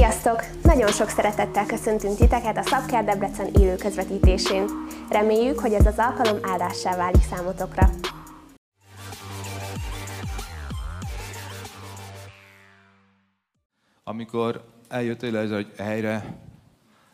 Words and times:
Sziasztok! 0.00 0.44
Nagyon 0.62 0.92
sok 0.92 1.08
szeretettel 1.08 1.66
köszöntünk 1.66 2.16
titeket 2.16 2.56
a 2.56 2.62
Szabkár 2.62 3.04
Debrecen 3.04 3.46
élő 3.46 3.76
közvetítésén. 3.76 4.64
Reméljük, 5.10 5.58
hogy 5.58 5.72
ez 5.72 5.86
az 5.86 5.98
alkalom 5.98 6.38
áldássá 6.42 6.96
válik 6.96 7.22
számotokra. 7.22 7.90
Amikor 14.04 14.64
eljöttél 14.88 15.36
ez 15.36 15.50
egy 15.50 15.72
helyre, 15.76 16.38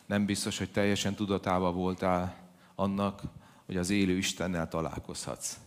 nem 0.05 0.25
biztos, 0.25 0.57
hogy 0.57 0.71
teljesen 0.71 1.15
tudatában 1.15 1.75
voltál 1.75 2.35
annak, 2.75 3.21
hogy 3.65 3.77
az 3.77 3.89
élő 3.89 4.17
Istennel 4.17 4.67
találkozhatsz. 4.67 5.57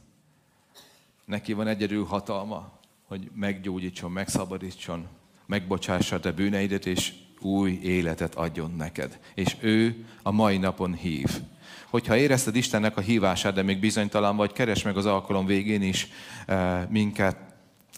Neki 1.25 1.53
van 1.53 1.67
egyedül 1.67 2.05
hatalma, 2.05 2.73
hogy 3.07 3.31
meggyógyítson, 3.35 4.11
megszabadítson, 4.11 5.09
megbocsássa 5.51 6.21
te 6.21 6.33
bűneidet, 6.33 6.87
és 6.87 7.13
új 7.41 7.79
életet 7.83 8.35
adjon 8.35 8.75
neked. 8.77 9.19
És 9.35 9.57
ő 9.61 10.05
a 10.23 10.31
mai 10.31 10.57
napon 10.57 10.95
hív. 10.95 11.41
Hogyha 11.89 12.17
érezted 12.17 12.57
Istennek 12.57 12.97
a 12.97 13.01
hívását, 13.01 13.55
de 13.55 13.63
még 13.63 13.81
bizonytalan 13.81 14.37
vagy, 14.37 14.53
keres 14.53 14.83
meg 14.83 14.97
az 14.97 15.07
alkalom 15.07 15.47
végén 15.47 15.83
is 15.83 16.09
eh, 16.47 16.87
minket, 16.89 17.37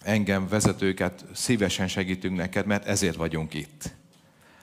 engem, 0.02 0.48
vezetőket, 0.48 1.24
szívesen 1.32 1.88
segítünk 1.88 2.36
neked, 2.36 2.66
mert 2.66 2.86
ezért 2.86 3.16
vagyunk 3.16 3.54
itt. 3.54 3.94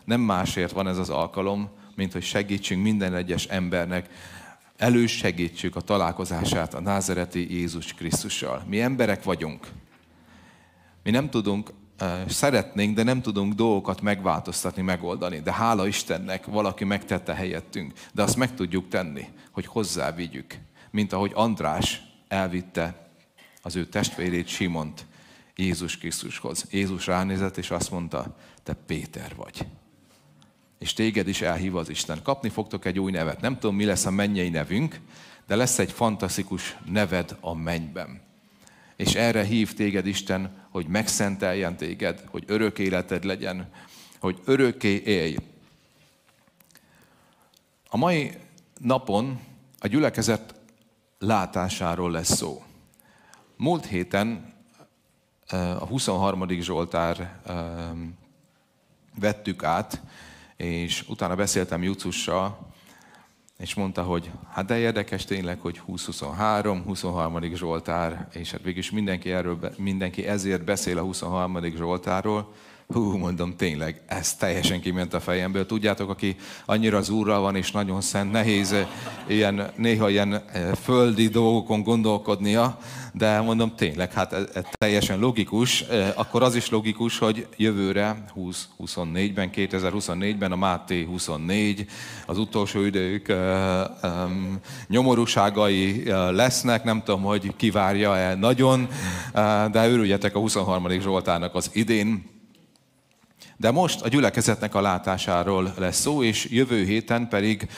Nem 0.03 0.21
másért 0.21 0.71
van 0.71 0.87
ez 0.87 0.97
az 0.97 1.09
alkalom, 1.09 1.69
mint 1.95 2.13
hogy 2.13 2.23
segítsünk 2.23 2.83
minden 2.83 3.15
egyes 3.15 3.45
embernek, 3.45 4.09
elősegítsük 4.77 5.75
a 5.75 5.81
találkozását 5.81 6.73
a 6.73 6.81
názereti 6.81 7.53
Jézus 7.53 7.93
Krisztussal. 7.93 8.63
Mi 8.67 8.81
emberek 8.81 9.23
vagyunk. 9.23 9.67
Mi 11.03 11.11
nem 11.11 11.29
tudunk 11.29 11.71
szeretnénk, 12.27 12.95
de 12.95 13.03
nem 13.03 13.21
tudunk 13.21 13.53
dolgokat 13.53 14.01
megváltoztatni, 14.01 14.81
megoldani. 14.81 15.39
De 15.39 15.53
hála 15.53 15.87
Istennek 15.87 16.45
valaki 16.45 16.83
megtette 16.83 17.33
helyettünk. 17.33 17.93
De 18.11 18.23
azt 18.23 18.35
meg 18.35 18.53
tudjuk 18.53 18.87
tenni, 18.87 19.27
hogy 19.51 19.65
hozzá 19.65 20.11
vigyük. 20.11 20.57
Mint 20.91 21.13
ahogy 21.13 21.31
András 21.33 22.01
elvitte 22.27 23.09
az 23.61 23.75
ő 23.75 23.85
testvérét 23.85 24.47
Simont 24.47 25.05
Jézus 25.55 25.97
Krisztushoz. 25.97 26.65
Jézus 26.71 27.07
ránézett, 27.07 27.57
és 27.57 27.71
azt 27.71 27.91
mondta, 27.91 28.35
te 28.63 28.73
Péter 28.73 29.35
vagy. 29.35 29.65
És 30.79 30.93
téged 30.93 31.27
is 31.27 31.41
elhív 31.41 31.75
az 31.75 31.89
Isten. 31.89 32.21
Kapni 32.23 32.49
fogtok 32.49 32.85
egy 32.85 32.99
új 32.99 33.11
nevet. 33.11 33.41
Nem 33.41 33.59
tudom, 33.59 33.75
mi 33.75 33.85
lesz 33.85 34.05
a 34.05 34.11
mennyei 34.11 34.49
nevünk, 34.49 34.99
de 35.47 35.55
lesz 35.55 35.79
egy 35.79 35.91
fantasztikus 35.91 36.77
neved 36.85 37.37
a 37.39 37.53
mennyben. 37.55 38.21
És 38.99 39.15
erre 39.15 39.43
hív 39.43 39.73
téged 39.73 40.07
Isten, 40.07 40.67
hogy 40.69 40.87
megszenteljen 40.87 41.77
téged, 41.77 42.23
hogy 42.29 42.43
örök 42.47 42.79
életed 42.79 43.23
legyen, 43.23 43.69
hogy 44.19 44.41
örökké 44.45 45.01
élj. 45.05 45.35
A 47.89 47.97
mai 47.97 48.37
napon 48.79 49.39
a 49.79 49.87
gyülekezet 49.87 50.55
látásáról 51.19 52.11
lesz 52.11 52.35
szó. 52.35 52.63
Múlt 53.57 53.85
héten 53.85 54.53
a 55.49 55.85
23. 55.85 56.49
Zsoltár 56.49 57.39
vettük 59.19 59.63
át, 59.63 60.01
és 60.55 61.03
utána 61.07 61.35
beszéltem 61.35 61.83
Jucussal, 61.83 62.68
és 63.59 63.73
mondta, 63.73 64.03
hogy 64.03 64.31
hát 64.49 64.65
de 64.65 64.77
érdekes 64.77 65.25
tényleg, 65.25 65.59
hogy 65.59 65.81
20-23, 65.87 66.81
23. 66.85 67.53
Zsoltár, 67.53 68.27
és 68.33 68.51
hát 68.51 68.61
végülis 68.61 68.91
mindenki, 68.91 69.31
erről, 69.31 69.59
mindenki 69.77 70.27
ezért 70.27 70.63
beszél 70.63 70.97
a 70.97 71.01
23. 71.01 71.75
Zsoltárról, 71.75 72.53
Hú, 72.93 73.17
mondom, 73.17 73.55
tényleg, 73.55 74.01
ez 74.05 74.35
teljesen 74.35 74.81
kiment 74.81 75.13
a 75.13 75.19
fejemből. 75.19 75.65
Tudjátok, 75.65 76.09
aki 76.09 76.35
annyira 76.65 76.97
az 76.97 77.09
Úrral 77.09 77.41
van, 77.41 77.55
és 77.55 77.71
nagyon 77.71 78.01
szent, 78.01 78.31
nehéz 78.31 78.71
eh, 78.71 78.87
ilyen, 79.27 79.71
néha 79.75 80.09
ilyen 80.09 80.33
eh, 80.33 80.71
földi 80.83 81.27
dolgokon 81.27 81.83
gondolkodnia, 81.83 82.77
de 83.13 83.41
mondom, 83.41 83.75
tényleg, 83.75 84.13
hát 84.13 84.33
ez, 84.33 84.43
ez 84.53 84.63
teljesen 84.71 85.19
logikus. 85.19 85.81
Eh, 85.81 86.11
akkor 86.15 86.43
az 86.43 86.55
is 86.55 86.69
logikus, 86.69 87.17
hogy 87.17 87.47
jövőre, 87.57 88.23
2024-ben, 88.35 89.49
2024-ben 89.55 90.51
a 90.51 90.55
Máté 90.55 91.03
24, 91.03 91.85
az 92.25 92.37
utolsó 92.37 92.81
idők 92.81 93.33
nyomorúságai 94.87 96.03
lesznek, 96.31 96.83
nem 96.83 97.03
tudom, 97.03 97.21
hogy 97.21 97.55
kivárja 97.55 98.17
el 98.17 98.35
nagyon, 98.35 98.87
de 99.71 99.89
örüljetek 99.89 100.35
a 100.35 100.39
23. 100.39 100.99
Zsoltának 100.99 101.55
az 101.55 101.69
idén, 101.73 102.37
de 103.59 103.71
most 103.71 104.01
a 104.01 104.07
gyülekezetnek 104.07 104.75
a 104.75 104.81
látásáról 104.81 105.73
lesz 105.77 105.99
szó, 105.99 106.23
és 106.23 106.47
jövő 106.49 106.83
héten 106.83 107.27
pedig 107.27 107.69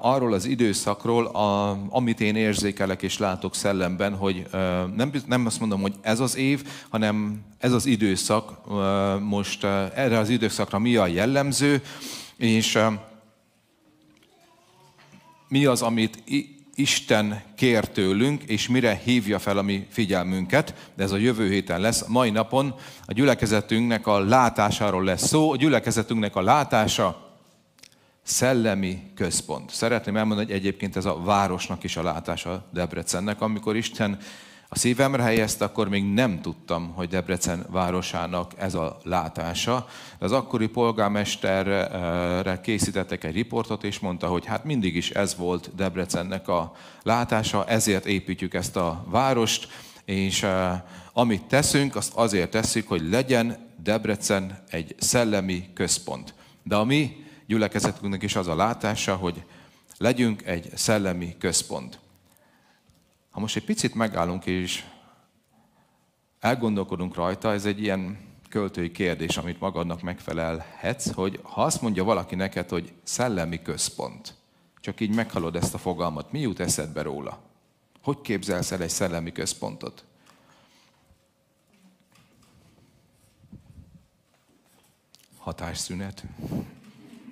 arról 0.00 0.32
az 0.32 0.44
időszakról, 0.44 1.26
amit 1.90 2.20
én 2.20 2.36
érzékelek 2.36 3.02
és 3.02 3.18
látok 3.18 3.54
szellemben, 3.54 4.16
hogy 4.16 4.46
nem, 5.26 5.46
azt 5.46 5.60
mondom, 5.60 5.80
hogy 5.80 5.94
ez 6.00 6.20
az 6.20 6.36
év, 6.36 6.64
hanem 6.88 7.42
ez 7.58 7.72
az 7.72 7.86
időszak, 7.86 8.58
most 9.20 9.64
erre 9.94 10.18
az 10.18 10.28
időszakra 10.28 10.78
mi 10.78 10.96
a 10.96 11.06
jellemző, 11.06 11.82
és 12.36 12.78
mi 15.48 15.64
az, 15.64 15.82
amit 15.82 16.22
Isten 16.74 17.42
kér 17.56 17.88
tőlünk, 17.88 18.42
és 18.42 18.68
mire 18.68 19.00
hívja 19.04 19.38
fel 19.38 19.58
a 19.58 19.62
mi 19.62 19.86
figyelmünket, 19.90 20.90
de 20.96 21.02
ez 21.02 21.12
a 21.12 21.16
jövő 21.16 21.48
héten 21.48 21.80
lesz. 21.80 22.06
Mai 22.06 22.30
napon 22.30 22.74
a 23.06 23.12
gyülekezetünknek 23.12 24.06
a 24.06 24.18
látásáról 24.18 25.04
lesz 25.04 25.26
szó. 25.26 25.52
A 25.52 25.56
gyülekezetünknek 25.56 26.36
a 26.36 26.42
látása 26.42 27.36
szellemi 28.22 29.02
központ. 29.14 29.70
Szeretném 29.70 30.16
elmondani, 30.16 30.46
hogy 30.46 30.56
egyébként 30.56 30.96
ez 30.96 31.04
a 31.04 31.20
városnak 31.20 31.84
is 31.84 31.96
a 31.96 32.02
látása 32.02 32.64
Debrecennek, 32.72 33.40
amikor 33.40 33.76
Isten 33.76 34.18
a 34.74 34.78
szívemre 34.78 35.22
helyezte, 35.22 35.64
akkor 35.64 35.88
még 35.88 36.04
nem 36.04 36.40
tudtam, 36.40 36.92
hogy 36.94 37.08
Debrecen 37.08 37.66
városának 37.70 38.52
ez 38.56 38.74
a 38.74 38.98
látása. 39.02 39.86
De 40.18 40.24
az 40.24 40.32
akkori 40.32 40.66
polgármesterre 40.66 42.60
készítettek 42.62 43.24
egy 43.24 43.34
riportot, 43.34 43.84
és 43.84 43.98
mondta, 43.98 44.26
hogy 44.26 44.46
hát 44.46 44.64
mindig 44.64 44.96
is 44.96 45.10
ez 45.10 45.36
volt 45.36 45.74
Debrecennek 45.74 46.48
a 46.48 46.72
látása, 47.02 47.66
ezért 47.66 48.06
építjük 48.06 48.54
ezt 48.54 48.76
a 48.76 49.04
várost, 49.08 49.68
és 50.04 50.46
amit 51.12 51.44
teszünk, 51.44 51.96
azt 51.96 52.14
azért 52.14 52.50
tesszük, 52.50 52.88
hogy 52.88 53.08
legyen 53.10 53.70
Debrecen 53.82 54.62
egy 54.70 54.94
szellemi 54.98 55.68
központ. 55.74 56.34
De 56.62 56.76
a 56.76 56.84
mi 56.84 57.16
gyülekezetünknek 57.46 58.22
is 58.22 58.36
az 58.36 58.48
a 58.48 58.56
látása, 58.56 59.14
hogy 59.14 59.42
legyünk 59.98 60.42
egy 60.46 60.70
szellemi 60.74 61.36
központ. 61.38 62.01
Ha 63.32 63.40
most 63.40 63.56
egy 63.56 63.64
picit 63.64 63.94
megállunk 63.94 64.46
és 64.46 64.84
elgondolkodunk 66.40 67.14
rajta, 67.14 67.52
ez 67.52 67.64
egy 67.64 67.82
ilyen 67.82 68.18
költői 68.48 68.90
kérdés, 68.90 69.36
amit 69.36 69.60
magadnak 69.60 70.02
megfelelhetsz, 70.02 71.12
hogy 71.12 71.40
ha 71.42 71.62
azt 71.62 71.82
mondja 71.82 72.04
valaki 72.04 72.34
neked, 72.34 72.68
hogy 72.68 72.92
szellemi 73.02 73.62
központ, 73.62 74.34
csak 74.80 75.00
így 75.00 75.14
meghallod 75.14 75.56
ezt 75.56 75.74
a 75.74 75.78
fogalmat, 75.78 76.32
mi 76.32 76.40
jut 76.40 76.60
eszedbe 76.60 77.02
róla? 77.02 77.38
Hogy 78.02 78.20
képzelsz 78.20 78.70
el 78.70 78.82
egy 78.82 78.88
szellemi 78.88 79.32
központot? 79.32 80.04
Hatásszünet. 85.38 86.24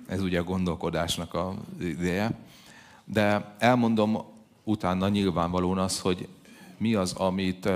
Ez 0.07 0.21
ugye 0.21 0.39
a 0.39 0.43
gondolkodásnak 0.43 1.33
a 1.33 1.53
ideje. 1.79 2.39
De 3.05 3.55
elmondom 3.59 4.30
utána 4.63 5.09
nyilvánvalóan 5.09 5.77
az, 5.77 5.99
hogy 5.99 6.27
mi 6.77 6.93
az, 6.93 7.13
amit 7.13 7.69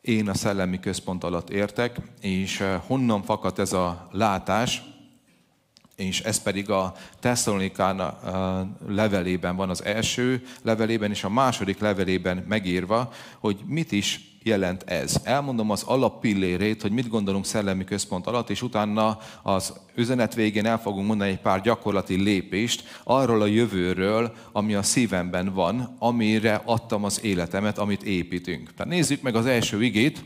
én 0.00 0.28
a 0.28 0.34
szellemi 0.34 0.80
központ 0.80 1.24
alatt 1.24 1.50
értek, 1.50 2.00
és 2.20 2.64
honnan 2.86 3.22
fakad 3.22 3.58
ez 3.58 3.72
a 3.72 4.08
látás, 4.12 4.82
és 5.96 6.20
ez 6.20 6.42
pedig 6.42 6.70
a 6.70 6.94
Tesszalonikán 7.20 8.14
levelében 8.88 9.56
van 9.56 9.70
az 9.70 9.84
első 9.84 10.46
levelében, 10.62 11.10
és 11.10 11.24
a 11.24 11.28
második 11.28 11.78
levelében 11.78 12.44
megírva, 12.48 13.12
hogy 13.38 13.60
mit 13.66 13.92
is 13.92 14.35
jelent 14.46 14.82
ez. 14.82 15.20
Elmondom 15.24 15.70
az 15.70 15.82
alappillérét, 15.82 16.82
hogy 16.82 16.92
mit 16.92 17.08
gondolunk 17.08 17.46
szellemi 17.46 17.84
központ 17.84 18.26
alatt, 18.26 18.50
és 18.50 18.62
utána 18.62 19.18
az 19.42 19.72
üzenet 19.94 20.34
végén 20.34 20.66
el 20.66 20.80
fogunk 20.80 21.06
mondani 21.06 21.30
egy 21.30 21.40
pár 21.40 21.60
gyakorlati 21.60 22.22
lépést 22.22 23.00
arról 23.04 23.42
a 23.42 23.46
jövőről, 23.46 24.32
ami 24.52 24.74
a 24.74 24.82
szívemben 24.82 25.52
van, 25.54 25.96
amire 25.98 26.62
adtam 26.64 27.04
az 27.04 27.24
életemet, 27.24 27.78
amit 27.78 28.02
építünk. 28.02 28.74
Tehát 28.74 28.92
nézzük 28.92 29.22
meg 29.22 29.34
az 29.34 29.46
első 29.46 29.82
igét. 29.82 30.24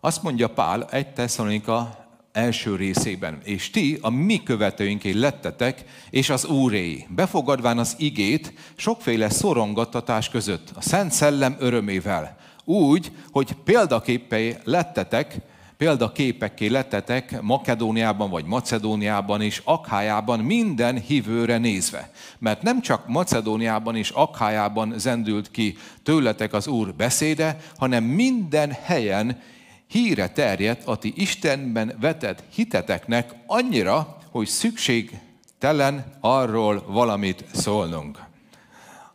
Azt 0.00 0.22
mondja 0.22 0.48
Pál, 0.48 0.84
egy 0.84 1.12
Tesszalonika 1.12 2.03
első 2.34 2.76
részében. 2.76 3.40
És 3.44 3.70
ti 3.70 3.98
a 4.00 4.10
mi 4.10 4.42
követőinké 4.42 5.10
lettetek, 5.10 5.84
és 6.10 6.30
az 6.30 6.44
Úré, 6.44 7.06
befogadván 7.08 7.78
az 7.78 7.94
igét 7.98 8.52
sokféle 8.76 9.30
szorongattatás 9.30 10.28
között, 10.28 10.70
a 10.74 10.82
Szent 10.82 11.12
Szellem 11.12 11.56
örömével, 11.58 12.36
úgy, 12.64 13.12
hogy 13.30 13.52
példaképpei 13.64 14.56
lettetek, 14.64 15.36
példaképekké 15.76 16.66
lettetek 16.66 17.40
Makedóniában 17.40 18.30
vagy 18.30 18.44
Macedóniában 18.44 19.40
és 19.40 19.60
Akhájában 19.64 20.40
minden 20.40 21.00
hívőre 21.00 21.58
nézve. 21.58 22.10
Mert 22.38 22.62
nem 22.62 22.80
csak 22.80 23.08
Macedóniában 23.08 23.96
és 23.96 24.10
Akhájában 24.10 24.94
zendült 24.96 25.50
ki 25.50 25.76
tőletek 26.02 26.52
az 26.52 26.66
Úr 26.66 26.94
beszéde, 26.94 27.56
hanem 27.76 28.04
minden 28.04 28.76
helyen 28.82 29.40
híre 29.86 30.28
terjedt 30.28 30.86
a 30.86 30.96
ti 30.96 31.12
Istenben 31.16 31.96
vetett 32.00 32.42
hiteteknek 32.54 33.34
annyira, 33.46 34.18
hogy 34.30 34.46
szükségtelen 34.46 36.18
arról 36.20 36.84
valamit 36.86 37.44
szólnunk. 37.52 38.18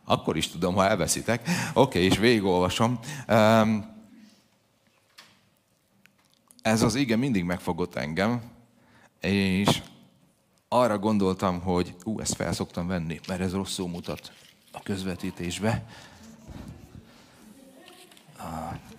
Akkor 0.04 0.36
is 0.36 0.48
tudom, 0.48 0.74
ha 0.74 0.88
elveszitek. 0.88 1.48
Oké, 1.74 1.98
okay, 1.98 2.02
és 2.02 2.18
végigolvasom. 2.18 2.98
Um, 3.28 3.98
ez 6.62 6.82
az 6.82 6.94
ige 6.94 7.16
mindig 7.16 7.44
megfogott 7.44 7.94
engem, 7.94 8.42
és 9.20 9.82
arra 10.68 10.98
gondoltam, 10.98 11.60
hogy 11.60 11.94
ú, 12.04 12.20
ezt 12.20 12.34
fel 12.34 12.52
szoktam 12.52 12.86
venni, 12.86 13.20
mert 13.28 13.40
ez 13.40 13.52
rosszul 13.52 13.88
mutat 13.88 14.32
a 14.72 14.82
közvetítésbe. 14.82 15.84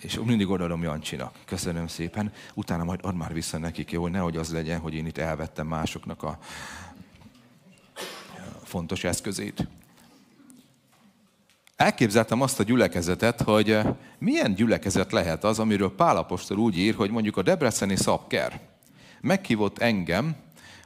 És 0.02 0.20
mindig 0.26 0.50
odaadom 0.50 0.84
Jancsinak. 0.84 1.36
Köszönöm 1.46 1.88
szépen. 1.88 2.32
Utána 2.54 2.84
majd 2.84 3.00
ad 3.04 3.16
már 3.16 3.34
vissza 3.34 3.58
nekik, 3.58 3.92
jó, 3.92 4.02
hogy 4.02 4.12
nehogy 4.12 4.38
az 4.38 4.52
legyen, 4.52 4.80
hogy 4.80 4.94
én 4.94 5.06
itt 5.06 5.18
elvettem 5.18 5.68
másoknak 5.68 6.24
a 6.24 6.38
fontos 8.64 9.04
eszközét. 9.04 9.68
Elképzeltem 11.76 12.42
azt 12.42 12.60
a 12.60 12.64
gyülekezetet, 12.64 13.42
hogy 13.42 13.72
eh, 13.72 13.86
milyen 14.18 14.54
gyülekezet 14.54 15.12
lehet 15.12 15.44
az, 15.44 15.60
amiről 15.60 15.96
Pálapostól 15.96 16.58
úgy 16.58 16.78
ír, 16.78 16.96
hogy 16.96 17.12
mondjuk 17.12 17.38
a 17.38 17.42
Debreceni 17.42 17.96
Szabker 17.96 18.60
meghívott 19.22 19.80
engem, 19.80 20.36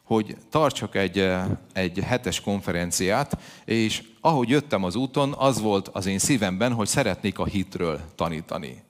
hogy 0.04 0.38
tartsak 0.50 0.96
egy, 0.96 1.20
eh, 1.20 1.46
egy 1.74 2.00
hetes 2.00 2.42
konferenciát, 2.42 3.38
és 3.66 4.04
ahogy 4.22 4.50
jöttem 4.50 4.84
az 4.84 4.96
úton, 4.96 5.34
az 5.38 5.62
volt 5.62 5.88
az 5.88 6.06
én 6.06 6.20
szívemben, 6.20 6.74
hogy 6.74 6.88
szeretnék 6.88 7.40
a 7.40 7.46
hitről 7.46 8.00
tanítani 8.16 8.84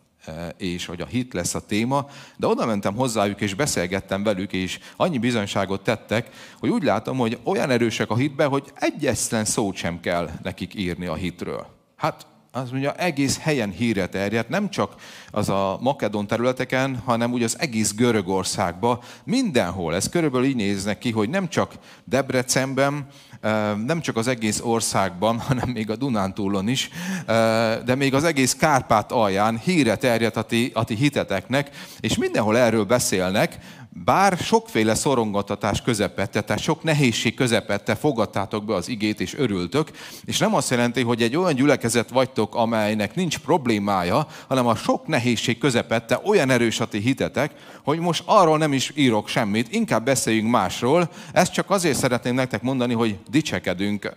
és 0.58 0.86
hogy 0.86 1.02
a 1.02 1.06
hit 1.06 1.34
lesz 1.34 1.56
a 1.56 1.66
téma, 1.66 2.08
de 2.38 2.48
oda 2.48 2.66
mentem 2.66 2.96
hozzájuk, 2.96 3.42
és 3.42 3.54
beszélgettem 3.54 4.24
velük, 4.24 4.54
és 4.54 4.80
annyi 4.96 5.18
bizonyságot 5.18 5.84
tettek, 5.84 6.30
hogy 6.60 6.70
úgy 6.70 6.84
látom, 6.84 7.18
hogy 7.18 7.40
olyan 7.44 7.70
erősek 7.70 8.10
a 8.10 8.16
hitbe, 8.16 8.46
hogy 8.46 8.72
egyetlen 8.76 9.46
szót 9.46 9.76
sem 9.76 10.00
kell 10.00 10.30
nekik 10.44 10.76
írni 10.76 11.06
a 11.06 11.16
hitről. 11.16 11.66
Hát 11.96 12.26
az 12.56 12.72
mondja, 12.72 12.94
egész 12.94 13.40
helyen 13.40 13.72
híre 13.72 14.08
terjedt, 14.08 14.50
nem 14.50 14.70
csak 14.70 14.96
az 15.32 15.50
a 15.50 15.78
makedon 15.82 16.28
területeken, 16.28 17.02
hanem 17.06 17.32
úgy 17.32 17.44
az 17.44 17.60
egész 17.60 17.94
Görögországban, 17.94 19.00
mindenhol. 19.24 19.96
Ez 19.96 20.10
körülbelül 20.10 20.48
így 20.48 20.56
néznek 20.56 20.98
ki, 20.98 21.12
hogy 21.12 21.30
nem 21.30 21.50
csak 21.50 21.74
Debrecenben, 22.04 23.08
nem 23.86 24.02
csak 24.02 24.18
az 24.18 24.28
egész 24.28 24.60
országban, 24.64 25.40
hanem 25.48 25.70
még 25.70 25.90
a 25.90 25.96
Dunántúlon 25.96 26.68
is, 26.68 26.90
de 27.86 27.96
még 27.96 28.14
az 28.14 28.24
egész 28.24 28.54
Kárpát 28.54 29.12
alján 29.12 29.58
híre 29.58 29.96
terjedt 29.96 30.38
a 30.38 30.42
ti, 30.42 30.72
a 30.74 30.84
ti 30.84 30.96
hiteteknek, 30.96 31.70
és 32.00 32.18
mindenhol 32.18 32.58
erről 32.58 32.84
beszélnek, 32.84 33.58
bár 34.04 34.38
sokféle 34.38 34.96
szorongatatás 34.96 35.82
közepette, 35.82 36.42
tehát 36.42 36.62
sok 36.62 36.84
nehézség 36.84 37.36
közepette 37.36 37.96
fogadtátok 37.96 38.66
be 38.66 38.74
az 38.74 38.90
igét 38.90 39.22
és 39.22 39.34
örültök, 39.34 39.92
és 40.26 40.38
nem 40.38 40.56
azt 40.56 40.70
jelenti, 40.70 41.02
hogy 41.02 41.22
egy 41.22 41.36
olyan 41.36 41.56
gyülekezet 41.56 42.10
vagytok, 42.10 42.56
amelynek 42.56 43.16
nincs 43.16 43.38
problémája, 43.38 44.28
hanem 44.48 44.68
a 44.68 44.76
sok 44.76 45.08
nehézség 45.08 45.58
közepette 45.58 46.22
olyan 46.26 46.50
erős 46.50 46.80
a 46.80 46.86
ti 46.86 47.00
hitetek, 47.00 47.52
hogy 47.84 48.00
most 48.00 48.24
arról 48.26 48.58
nem 48.58 48.74
is 48.74 48.92
írok 48.96 49.28
semmit, 49.28 49.74
inkább 49.74 50.06
beszéljünk 50.06 50.50
másról. 50.50 51.10
Ezt 51.34 51.54
csak 51.54 51.70
azért 51.70 51.98
szeretném 51.98 52.36
nektek 52.36 52.62
mondani, 52.62 52.94
hogy 52.94 53.18
dicsekedünk 53.30 54.14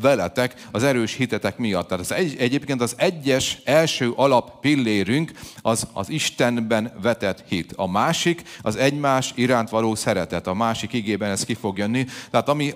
veletek 0.00 0.54
az 0.72 0.82
erős 0.82 1.14
hitetek 1.14 1.58
miatt. 1.58 1.88
Tehát 1.88 2.04
az 2.04 2.12
egy, 2.12 2.36
egyébként 2.38 2.80
az 2.80 2.94
egyes 2.96 3.58
első 3.64 4.12
alap 4.16 4.60
pillérünk 4.60 5.32
az 5.62 5.86
az 5.92 6.10
Istenben 6.10 6.92
vetett 7.02 7.44
hit. 7.48 7.72
A 7.76 7.86
másik 7.86 8.42
az 8.62 8.76
egymás 8.76 9.06
iránt 9.34 9.70
való 9.70 9.94
szeretet. 9.94 10.46
A 10.46 10.54
másik 10.54 10.92
igében 10.92 11.30
ez 11.30 11.44
ki 11.44 11.54
fog 11.54 11.78
jönni. 11.78 12.06
Tehát 12.30 12.48
ami 12.48 12.74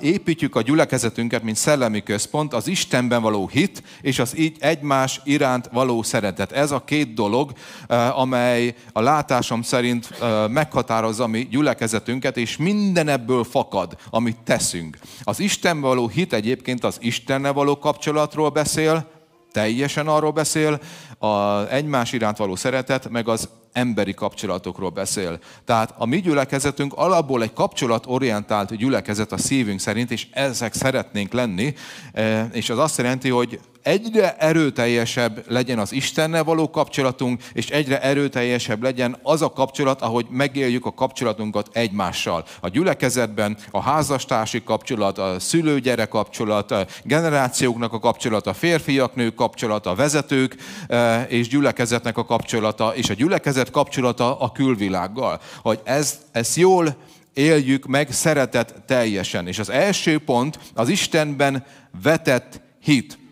építjük 0.00 0.56
a 0.56 0.62
gyülekezetünket, 0.62 1.42
mint 1.42 1.56
szellemi 1.56 2.02
központ, 2.02 2.54
az 2.54 2.68
Istenben 2.68 3.22
való 3.22 3.48
hit, 3.48 3.82
és 4.00 4.18
az 4.18 4.38
így 4.38 4.56
egymás 4.60 5.20
iránt 5.24 5.68
való 5.72 6.02
szeretet. 6.02 6.52
Ez 6.52 6.70
a 6.70 6.84
két 6.84 7.14
dolog, 7.14 7.52
eh, 7.88 8.18
amely 8.18 8.74
a 8.92 9.00
látásom 9.00 9.62
szerint 9.62 10.08
eh, 10.10 10.48
meghatározza 10.48 11.24
a 11.24 11.26
mi 11.26 11.48
gyülekezetünket, 11.50 12.36
és 12.36 12.56
minden 12.56 13.08
ebből 13.08 13.44
fakad, 13.44 13.96
amit 14.10 14.38
teszünk. 14.44 14.98
Az 15.22 15.40
Istenben 15.40 15.90
való 15.90 16.08
hit 16.08 16.32
egyébként 16.32 16.84
az 16.84 16.96
Istennel 17.00 17.52
való 17.52 17.78
kapcsolatról 17.78 18.48
beszél, 18.48 19.14
teljesen 19.52 20.06
arról 20.06 20.30
beszél, 20.30 20.80
az 21.18 21.66
egymás 21.70 22.12
iránt 22.12 22.36
való 22.36 22.56
szeretet, 22.56 23.08
meg 23.08 23.28
az 23.28 23.48
emberi 23.76 24.14
kapcsolatokról 24.14 24.90
beszél. 24.90 25.38
Tehát 25.64 25.94
a 25.96 26.06
mi 26.06 26.20
gyülekezetünk 26.20 26.92
alapból 26.92 27.42
egy 27.42 27.52
kapcsolatorientált 27.52 28.76
gyülekezet 28.76 29.32
a 29.32 29.38
szívünk 29.38 29.80
szerint, 29.80 30.10
és 30.10 30.26
ezek 30.30 30.74
szeretnénk 30.74 31.32
lenni, 31.32 31.74
e, 32.12 32.48
és 32.52 32.70
az 32.70 32.78
azt 32.78 32.98
jelenti, 32.98 33.28
hogy 33.28 33.60
egyre 33.86 34.36
erőteljesebb 34.38 35.44
legyen 35.48 35.78
az 35.78 35.92
Istennel 35.92 36.44
való 36.44 36.70
kapcsolatunk, 36.70 37.42
és 37.52 37.70
egyre 37.70 38.02
erőteljesebb 38.02 38.82
legyen 38.82 39.16
az 39.22 39.42
a 39.42 39.52
kapcsolat, 39.52 40.02
ahogy 40.02 40.26
megéljük 40.30 40.86
a 40.86 40.94
kapcsolatunkat 40.94 41.68
egymással. 41.72 42.44
A 42.60 42.68
gyülekezetben 42.68 43.56
a 43.70 43.80
házastársi 43.80 44.62
kapcsolat, 44.62 45.18
a 45.18 45.40
szülő-gyerek 45.40 46.08
kapcsolat, 46.08 46.70
a 46.70 46.86
generációknak 47.02 47.92
a 47.92 47.98
kapcsolata, 47.98 48.50
a 48.50 48.54
férfiak-nők 48.54 49.34
kapcsolata, 49.34 49.90
a 49.90 49.94
vezetők 49.94 50.56
e, 50.88 51.22
és 51.22 51.48
gyülekezetnek 51.48 52.16
a 52.16 52.24
kapcsolata, 52.24 52.94
és 52.94 53.10
a 53.10 53.14
gyülekezet 53.14 53.70
kapcsolata 53.70 54.38
a 54.38 54.52
külvilággal. 54.52 55.40
Hogy 55.62 55.80
ez, 55.84 56.18
ez 56.32 56.56
jól 56.56 56.96
éljük 57.34 57.86
meg 57.86 58.12
szeretet 58.12 58.74
teljesen. 58.86 59.46
És 59.46 59.58
az 59.58 59.70
első 59.70 60.18
pont 60.18 60.58
az 60.74 60.88
Istenben 60.88 61.64
vetett 62.02 62.60
hit. 62.80 63.24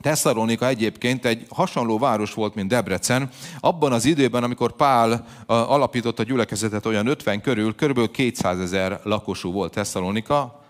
Tesszalonika 0.00 0.66
egyébként 0.66 1.24
egy 1.24 1.46
hasonló 1.48 1.98
város 1.98 2.34
volt, 2.34 2.54
mint 2.54 2.68
Debrecen. 2.68 3.28
Abban 3.60 3.92
az 3.92 4.04
időben, 4.04 4.42
amikor 4.42 4.72
Pál 4.72 5.24
alapította 5.46 6.22
a 6.22 6.24
gyülekezetet 6.24 6.86
olyan 6.86 7.06
50 7.06 7.40
körül, 7.40 7.74
kb. 7.74 8.10
200 8.10 8.60
ezer 8.60 9.00
lakosú 9.02 9.52
volt 9.52 9.72
Tesszalonika, 9.72 10.62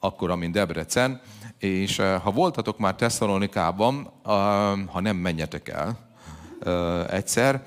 akkor, 0.00 0.34
mint 0.34 0.52
Debrecen, 0.52 1.20
és 1.58 1.96
ha 1.96 2.30
voltatok 2.30 2.78
már 2.78 2.94
Tesszalonikában, 2.94 4.10
ha 4.86 5.00
nem 5.00 5.16
menjetek 5.16 5.68
el, 5.68 6.09
egyszer. 7.10 7.62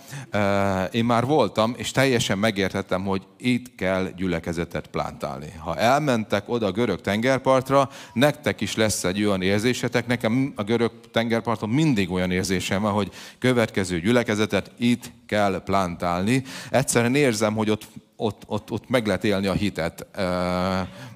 Én 0.91 1.05
már 1.05 1.25
voltam, 1.25 1.73
és 1.77 1.91
teljesen 1.91 2.37
megértettem, 2.37 3.05
hogy 3.05 3.21
itt 3.37 3.75
kell 3.75 4.09
gyülekezetet 4.15 4.87
plántálni. 4.87 5.53
Ha 5.59 5.77
elmentek 5.77 6.49
oda 6.49 6.65
a 6.65 6.71
görög 6.71 7.01
tengerpartra, 7.01 7.89
nektek 8.13 8.61
is 8.61 8.75
lesz 8.75 9.03
egy 9.03 9.23
olyan 9.23 9.41
érzésetek. 9.41 10.07
Nekem 10.07 10.53
a 10.55 10.63
görög 10.63 10.91
tengerparton 11.11 11.69
mindig 11.69 12.11
olyan 12.11 12.31
érzésem 12.31 12.81
van, 12.81 12.91
hogy 12.91 13.11
következő 13.39 13.99
gyülekezetet 13.99 14.71
itt 14.77 15.11
kell 15.33 15.61
plántálni. 15.63 16.43
Egyszerűen 16.69 17.15
érzem, 17.15 17.55
hogy 17.55 17.69
ott 17.69 17.87
ott, 18.15 18.43
ott, 18.47 18.71
ott 18.71 18.89
meg 18.89 19.05
lehet 19.05 19.23
élni 19.23 19.47
a 19.47 19.53
hitet 19.53 20.07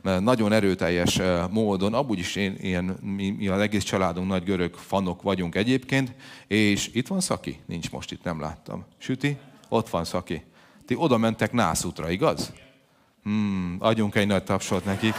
nagyon 0.01 0.51
erőteljes 0.51 1.19
módon. 1.51 1.93
Abúgy 1.93 2.19
is 2.19 2.35
én, 2.35 2.55
ilyen, 2.59 2.97
mi, 3.01 3.29
mi 3.29 3.47
az 3.47 3.59
egész 3.59 3.83
családunk 3.83 4.27
nagy 4.27 4.43
görög 4.43 4.73
fanok 4.73 5.21
vagyunk 5.21 5.55
egyébként, 5.55 6.15
és 6.47 6.89
itt 6.93 7.07
van 7.07 7.19
Szaki? 7.19 7.59
Nincs 7.65 7.91
most 7.91 8.11
itt, 8.11 8.23
nem 8.23 8.39
láttam. 8.39 8.85
Süti? 8.97 9.37
Ott 9.69 9.89
van 9.89 10.03
Szaki. 10.03 10.43
Ti 10.85 10.95
oda 10.97 11.17
mentek 11.17 11.51
Nászútra, 11.51 12.09
igaz? 12.09 12.53
Hmm, 13.23 13.75
adjunk 13.79 14.15
egy 14.15 14.27
nagy 14.27 14.43
tapsot 14.43 14.85
nekik. 14.85 15.15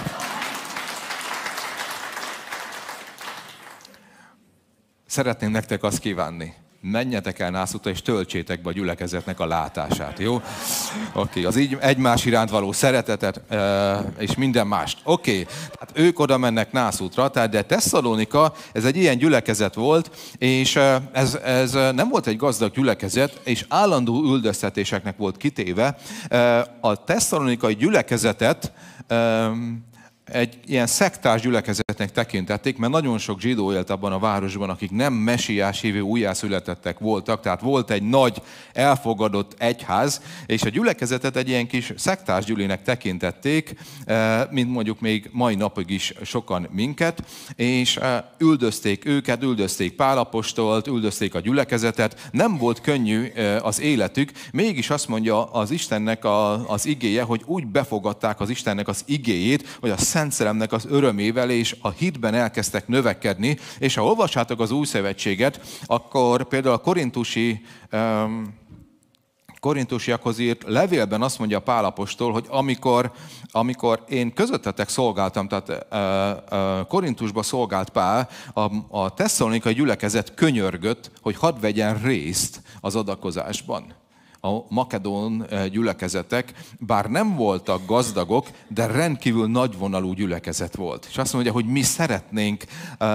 Szeretném 5.07 5.51
nektek 5.51 5.83
azt 5.83 5.99
kívánni, 5.99 6.55
menjetek 6.81 7.39
el 7.39 7.51
Nászuta, 7.51 7.91
és 7.91 8.03
töltsétek 8.03 8.63
be 8.63 8.69
a 8.69 8.73
gyülekezetnek 8.73 9.41
a 9.41 9.47
látását, 9.47 10.19
jó? 10.19 10.35
Oké, 10.35 10.43
okay, 11.13 11.45
az 11.45 11.57
így 11.57 11.77
egymás 11.81 12.25
iránt 12.25 12.51
való 12.51 12.73
szeretetet, 12.73 13.41
és 14.19 14.35
minden 14.35 14.67
mást. 14.67 14.99
Oké, 15.05 15.31
okay. 15.31 15.47
hát 15.79 15.91
ők 15.95 16.19
oda 16.19 16.39
mennek 16.39 16.73
Nászútra, 16.73 17.29
tehát 17.29 17.51
de 17.51 17.63
Tesszalonika, 17.63 18.53
ez 18.73 18.85
egy 18.85 18.97
ilyen 18.97 19.19
gyülekezet 19.19 19.75
volt, 19.75 20.11
és 20.39 20.77
ez, 21.13 21.35
ez 21.35 21.73
nem 21.73 22.09
volt 22.09 22.27
egy 22.27 22.37
gazdag 22.37 22.73
gyülekezet, 22.73 23.41
és 23.45 23.65
állandó 23.69 24.23
üldöztetéseknek 24.23 25.17
volt 25.17 25.37
kitéve. 25.37 25.97
A 26.81 27.05
tesszalonikai 27.05 27.75
gyülekezetet 27.75 28.73
egy 30.31 30.59
ilyen 30.67 30.87
szektás 30.87 31.41
gyülekezetnek 31.41 32.13
tekintették, 32.13 32.77
mert 32.77 32.93
nagyon 32.93 33.19
sok 33.19 33.41
zsidó 33.41 33.73
élt 33.73 33.91
abban 33.91 34.13
a 34.13 34.19
városban, 34.19 34.71
akik 34.71 34.91
nem 34.91 35.13
mesiás 35.13 35.81
hívő 35.81 36.01
újjászületettek 36.01 36.99
voltak, 36.99 37.41
tehát 37.41 37.61
volt 37.61 37.91
egy 37.91 38.03
nagy 38.03 38.43
elfogadott 38.73 39.55
egyház, 39.59 40.23
és 40.47 40.63
a 40.63 40.69
gyülekezetet 40.69 41.37
egy 41.37 41.49
ilyen 41.49 41.67
kis 41.67 41.93
szektás 41.97 42.45
gyülének 42.45 42.83
tekintették, 42.83 43.75
eh, 44.05 44.43
mint 44.51 44.71
mondjuk 44.71 45.01
még 45.01 45.29
mai 45.33 45.55
napig 45.55 45.91
is 45.91 46.15
sokan 46.23 46.69
minket, 46.71 47.23
és 47.57 47.97
eh, 47.97 48.23
üldözték 48.39 49.07
őket, 49.07 49.43
üldözték 49.43 49.93
Pálapostolt, 49.93 50.87
üldözték 50.87 51.35
a 51.35 51.41
gyülekezetet, 51.41 52.29
nem 52.33 52.57
volt 52.57 52.81
könnyű 52.81 53.25
eh, 53.25 53.67
az 53.67 53.81
életük, 53.81 54.33
mégis 54.53 54.91
azt 54.91 55.09
mondja 55.09 55.45
az 55.53 55.71
Istennek 55.71 56.25
az 56.67 56.87
igéje, 56.87 57.23
hogy 57.23 57.43
úgy 57.47 57.67
befogadták 57.67 58.41
az 58.41 58.51
Istennek 58.51 58.89
az 58.89 59.03
igéjét, 59.07 59.77
hogy 59.81 59.91
a 59.91 59.97
Szent 60.19 60.73
az 60.73 60.87
örömével 60.89 61.51
és 61.51 61.77
a 61.81 61.91
hitben 61.91 62.35
elkezdtek 62.35 62.89
növekedni, 62.89 63.59
és 63.79 63.95
ha 63.95 64.05
olvassátok 64.05 64.61
az 64.61 64.71
új 64.71 64.87
szövetséget, 64.87 65.61
akkor 65.87 66.45
például 66.45 66.75
a 66.75 66.79
korintusi 66.79 67.65
um, 67.93 68.55
korintusiakhoz 69.61 70.39
írt 70.39 70.63
levélben 70.67 71.23
azt 71.23 71.39
mondja 71.39 71.61
Pálapostól, 71.61 72.33
hogy 72.33 72.47
amikor, 72.49 73.13
amikor 73.51 74.05
én 74.09 74.35
közöttetek 74.35 74.89
szolgáltam, 74.89 75.49
tehát 75.49 75.69
e, 75.69 75.97
e, 76.57 76.85
Korintusba 76.89 77.43
szolgált 77.43 77.89
Pál, 77.89 78.29
a, 78.55 78.71
a 78.89 79.15
tesszalonikai 79.15 79.75
gyülekezet 79.75 80.35
könyörgött, 80.35 81.11
hogy 81.23 81.37
hadd 81.37 81.61
vegyen 81.61 82.03
részt 82.03 82.63
az 82.81 82.97
adakozásban 82.97 83.98
a 84.41 84.65
makedón 84.69 85.47
eh, 85.51 85.67
gyülekezetek, 85.67 86.53
bár 86.79 87.11
nem 87.11 87.35
voltak 87.35 87.87
gazdagok, 87.87 88.47
de 88.69 88.87
rendkívül 88.87 89.47
nagyvonalú 89.47 90.13
gyülekezet 90.13 90.77
volt. 90.77 91.07
És 91.11 91.19
azt 91.19 91.33
mondja, 91.33 91.53
hogy 91.53 91.67
mi 91.67 91.83
szeretnénk 91.83 92.65
uh, 92.65 93.07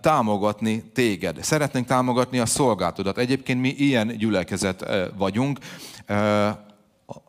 támogatni 0.00 0.82
téged, 0.94 1.42
szeretnénk 1.42 1.86
támogatni 1.86 2.38
a 2.38 2.46
szolgáltodat. 2.46 3.18
Egyébként 3.18 3.60
mi 3.60 3.68
ilyen 3.68 4.16
gyülekezet 4.16 4.82
uh, 4.82 5.04
vagyunk. 5.16 5.58
Uh, 6.08 6.48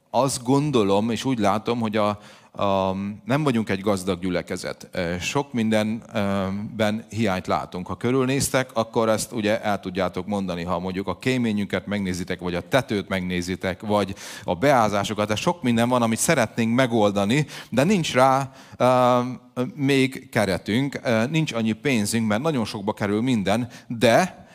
azt 0.09 0.43
gondolom, 0.43 1.09
és 1.09 1.25
úgy 1.25 1.39
látom, 1.39 1.79
hogy 1.79 1.97
a, 1.97 2.19
Um, 2.59 3.21
nem 3.25 3.43
vagyunk 3.43 3.69
egy 3.69 3.79
gazdag 3.79 4.19
gyülekezet. 4.19 4.89
Sok 5.19 5.53
mindenben 5.53 7.05
hiányt 7.09 7.47
látunk. 7.47 7.87
Ha 7.87 7.95
körülnéztek, 7.95 8.69
akkor 8.73 9.09
ezt 9.09 9.31
ugye 9.31 9.61
el 9.61 9.79
tudjátok 9.79 10.27
mondani, 10.27 10.63
ha 10.63 10.79
mondjuk 10.79 11.07
a 11.07 11.17
kéményünket 11.17 11.85
megnézitek, 11.85 12.39
vagy 12.39 12.55
a 12.55 12.67
tetőt 12.67 13.07
megnézitek, 13.07 13.81
vagy 13.81 14.15
a 14.43 14.55
beázásokat, 14.55 15.27
de 15.27 15.35
sok 15.35 15.63
minden 15.63 15.89
van, 15.89 16.01
amit 16.01 16.19
szeretnénk 16.19 16.75
megoldani, 16.75 17.45
de 17.69 17.83
nincs 17.83 18.13
rá 18.13 18.51
uh, 18.79 19.65
még 19.75 20.29
keretünk, 20.29 20.99
nincs 21.29 21.53
annyi 21.53 21.71
pénzünk, 21.71 22.27
mert 22.27 22.41
nagyon 22.41 22.65
sokba 22.65 22.93
kerül 22.93 23.21
minden, 23.21 23.67
de 23.87 24.46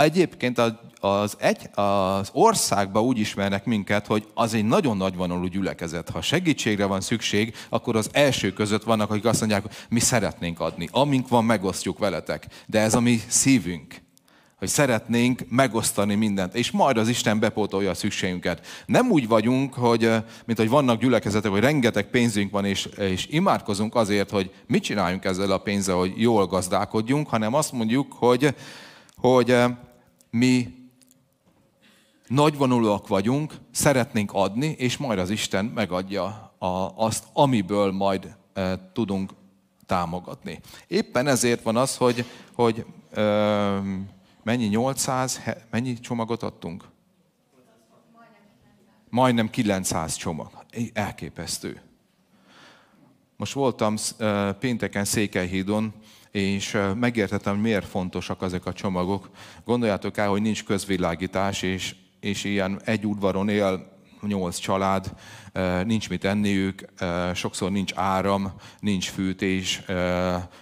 egyébként 0.00 0.60
az, 1.00 1.36
egy, 1.38 1.70
az 1.74 2.30
országban 2.32 3.02
úgy 3.02 3.18
ismernek 3.18 3.64
minket, 3.64 4.06
hogy 4.06 4.26
az 4.34 4.54
egy 4.54 4.64
nagyon 4.64 4.96
nagy 4.96 5.16
vonalú 5.16 5.46
gyülekezet. 5.46 6.10
Ha 6.10 6.20
segítségre 6.20 6.84
van 6.84 7.00
szükség, 7.00 7.54
akkor 7.68 7.96
az 7.96 8.08
első 8.12 8.52
között 8.52 8.82
vannak, 8.82 9.10
akik 9.10 9.24
azt 9.24 9.40
mondják, 9.40 9.62
hogy 9.62 9.72
mi 9.88 10.00
szeretnénk 10.00 10.60
adni. 10.60 10.88
Amink 10.92 11.28
van, 11.28 11.44
megosztjuk 11.44 11.98
veletek. 11.98 12.46
De 12.66 12.80
ez 12.80 12.94
a 12.94 13.00
mi 13.00 13.20
szívünk 13.28 14.02
hogy 14.58 14.68
szeretnénk 14.68 15.42
megosztani 15.48 16.14
mindent, 16.14 16.54
és 16.54 16.70
majd 16.70 16.96
az 16.96 17.08
Isten 17.08 17.38
bepótolja 17.38 17.90
a 17.90 17.94
szükségünket. 17.94 18.66
Nem 18.86 19.10
úgy 19.10 19.28
vagyunk, 19.28 19.74
hogy, 19.74 20.00
mint 20.44 20.58
hogy 20.58 20.68
vannak 20.68 21.00
gyülekezetek, 21.00 21.50
hogy 21.50 21.60
rengeteg 21.60 22.10
pénzünk 22.10 22.50
van, 22.50 22.64
és, 22.64 22.88
és 22.98 23.26
imádkozunk 23.30 23.94
azért, 23.94 24.30
hogy 24.30 24.50
mit 24.66 24.82
csináljunk 24.82 25.24
ezzel 25.24 25.50
a 25.50 25.58
pénzzel, 25.58 25.94
hogy 25.94 26.12
jól 26.16 26.46
gazdálkodjunk, 26.46 27.28
hanem 27.28 27.54
azt 27.54 27.72
mondjuk, 27.72 28.12
hogy, 28.12 28.54
hogy 29.16 29.56
mi 30.30 30.80
nagyvonulóak 32.26 33.08
vagyunk, 33.08 33.54
szeretnénk 33.70 34.32
adni, 34.32 34.66
és 34.66 34.96
majd 34.96 35.18
az 35.18 35.30
Isten 35.30 35.64
megadja 35.64 36.52
a, 36.58 36.66
azt, 36.96 37.24
amiből 37.32 37.92
majd 37.92 38.36
e, 38.52 38.90
tudunk 38.92 39.30
támogatni. 39.86 40.60
Éppen 40.86 41.26
ezért 41.26 41.62
van 41.62 41.76
az, 41.76 41.96
hogy, 41.96 42.24
hogy 42.52 42.84
e, 43.12 43.22
mennyi 44.42 44.66
800, 44.66 45.40
mennyi 45.70 46.00
csomagot 46.00 46.42
adtunk? 46.42 46.84
Majdnem 49.08 49.50
900 49.50 50.14
csomag. 50.14 50.64
Elképesztő. 50.92 51.80
Most 53.36 53.52
voltam 53.52 53.94
e, 54.18 54.52
pénteken 54.52 55.04
Székelyhídon, 55.04 55.94
és 56.30 56.78
megértettem, 56.94 57.52
hogy 57.52 57.62
miért 57.62 57.86
fontosak 57.86 58.42
ezek 58.42 58.66
a 58.66 58.72
csomagok. 58.72 59.30
Gondoljátok 59.64 60.16
el, 60.16 60.28
hogy 60.28 60.42
nincs 60.42 60.64
közvilágítás, 60.64 61.62
és 61.62 61.94
és 62.20 62.44
ilyen 62.44 62.80
egy 62.84 63.06
udvaron 63.06 63.48
él 63.48 63.98
nyolc 64.26 64.58
család, 64.58 65.14
nincs 65.84 66.08
mit 66.08 66.24
enniük, 66.24 66.84
sokszor 67.34 67.70
nincs 67.70 67.92
áram, 67.94 68.52
nincs 68.80 69.10
fűtés, 69.10 69.82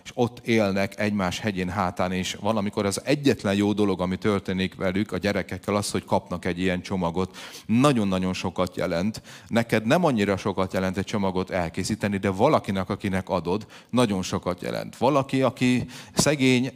és 0.04 0.10
ott 0.14 0.46
élnek 0.46 0.98
egymás 0.98 1.38
hegyén 1.38 1.68
hátán, 1.68 2.12
és 2.12 2.36
valamikor 2.40 2.86
az 2.86 3.00
egyetlen 3.04 3.54
jó 3.54 3.72
dolog, 3.72 4.00
ami 4.00 4.16
történik 4.16 4.74
velük, 4.74 5.12
a 5.12 5.16
gyerekekkel, 5.16 5.76
az, 5.76 5.90
hogy 5.90 6.04
kapnak 6.04 6.44
egy 6.44 6.58
ilyen 6.58 6.82
csomagot. 6.82 7.36
Nagyon-nagyon 7.66 8.32
sokat 8.32 8.76
jelent. 8.76 9.22
Neked 9.48 9.86
nem 9.86 10.04
annyira 10.04 10.36
sokat 10.36 10.72
jelent 10.72 10.96
egy 10.96 11.04
csomagot 11.04 11.50
elkészíteni, 11.50 12.16
de 12.16 12.30
valakinek, 12.30 12.88
akinek 12.88 13.28
adod, 13.28 13.66
nagyon 13.90 14.22
sokat 14.22 14.62
jelent. 14.62 14.96
Valaki, 14.96 15.42
aki 15.42 15.86
szegény, 16.14 16.72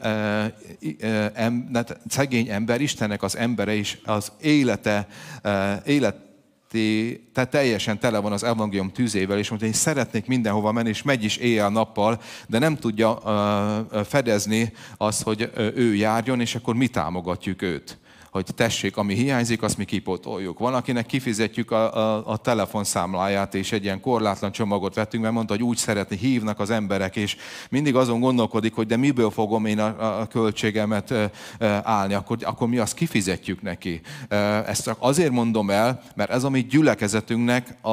szegény 2.08 2.48
ember, 2.48 2.80
Istennek 2.80 3.22
az 3.22 3.36
embere 3.36 3.74
is, 3.74 3.98
az 4.04 4.32
élete, 4.40 5.06
élet 5.86 6.30
tehát 7.32 7.50
teljesen 7.50 7.98
tele 7.98 8.18
van 8.18 8.32
az 8.32 8.42
evangélium 8.42 8.92
tűzével, 8.92 9.38
és 9.38 9.48
mondja, 9.48 9.68
hogy 9.68 9.76
szeretnék 9.76 10.26
mindenhova 10.26 10.72
menni, 10.72 10.88
és 10.88 11.02
megy 11.02 11.24
is 11.24 11.36
éjjel-nappal, 11.36 12.20
de 12.46 12.58
nem 12.58 12.76
tudja 12.76 13.18
fedezni 14.04 14.72
azt, 14.96 15.22
hogy 15.22 15.50
ő 15.56 15.94
járjon, 15.94 16.40
és 16.40 16.54
akkor 16.54 16.74
mi 16.74 16.86
támogatjuk 16.88 17.62
őt 17.62 17.96
hogy 18.32 18.46
tessék, 18.54 18.96
ami 18.96 19.14
hiányzik, 19.14 19.62
azt 19.62 19.76
mi 19.76 19.84
kipotoljuk. 19.84 20.58
Van, 20.58 20.74
akinek 20.74 21.06
kifizetjük 21.06 21.70
a, 21.70 21.96
a, 21.96 22.22
a 22.26 22.36
telefonszámláját, 22.36 23.54
és 23.54 23.72
egy 23.72 23.84
ilyen 23.84 24.00
korlátlan 24.00 24.52
csomagot 24.52 24.94
vettünk, 24.94 25.22
mert 25.22 25.34
mondta, 25.34 25.54
hogy 25.54 25.62
úgy 25.62 25.76
szeretni, 25.76 26.16
hívnak 26.16 26.60
az 26.60 26.70
emberek, 26.70 27.16
és 27.16 27.36
mindig 27.70 27.94
azon 27.94 28.20
gondolkodik, 28.20 28.74
hogy 28.74 28.86
de 28.86 28.96
miből 28.96 29.30
fogom 29.30 29.64
én 29.64 29.78
a, 29.78 30.20
a 30.20 30.26
költségemet 30.26 31.14
állni, 31.82 32.14
akkor, 32.14 32.36
akkor 32.40 32.68
mi 32.68 32.78
azt 32.78 32.94
kifizetjük 32.94 33.62
neki. 33.62 34.00
Ezt 34.66 34.84
csak 34.84 34.96
azért 34.98 35.30
mondom 35.30 35.70
el, 35.70 36.02
mert 36.14 36.30
ez 36.30 36.44
a 36.44 36.50
mi 36.50 36.60
gyülekezetünknek 36.60 37.84
a, 37.84 37.90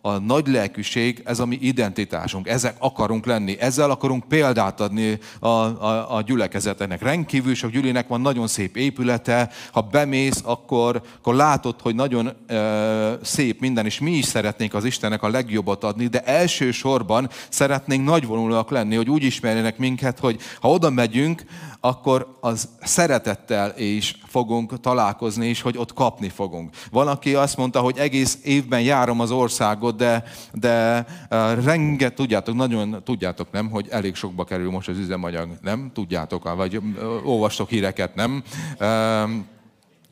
a 0.00 0.18
nagy 0.18 0.46
lelkűség, 0.46 1.22
ez 1.24 1.38
a 1.38 1.46
mi 1.46 1.58
identitásunk, 1.60 2.48
ezek 2.48 2.74
akarunk 2.78 3.26
lenni, 3.26 3.60
ezzel 3.60 3.90
akarunk 3.90 4.28
példát 4.28 4.80
adni 4.80 5.18
a, 5.38 5.48
a, 5.48 6.16
a 6.16 6.22
gyülekezeteknek. 6.22 7.02
Rendkívül 7.02 7.54
sok 7.54 7.70
gyülének 7.70 8.08
van 8.08 8.20
nagyon 8.20 8.46
szép 8.46 8.76
épülete, 8.76 9.54
ha 9.72 9.80
bemész, 9.80 10.40
akkor, 10.44 11.02
akkor 11.18 11.34
látod, 11.34 11.80
hogy 11.80 11.94
nagyon 11.94 12.32
ö, 12.46 13.12
szép 13.22 13.60
minden, 13.60 13.84
és 13.84 13.98
mi 13.98 14.10
is 14.10 14.24
szeretnénk 14.24 14.74
az 14.74 14.84
Istennek 14.84 15.22
a 15.22 15.28
legjobbat 15.28 15.84
adni, 15.84 16.06
de 16.06 16.20
elsősorban 16.20 17.28
szeretnénk 17.48 18.04
nagyvonulóak 18.04 18.70
lenni, 18.70 18.96
hogy 18.96 19.10
úgy 19.10 19.22
ismerjenek 19.22 19.78
minket, 19.78 20.18
hogy 20.18 20.40
ha 20.60 20.70
oda 20.70 20.90
megyünk, 20.90 21.44
akkor 21.80 22.36
az 22.40 22.68
szeretettel 22.82 23.78
is 23.78 24.18
fogunk 24.26 24.80
találkozni, 24.80 25.46
és 25.46 25.60
hogy 25.60 25.78
ott 25.78 25.92
kapni 25.92 26.28
fogunk. 26.28 26.70
Van, 26.90 27.08
aki 27.08 27.34
azt 27.34 27.56
mondta, 27.56 27.80
hogy 27.80 27.98
egész 27.98 28.38
évben 28.44 28.80
járom 28.80 29.20
az 29.20 29.30
országot, 29.30 29.96
de, 29.96 30.24
de 30.52 31.06
uh, 31.30 31.64
renget, 31.64 32.14
tudjátok, 32.14 32.54
nagyon 32.54 33.02
tudjátok, 33.04 33.50
nem, 33.50 33.70
hogy 33.70 33.86
elég 33.90 34.14
sokba 34.14 34.44
kerül 34.44 34.70
most 34.70 34.88
az 34.88 34.98
üzemanyag, 34.98 35.48
nem? 35.62 35.90
Tudjátok, 35.94 36.54
vagy 36.54 36.76
uh, 36.76 36.82
olvastok 37.28 37.68
híreket, 37.68 38.14
nem? 38.14 38.42
Uh, 38.80 39.30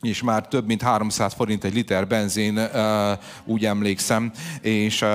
és 0.07 0.21
már 0.21 0.47
több 0.47 0.65
mint 0.65 0.81
300 0.81 1.33
forint 1.33 1.63
egy 1.63 1.73
liter 1.73 2.07
benzin, 2.07 2.59
úgy 3.45 3.65
emlékszem, 3.65 4.31
és 4.61 5.05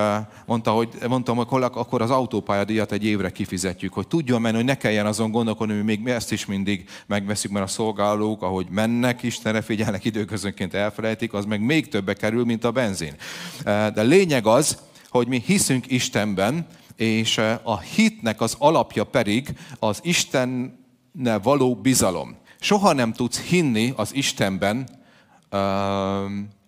mondta, 0.45 0.71
hogy, 0.71 0.89
mondtam, 1.07 1.35
hogy 1.35 1.63
akkor 1.63 2.01
az 2.01 2.09
autópályadíjat 2.09 2.91
egy 2.91 3.05
évre 3.05 3.29
kifizetjük, 3.29 3.93
hogy 3.93 4.07
tudjon 4.07 4.41
menni, 4.41 4.55
hogy 4.55 4.65
ne 4.65 4.77
kelljen 4.77 5.05
azon 5.05 5.31
gondolkodni, 5.31 5.75
hogy 5.75 5.83
még 5.83 6.01
mi 6.01 6.11
ezt 6.11 6.31
is 6.31 6.45
mindig 6.45 6.89
megveszünk, 7.05 7.53
mert 7.53 7.65
a 7.65 7.69
szolgálók, 7.69 8.43
ahogy 8.43 8.67
mennek, 8.69 9.23
Istenre 9.23 9.61
figyelnek, 9.61 10.05
időközönként 10.05 10.73
elfelejtik, 10.73 11.33
az 11.33 11.45
meg 11.45 11.61
még 11.61 11.87
többe 11.87 12.13
kerül, 12.13 12.45
mint 12.45 12.63
a 12.63 12.71
benzin. 12.71 13.15
De 13.63 14.01
lényeg 14.01 14.45
az, 14.45 14.77
hogy 15.09 15.27
mi 15.27 15.41
hiszünk 15.45 15.91
Istenben, 15.91 16.67
és 16.95 17.37
a 17.63 17.79
hitnek 17.79 18.41
az 18.41 18.55
alapja 18.57 19.03
pedig 19.03 19.49
az 19.79 19.99
Istennel 20.03 21.39
való 21.43 21.75
bizalom 21.75 22.39
soha 22.61 22.93
nem 22.93 23.13
tudsz 23.13 23.39
hinni 23.39 23.93
az 23.95 24.15
Istenben 24.15 24.89
uh, 25.51 25.59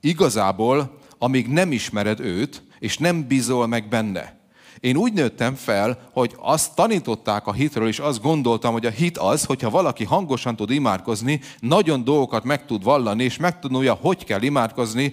igazából, 0.02 0.98
amíg 1.18 1.48
nem 1.48 1.72
ismered 1.72 2.20
őt, 2.20 2.64
és 2.80 2.98
nem 2.98 3.28
bízol 3.28 3.68
meg 3.68 3.88
benne. 3.88 4.42
Én 4.80 4.96
úgy 4.96 5.14
nőttem 5.14 5.56
fel, 5.56 6.10
hogy 6.14 6.36
azt 6.40 6.76
tanították 6.76 7.48
a 7.48 7.54
hitről, 7.54 7.88
és 7.88 8.00
azt 8.00 8.22
gondoltam, 8.22 8.74
hogy 8.74 8.86
a 8.86 8.90
hit 8.90 9.18
az, 9.18 9.46
hogyha 9.46 9.70
valaki 9.70 10.04
hangosan 10.04 10.56
tud 10.56 10.70
imádkozni, 10.70 11.40
nagyon 11.60 12.04
dolgokat 12.04 12.44
meg 12.44 12.66
tud 12.66 12.84
vallani, 12.84 13.24
és 13.24 13.38
megtudja, 13.38 13.94
hogy 13.94 14.26
kell 14.26 14.42
imádkozni, 14.42 15.12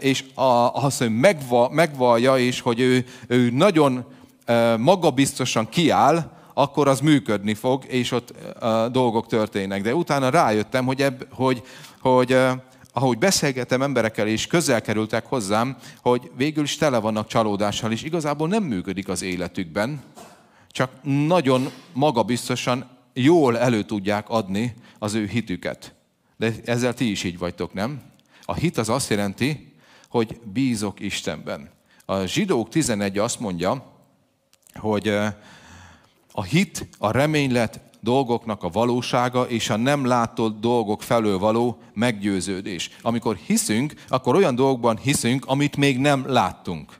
és 0.00 0.24
azt, 0.72 0.98
hogy 0.98 1.18
megva, 1.18 1.68
megvallja, 1.72 2.38
és 2.38 2.60
hogy 2.60 2.80
ő, 2.80 3.04
ő 3.26 3.50
nagyon 3.50 4.04
magabiztosan 4.78 5.68
kiáll, 5.68 6.35
akkor 6.58 6.88
az 6.88 7.00
működni 7.00 7.54
fog, 7.54 7.84
és 7.86 8.10
ott 8.10 8.34
uh, 8.60 8.86
dolgok 8.86 9.26
történnek. 9.26 9.82
De 9.82 9.94
utána 9.94 10.28
rájöttem, 10.28 10.84
hogy, 10.84 11.02
ebb, 11.02 11.26
hogy, 11.30 11.62
hogy 12.00 12.32
uh, 12.32 12.50
ahogy 12.92 13.18
beszélgetem 13.18 13.82
emberekkel, 13.82 14.26
és 14.26 14.46
közel 14.46 14.82
kerültek 14.82 15.26
hozzám, 15.26 15.76
hogy 16.02 16.30
végül 16.36 16.64
is 16.64 16.76
tele 16.76 16.98
vannak 16.98 17.26
csalódással, 17.26 17.92
és 17.92 18.02
igazából 18.02 18.48
nem 18.48 18.62
működik 18.62 19.08
az 19.08 19.22
életükben, 19.22 20.02
csak 20.70 20.90
nagyon 21.02 21.70
magabiztosan 21.92 22.88
jól 23.12 23.58
elő 23.58 23.82
tudják 23.82 24.28
adni 24.28 24.74
az 24.98 25.14
ő 25.14 25.26
hitüket. 25.26 25.94
De 26.36 26.52
ezzel 26.64 26.94
ti 26.94 27.10
is 27.10 27.24
így 27.24 27.38
vagytok, 27.38 27.72
nem? 27.72 28.02
A 28.44 28.54
hit 28.54 28.78
az 28.78 28.88
azt 28.88 29.10
jelenti, 29.10 29.72
hogy 30.08 30.40
bízok 30.52 31.00
Istenben. 31.00 31.70
A 32.04 32.24
zsidók 32.24 32.68
11 32.68 33.18
azt 33.18 33.40
mondja, 33.40 33.92
hogy 34.74 35.18
a 36.38 36.42
hit, 36.42 36.88
a 36.98 37.10
reménylet 37.10 37.80
dolgoknak 38.00 38.62
a 38.62 38.68
valósága 38.68 39.42
és 39.42 39.70
a 39.70 39.76
nem 39.76 40.04
látott 40.04 40.60
dolgok 40.60 41.02
felől 41.02 41.38
való 41.38 41.78
meggyőződés. 41.94 42.90
Amikor 43.02 43.36
hiszünk, 43.46 43.94
akkor 44.08 44.34
olyan 44.34 44.54
dolgokban 44.54 44.96
hiszünk, 44.96 45.44
amit 45.46 45.76
még 45.76 45.98
nem 45.98 46.24
láttunk. 46.26 46.92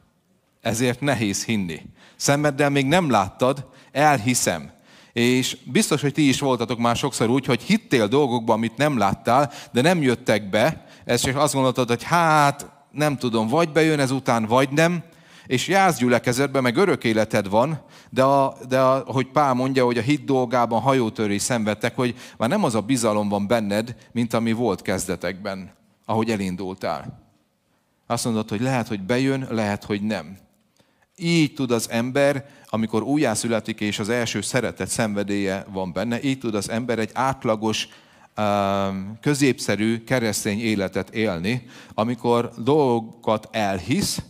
Ezért 0.61 1.01
nehéz 1.01 1.45
hinni. 1.45 1.81
Szemeddel 2.17 2.71
még 2.71 2.87
nem 2.87 3.11
láttad, 3.11 3.67
elhiszem. 3.93 4.71
És 5.13 5.57
biztos, 5.65 6.01
hogy 6.01 6.13
ti 6.13 6.29
is 6.29 6.41
voltatok 6.41 6.79
már 6.79 6.97
sokszor 6.97 7.31
úgy, 7.31 7.47
hogy 7.47 7.63
hittél 7.63 8.09
dolgokban, 8.09 8.57
amit 8.57 8.77
nem 8.77 8.99
láttál, 8.99 9.53
de 9.73 9.81
nem 9.81 10.03
jöttek 10.03 10.51
be, 10.51 10.87
ezt 11.05 11.25
csak 11.25 11.37
azt 11.37 11.55
gondoltad, 11.55 11.89
hogy 11.89 12.03
hát 12.03 12.71
nem 12.91 13.17
tudom, 13.17 13.49
vagy 13.49 13.73
bejön 13.73 14.01
ezután, 14.01 14.45
vagy 14.45 14.71
nem, 14.71 15.03
és 15.47 15.69
jársz 15.69 15.99
gyülekezetben, 15.99 16.63
meg 16.63 16.77
örök 16.77 17.05
életed 17.05 17.49
van, 17.49 17.81
de, 18.11 18.23
a, 18.23 18.57
de 18.69 18.81
a, 18.81 19.05
hogy 19.07 19.27
Pál 19.27 19.55
mondja, 19.55 19.85
hogy 19.85 19.99
a 19.99 20.03
hit 20.03 20.25
dolgában 20.25 20.81
hajótörés 20.81 21.43
szenvedtek, 21.43 21.97
hogy 21.97 22.15
már 22.37 22.49
nem 22.49 22.65
az 22.65 22.75
a 22.75 22.81
bizalom 22.81 23.29
van 23.29 23.47
benned, 23.47 23.97
mint 24.13 24.35
ami 24.35 24.53
volt 24.53 24.83
kezdetekben, 24.83 25.71
ahogy 26.05 26.31
elindultál. 26.31 27.25
Azt 28.07 28.25
mondod, 28.25 28.49
hogy 28.49 28.61
lehet, 28.61 28.89
hogy 28.89 29.01
bejön, 29.01 29.47
lehet, 29.51 29.85
hogy 29.85 30.03
nem. 30.03 30.37
Így 31.17 31.55
tud 31.55 31.71
az 31.71 31.91
ember, 31.91 32.45
amikor 32.69 33.03
újjászületik 33.03 33.81
és 33.81 33.99
az 33.99 34.09
első 34.09 34.41
szeretet 34.41 34.89
szenvedélye 34.89 35.67
van 35.73 35.93
benne, 35.93 36.23
így 36.23 36.39
tud 36.39 36.55
az 36.55 36.71
ember 36.71 36.99
egy 36.99 37.11
átlagos, 37.13 37.89
középszerű 39.21 40.05
keresztény 40.05 40.61
életet 40.61 41.11
élni, 41.11 41.67
amikor 41.95 42.51
dolgokat 42.59 43.49
elhisz, 43.51 44.23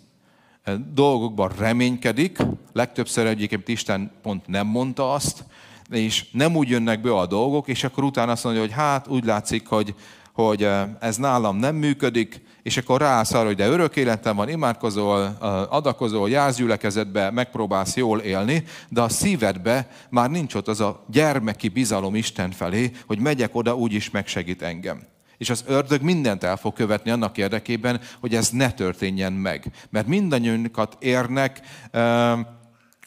dolgokban 0.94 1.52
reménykedik, 1.58 2.38
legtöbbször 2.72 3.26
egyébként 3.26 3.68
Isten 3.68 4.10
pont 4.22 4.46
nem 4.46 4.66
mondta 4.66 5.12
azt, 5.12 5.44
és 5.90 6.26
nem 6.32 6.56
úgy 6.56 6.68
jönnek 6.68 7.00
be 7.00 7.14
a 7.14 7.26
dolgok, 7.26 7.68
és 7.68 7.84
akkor 7.84 8.04
utána 8.04 8.32
azt 8.32 8.44
mondja, 8.44 8.62
hogy 8.62 8.72
hát 8.72 9.08
úgy 9.08 9.24
látszik, 9.24 9.66
hogy, 9.66 9.94
hogy 10.32 10.68
ez 11.00 11.16
nálam 11.16 11.56
nem 11.56 11.74
működik, 11.74 12.40
és 12.62 12.76
akkor 12.76 13.00
ráállsz 13.00 13.32
arra, 13.32 13.46
hogy 13.46 13.56
de 13.56 13.68
örök 13.68 13.96
életem 13.96 14.36
van, 14.36 14.48
imádkozol, 14.48 15.36
adakozol, 15.70 16.30
jársz 16.30 16.56
gyülekezetbe, 16.56 17.30
megpróbálsz 17.30 17.96
jól 17.96 18.20
élni, 18.20 18.64
de 18.88 19.00
a 19.00 19.08
szívedbe 19.08 19.88
már 20.10 20.30
nincs 20.30 20.54
ott 20.54 20.68
az 20.68 20.80
a 20.80 21.04
gyermeki 21.10 21.68
bizalom 21.68 22.14
Isten 22.14 22.50
felé, 22.50 22.90
hogy 23.06 23.18
megyek 23.18 23.54
oda, 23.54 23.76
úgyis 23.76 24.10
megsegít 24.10 24.62
engem. 24.62 25.02
És 25.38 25.50
az 25.50 25.64
ördög 25.66 26.02
mindent 26.02 26.44
el 26.44 26.56
fog 26.56 26.72
követni 26.72 27.10
annak 27.10 27.38
érdekében, 27.38 28.00
hogy 28.20 28.34
ez 28.34 28.50
ne 28.50 28.70
történjen 28.70 29.32
meg. 29.32 29.72
Mert 29.90 30.06
mindannyiunkat 30.06 30.96
érnek 31.00 31.60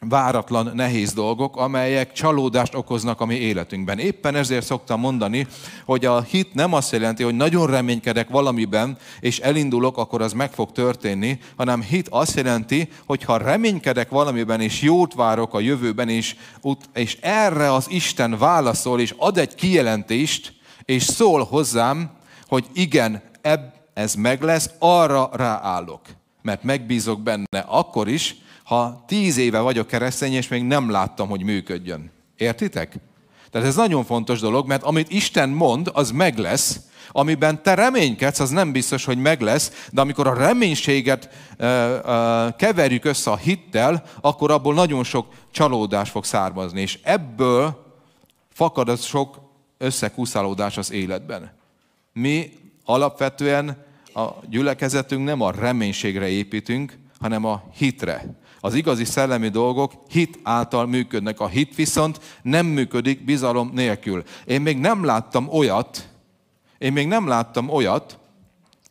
váratlan, 0.08 0.70
nehéz 0.74 1.12
dolgok, 1.12 1.56
amelyek 1.56 2.12
csalódást 2.12 2.74
okoznak 2.74 3.20
a 3.20 3.26
mi 3.26 3.34
életünkben. 3.34 3.98
Éppen 3.98 4.34
ezért 4.34 4.64
szoktam 4.64 5.00
mondani, 5.00 5.46
hogy 5.84 6.04
a 6.04 6.20
hit 6.20 6.54
nem 6.54 6.72
azt 6.72 6.92
jelenti, 6.92 7.22
hogy 7.22 7.34
nagyon 7.34 7.66
reménykedek 7.66 8.28
valamiben, 8.28 8.98
és 9.20 9.38
elindulok, 9.38 9.98
akkor 9.98 10.22
az 10.22 10.32
meg 10.32 10.52
fog 10.52 10.72
történni, 10.72 11.38
hanem 11.56 11.82
hit 11.82 12.08
azt 12.08 12.36
jelenti, 12.36 12.88
hogy 13.06 13.24
ha 13.24 13.36
reménykedek 13.36 14.08
valamiben, 14.08 14.60
és 14.60 14.82
jót 14.82 15.14
várok 15.14 15.54
a 15.54 15.60
jövőben, 15.60 16.08
és, 16.08 16.36
és 16.94 17.18
erre 17.20 17.72
az 17.72 17.86
Isten 17.90 18.38
válaszol, 18.38 19.00
és 19.00 19.14
ad 19.16 19.38
egy 19.38 19.54
kijelentést, 19.54 20.52
és 20.84 21.02
szól 21.02 21.44
hozzám, 21.44 22.10
hogy 22.50 22.66
igen, 22.72 23.22
ebb, 23.40 23.74
ez 23.94 24.14
meg 24.14 24.42
lesz, 24.42 24.70
arra 24.78 25.30
ráállok. 25.32 26.00
Mert 26.42 26.62
megbízok 26.62 27.20
benne 27.20 27.64
akkor 27.66 28.08
is, 28.08 28.36
ha 28.64 29.04
tíz 29.06 29.36
éve 29.36 29.60
vagyok 29.60 29.86
keresztény, 29.86 30.32
és 30.32 30.48
még 30.48 30.62
nem 30.62 30.90
láttam, 30.90 31.28
hogy 31.28 31.42
működjön. 31.42 32.10
Értitek? 32.36 32.96
Tehát 33.50 33.66
ez 33.66 33.76
nagyon 33.76 34.04
fontos 34.04 34.40
dolog, 34.40 34.66
mert 34.66 34.82
amit 34.82 35.10
Isten 35.10 35.48
mond, 35.48 35.90
az 35.92 36.10
meg 36.10 36.38
lesz, 36.38 36.80
amiben 37.08 37.62
te 37.62 37.74
reménykedsz, 37.74 38.40
az 38.40 38.50
nem 38.50 38.72
biztos, 38.72 39.04
hogy 39.04 39.18
meg 39.18 39.40
lesz, 39.40 39.86
de 39.92 40.00
amikor 40.00 40.26
a 40.26 40.34
reménységet 40.34 41.28
uh, 41.58 41.68
uh, 41.68 42.56
keverjük 42.56 43.04
össze 43.04 43.30
a 43.30 43.36
hittel, 43.36 44.02
akkor 44.20 44.50
abból 44.50 44.74
nagyon 44.74 45.04
sok 45.04 45.26
csalódás 45.50 46.10
fog 46.10 46.24
származni, 46.24 46.80
és 46.80 46.98
ebből 47.02 47.84
fakad 48.52 48.88
az 48.88 49.04
sok 49.04 49.40
összekuszálódás 49.78 50.76
az 50.76 50.92
életben. 50.92 51.58
Mi 52.12 52.52
alapvetően 52.84 53.84
a 54.14 54.28
gyülekezetünk 54.48 55.24
nem 55.24 55.40
a 55.40 55.50
reménységre 55.50 56.28
építünk, 56.28 56.98
hanem 57.20 57.44
a 57.44 57.62
hitre. 57.74 58.38
Az 58.60 58.74
igazi 58.74 59.04
szellemi 59.04 59.48
dolgok 59.48 59.92
hit 60.08 60.38
által 60.42 60.86
működnek. 60.86 61.40
A 61.40 61.48
hit 61.48 61.74
viszont 61.74 62.20
nem 62.42 62.66
működik 62.66 63.24
bizalom 63.24 63.70
nélkül. 63.74 64.22
Én 64.44 64.60
még 64.60 64.78
nem 64.78 65.04
láttam 65.04 65.48
olyat, 65.48 66.08
én 66.78 66.92
még 66.92 67.06
nem 67.06 67.26
láttam 67.26 67.68
olyat, 67.68 68.18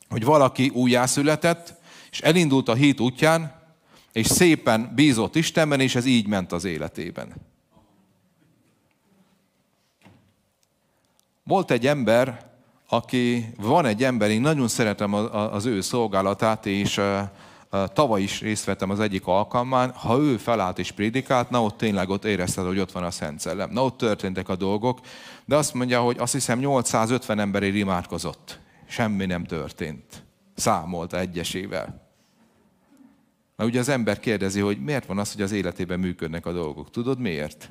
hogy 0.10 0.24
valaki 0.24 0.70
újjászületett, 0.70 1.74
és 2.12 2.22
elindult 2.22 2.70
a 2.70 2.74
hit 2.74 3.00
útján, 3.00 3.58
és 4.12 4.28
szépen 4.28 4.92
bízott 4.96 5.36
Istenben, 5.36 5.80
és 5.80 5.96
ez 5.96 6.06
így 6.06 6.28
ment 6.28 6.52
az 6.52 6.64
életében. 6.64 7.34
Volt 11.44 11.72
egy 11.72 11.88
ember, 11.88 12.49
aki, 12.90 13.54
van 13.58 13.86
egy 13.86 14.04
ember, 14.04 14.30
én 14.30 14.42
nagyon 14.42 14.68
szeretem 14.68 15.14
az 15.34 15.66
ő 15.66 15.82
szolgálatát, 15.82 16.66
és 16.66 17.02
tavaly 17.94 18.22
is 18.22 18.42
részt 18.42 18.66
vettem 18.66 18.90
az 18.90 19.00
egyik 19.00 19.28
alkalmán, 19.28 19.92
ha 19.92 20.18
ő 20.18 20.38
felállt 20.38 20.80
és 20.80 20.92
prédikált, 20.92 21.50
na 21.50 21.64
ott 21.64 21.78
tényleg 21.78 22.10
ott 22.10 22.26
érezted, 22.26 22.66
hogy 22.66 22.80
ott 22.80 22.92
van 22.92 23.04
a 23.04 23.12
Szent 23.12 23.40
Szellem. 23.40 23.72
Na 23.72 23.84
ott 23.84 23.98
történtek 23.98 24.50
a 24.50 24.56
dolgok, 24.56 25.00
de 25.46 25.56
azt 25.56 25.74
mondja, 25.74 26.02
hogy 26.02 26.18
azt 26.20 26.34
hiszem 26.34 26.60
850 26.60 27.40
emberért 27.40 27.76
imádkozott. 27.76 28.60
Semmi 28.88 29.26
nem 29.26 29.44
történt. 29.44 30.24
Számolta 30.56 31.20
egyesével. 31.20 32.08
Na 33.56 33.66
ugye 33.66 33.80
az 33.80 33.90
ember 33.90 34.20
kérdezi, 34.20 34.60
hogy 34.60 34.84
miért 34.84 35.06
van 35.06 35.18
az, 35.18 35.34
hogy 35.34 35.42
az 35.42 35.52
életében 35.52 36.00
működnek 36.00 36.46
a 36.46 36.52
dolgok. 36.52 36.92
Tudod 36.92 37.20
miért? 37.20 37.70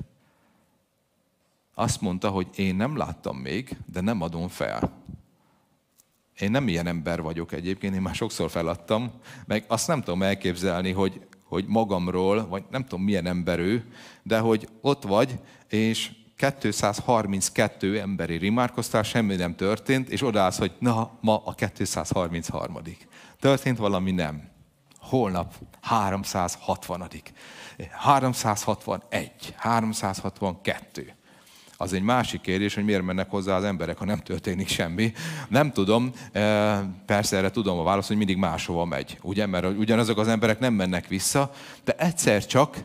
Azt 1.79 2.01
mondta, 2.01 2.29
hogy 2.29 2.47
én 2.55 2.75
nem 2.75 2.97
láttam 2.97 3.37
még, 3.37 3.77
de 3.85 4.01
nem 4.01 4.21
adom 4.21 4.47
fel. 4.47 4.91
Én 6.39 6.51
nem 6.51 6.67
ilyen 6.67 6.87
ember 6.87 7.21
vagyok 7.21 7.51
egyébként, 7.51 7.95
én 7.95 8.01
már 8.01 8.15
sokszor 8.15 8.49
feladtam, 8.49 9.11
meg 9.45 9.63
azt 9.67 9.87
nem 9.87 10.01
tudom 10.01 10.23
elképzelni, 10.23 10.91
hogy, 10.91 11.21
hogy 11.43 11.65
magamról, 11.67 12.47
vagy 12.47 12.63
nem 12.69 12.83
tudom 12.83 13.03
milyen 13.03 13.25
ember 13.25 13.59
ő, 13.59 13.85
de 14.23 14.39
hogy 14.39 14.67
ott 14.81 15.03
vagy, 15.03 15.39
és 15.67 16.11
232 16.59 17.99
emberi 17.99 18.37
rimárkoztál, 18.37 19.03
semmi 19.03 19.35
nem 19.35 19.55
történt, 19.55 20.09
és 20.09 20.21
odaállsz, 20.21 20.57
hogy 20.57 20.75
na, 20.79 21.11
ma 21.21 21.41
a 21.45 21.53
233. 21.53 22.77
Történt 23.39 23.77
valami 23.77 24.11
nem. 24.11 24.49
Holnap 24.97 25.53
360. 25.81 27.07
361, 27.91 29.53
362 29.57 31.13
az 31.81 31.93
egy 31.93 32.01
másik 32.01 32.41
kérdés, 32.41 32.75
hogy 32.75 32.83
miért 32.83 33.01
mennek 33.01 33.29
hozzá 33.29 33.55
az 33.55 33.63
emberek, 33.63 33.97
ha 33.97 34.05
nem 34.05 34.19
történik 34.19 34.67
semmi. 34.67 35.11
Nem 35.49 35.71
tudom, 35.71 36.11
e, 36.31 36.41
persze 37.05 37.37
erre 37.37 37.49
tudom 37.49 37.79
a 37.79 37.83
választ, 37.83 38.07
hogy 38.07 38.17
mindig 38.17 38.37
máshova 38.37 38.85
megy, 38.85 39.17
ugye? 39.21 39.45
Mert 39.45 39.77
ugyanazok 39.77 40.17
az 40.17 40.27
emberek 40.27 40.59
nem 40.59 40.73
mennek 40.73 41.07
vissza, 41.07 41.51
de 41.83 41.95
egyszer 41.97 42.45
csak 42.45 42.77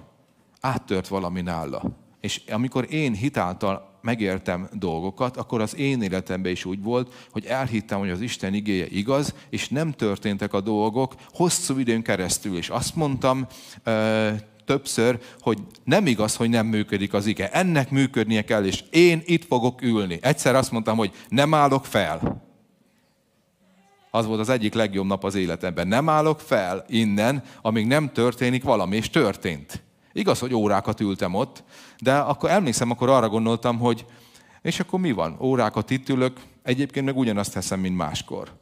áttört 0.61 1.09
valami 1.09 1.41
nála. 1.41 1.83
És 2.21 2.41
amikor 2.51 2.87
én 2.91 3.15
hitáltal 3.15 3.99
megértem 4.03 4.69
dolgokat, 4.73 5.37
akkor 5.37 5.61
az 5.61 5.77
én 5.77 6.03
életemben 6.03 6.53
is 6.53 6.65
úgy 6.65 6.83
volt, 6.83 7.27
hogy 7.31 7.45
elhittem, 7.45 7.99
hogy 7.99 8.11
az 8.11 8.21
Isten 8.21 8.55
igéje 8.55 8.87
igaz, 8.87 9.35
és 9.51 9.69
nem 9.69 9.93
történtek 9.93 10.53
a 10.53 10.61
dolgok 10.61 11.15
hosszú 11.33 11.79
időn 11.79 12.03
keresztül. 12.03 12.57
És 12.57 12.69
azt 12.69 12.97
mondtam, 12.97 13.47
többször, 14.65 15.21
hogy 15.41 15.59
nem 15.85 16.07
igaz, 16.07 16.37
hogy 16.37 16.49
nem 16.49 16.67
működik 16.67 17.13
az 17.13 17.27
ige. 17.27 17.51
Ennek 17.51 17.91
működnie 17.91 18.45
kell, 18.45 18.65
és 18.65 18.85
én 18.91 19.23
itt 19.25 19.45
fogok 19.45 19.83
ülni. 19.83 20.19
Egyszer 20.23 20.55
azt 20.55 20.71
mondtam, 20.71 20.97
hogy 20.97 21.13
nem 21.29 21.55
állok 21.55 21.87
fel. 21.87 22.43
Az 24.11 24.27
volt 24.27 24.41
az 24.41 24.49
egyik 24.49 24.75
legjobb 24.75 25.07
nap 25.07 25.25
az 25.25 25.35
életemben. 25.35 25.89
Nem 25.89 26.09
állok 26.09 26.41
fel 26.41 26.85
innen, 26.89 27.43
amíg 27.63 27.87
nem 27.87 28.13
történik 28.13 28.63
valami, 28.63 28.97
és 28.97 29.11
történt. 29.11 29.83
Igaz, 30.13 30.39
hogy 30.39 30.55
órákat 30.55 31.01
ültem 31.01 31.35
ott, 31.35 31.65
de 31.99 32.17
akkor 32.17 32.51
emlékszem, 32.51 32.91
akkor 32.91 33.09
arra 33.09 33.29
gondoltam, 33.29 33.79
hogy 33.79 34.07
és 34.65 34.81
akkor 34.81 35.01
mi 35.01 35.13
van? 35.13 35.37
Órákat 35.41 35.91
itt 35.91 36.09
ülök, 36.09 36.41
egyébként 36.63 37.07
meg 37.07 37.17
ugyanazt 37.17 37.53
teszem, 37.53 37.81
mint 37.81 37.97
máskor. 37.97 38.53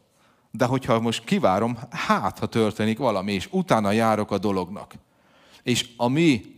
De 0.51 0.65
hogyha 0.65 1.01
most 1.01 1.25
kivárom, 1.25 1.79
hát, 1.91 2.38
ha 2.38 2.47
történik 2.47 2.99
valami, 2.99 3.33
és 3.33 3.49
utána 3.51 3.91
járok 3.91 4.31
a 4.31 4.38
dolognak. 4.38 4.95
És 5.62 5.88
a 5.96 6.09
mi 6.09 6.53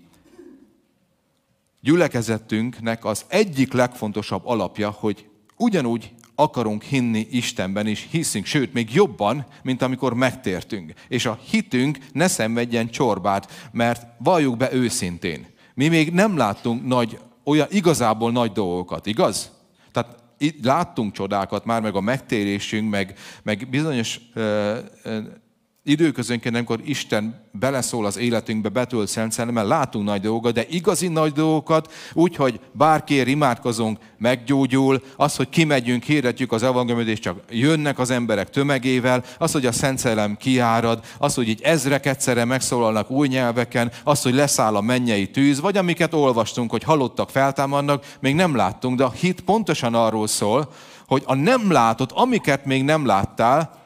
gyülekezetünknek 1.81 3.05
az 3.05 3.25
egyik 3.29 3.73
legfontosabb 3.73 4.47
alapja, 4.47 4.91
hogy 4.91 5.29
ugyanúgy 5.57 6.13
akarunk 6.35 6.83
hinni 6.83 7.27
Istenben, 7.31 7.87
és 7.87 8.07
hiszünk, 8.11 8.45
sőt, 8.45 8.73
még 8.73 8.95
jobban, 8.95 9.47
mint 9.63 9.83
amikor 9.83 10.15
megtértünk. 10.15 10.93
És 11.09 11.27
a 11.27 11.39
hitünk 11.51 11.99
ne 12.13 12.27
szenvedjen 12.27 12.91
csorbát, 12.91 13.69
mert 13.73 14.07
valljuk 14.19 14.57
be 14.57 14.73
őszintén. 14.73 15.47
Mi 15.75 15.89
még 15.89 16.13
nem 16.13 16.37
láttunk 16.37 16.87
nagy, 16.87 17.19
olyan 17.45 17.67
igazából 17.71 18.33
nagy 18.33 18.53
dolgokat, 18.53 19.07
igaz? 19.07 19.51
Tehát 19.93 20.23
itt 20.39 20.65
láttunk 20.65 21.13
csodákat 21.13 21.65
már, 21.65 21.83
meg 21.83 21.95
a 21.95 22.01
megtérésünk, 22.01 22.91
meg, 22.91 23.19
meg 23.43 23.69
bizonyos 23.71 24.21
ö, 24.35 24.79
ö, 25.03 25.21
időközönként, 25.87 26.55
amikor 26.55 26.81
Isten 26.85 27.49
beleszól 27.53 28.07
az 28.07 28.17
életünkbe, 28.17 28.69
betölt 28.69 29.09
Szent 29.09 29.33
Szellemmel, 29.33 29.67
látunk 29.67 30.05
nagy 30.05 30.21
dolgokat, 30.21 30.55
de 30.55 30.67
igazi 30.69 31.09
nagy 31.09 31.33
dolgokat, 31.33 31.93
úgyhogy 32.13 32.61
bárkiért 32.73 33.29
imádkozunk, 33.29 33.99
meggyógyul, 34.19 35.03
az, 35.17 35.37
hogy 35.37 35.49
kimegyünk, 35.49 36.03
hirdetjük 36.03 36.53
az 36.53 36.63
evangéliumot, 36.63 37.09
és 37.09 37.19
csak 37.19 37.41
jönnek 37.51 37.99
az 37.99 38.11
emberek 38.11 38.51
tömegével, 38.51 39.25
az, 39.39 39.53
hogy 39.53 39.67
a 39.67 39.73
Szent 39.73 39.99
Szellem 39.99 40.37
kiárad, 40.37 41.05
az, 41.19 41.35
hogy 41.35 41.49
így 41.49 41.63
ezrek 41.63 42.07
egyszerre 42.07 42.45
megszólalnak 42.45 43.11
új 43.11 43.29
nyelveken, 43.29 43.93
az, 44.05 44.23
hogy 44.23 44.35
leszáll 44.35 44.77
a 44.77 44.81
mennyei 44.81 45.31
tűz, 45.31 45.61
vagy 45.61 45.77
amiket 45.77 46.15
olvastunk, 46.15 46.71
hogy 46.71 46.83
halottak 46.83 47.31
feltámadnak, 47.31 48.17
még 48.21 48.35
nem 48.35 48.57
láttunk, 48.57 48.99
de 48.99 49.05
a 49.05 49.11
hit 49.11 49.41
pontosan 49.41 49.95
arról 49.95 50.27
szól, 50.27 50.73
hogy 51.07 51.23
a 51.27 51.35
nem 51.35 51.71
látott, 51.71 52.13
amiket 52.13 52.65
még 52.65 52.85
nem 52.85 53.07
láttál, 53.07 53.83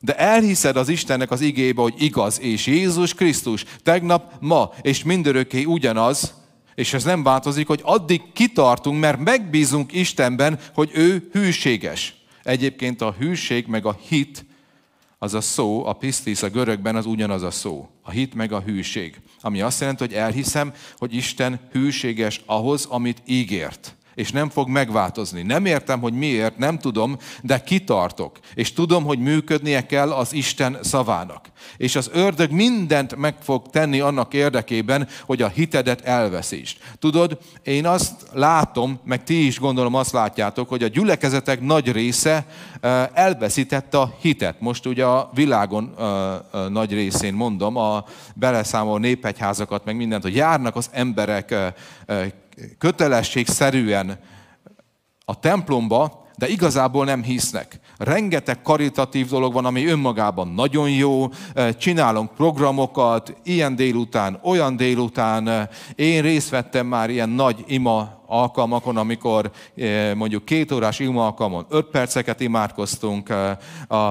de 0.00 0.16
elhiszed 0.16 0.76
az 0.76 0.88
Istennek 0.88 1.30
az 1.30 1.40
igébe, 1.40 1.82
hogy 1.82 1.94
igaz, 1.98 2.40
és 2.40 2.66
Jézus 2.66 3.14
Krisztus 3.14 3.64
tegnap, 3.82 4.34
ma 4.40 4.72
és 4.80 5.04
mindörökké 5.04 5.64
ugyanaz, 5.64 6.34
és 6.74 6.92
ez 6.92 7.04
nem 7.04 7.22
változik, 7.22 7.66
hogy 7.66 7.80
addig 7.82 8.32
kitartunk, 8.32 9.00
mert 9.00 9.18
megbízunk 9.18 9.92
Istenben, 9.92 10.58
hogy 10.74 10.90
ő 10.92 11.28
hűséges. 11.32 12.14
Egyébként 12.42 13.00
a 13.00 13.14
hűség 13.18 13.66
meg 13.66 13.86
a 13.86 13.98
hit, 14.08 14.44
az 15.18 15.34
a 15.34 15.40
szó, 15.40 15.86
a 15.86 15.92
pisztis 15.92 16.42
a 16.42 16.48
görögben 16.48 16.96
az 16.96 17.06
ugyanaz 17.06 17.42
a 17.42 17.50
szó. 17.50 17.88
A 18.02 18.10
hit 18.10 18.34
meg 18.34 18.52
a 18.52 18.60
hűség. 18.60 19.20
Ami 19.40 19.60
azt 19.60 19.80
jelenti, 19.80 20.04
hogy 20.04 20.14
elhiszem, 20.14 20.72
hogy 20.96 21.14
Isten 21.14 21.60
hűséges 21.72 22.40
ahhoz, 22.46 22.84
amit 22.84 23.22
ígért 23.26 23.96
és 24.20 24.30
nem 24.30 24.48
fog 24.48 24.68
megváltozni. 24.68 25.42
Nem 25.42 25.64
értem, 25.64 26.00
hogy 26.00 26.12
miért, 26.12 26.58
nem 26.58 26.78
tudom, 26.78 27.16
de 27.42 27.62
kitartok. 27.62 28.38
És 28.54 28.72
tudom, 28.72 29.04
hogy 29.04 29.18
működnie 29.18 29.86
kell 29.86 30.12
az 30.12 30.32
Isten 30.32 30.78
szavának. 30.82 31.46
És 31.76 31.96
az 31.96 32.10
ördög 32.12 32.50
mindent 32.50 33.16
meg 33.16 33.34
fog 33.42 33.66
tenni 33.70 34.00
annak 34.00 34.34
érdekében, 34.34 35.08
hogy 35.24 35.42
a 35.42 35.48
hitedet 35.48 36.00
elveszítsd. 36.00 36.76
Tudod, 36.98 37.38
én 37.62 37.86
azt 37.86 38.26
látom, 38.32 39.00
meg 39.04 39.24
ti 39.24 39.46
is 39.46 39.58
gondolom 39.58 39.94
azt 39.94 40.12
látjátok, 40.12 40.68
hogy 40.68 40.82
a 40.82 40.88
gyülekezetek 40.88 41.60
nagy 41.60 41.92
része 41.92 42.46
elveszítette 43.12 43.98
a 43.98 44.14
hitet. 44.20 44.60
Most 44.60 44.86
ugye 44.86 45.04
a 45.04 45.30
világon 45.34 45.94
nagy 46.68 46.92
részén 46.92 47.34
mondom, 47.34 47.76
a 47.76 48.04
beleszámol 48.34 48.98
népegyházakat, 48.98 49.84
meg 49.84 49.96
mindent, 49.96 50.22
hogy 50.22 50.34
járnak 50.34 50.76
az 50.76 50.88
emberek 50.92 51.54
kötelességszerűen 52.78 54.18
a 55.24 55.38
templomba, 55.38 56.28
de 56.36 56.48
igazából 56.48 57.04
nem 57.04 57.22
hisznek. 57.22 57.80
Rengeteg 57.98 58.62
karitatív 58.62 59.28
dolog 59.28 59.52
van, 59.52 59.64
ami 59.64 59.86
önmagában 59.86 60.48
nagyon 60.48 60.90
jó, 60.90 61.28
csinálunk 61.78 62.34
programokat, 62.34 63.34
ilyen 63.42 63.76
délután, 63.76 64.40
olyan 64.42 64.76
délután. 64.76 65.68
Én 65.94 66.22
részt 66.22 66.50
vettem 66.50 66.86
már 66.86 67.10
ilyen 67.10 67.28
nagy 67.28 67.64
ima 67.66 68.19
alkalmakon, 68.30 68.96
amikor 68.96 69.50
eh, 69.76 70.14
mondjuk 70.14 70.44
két 70.44 70.72
órás 70.72 70.98
ima 70.98 71.24
alkalmon 71.24 71.66
öt 71.68 71.86
perceket 71.86 72.40
imádkoztunk, 72.40 73.28
eh, 73.28 73.56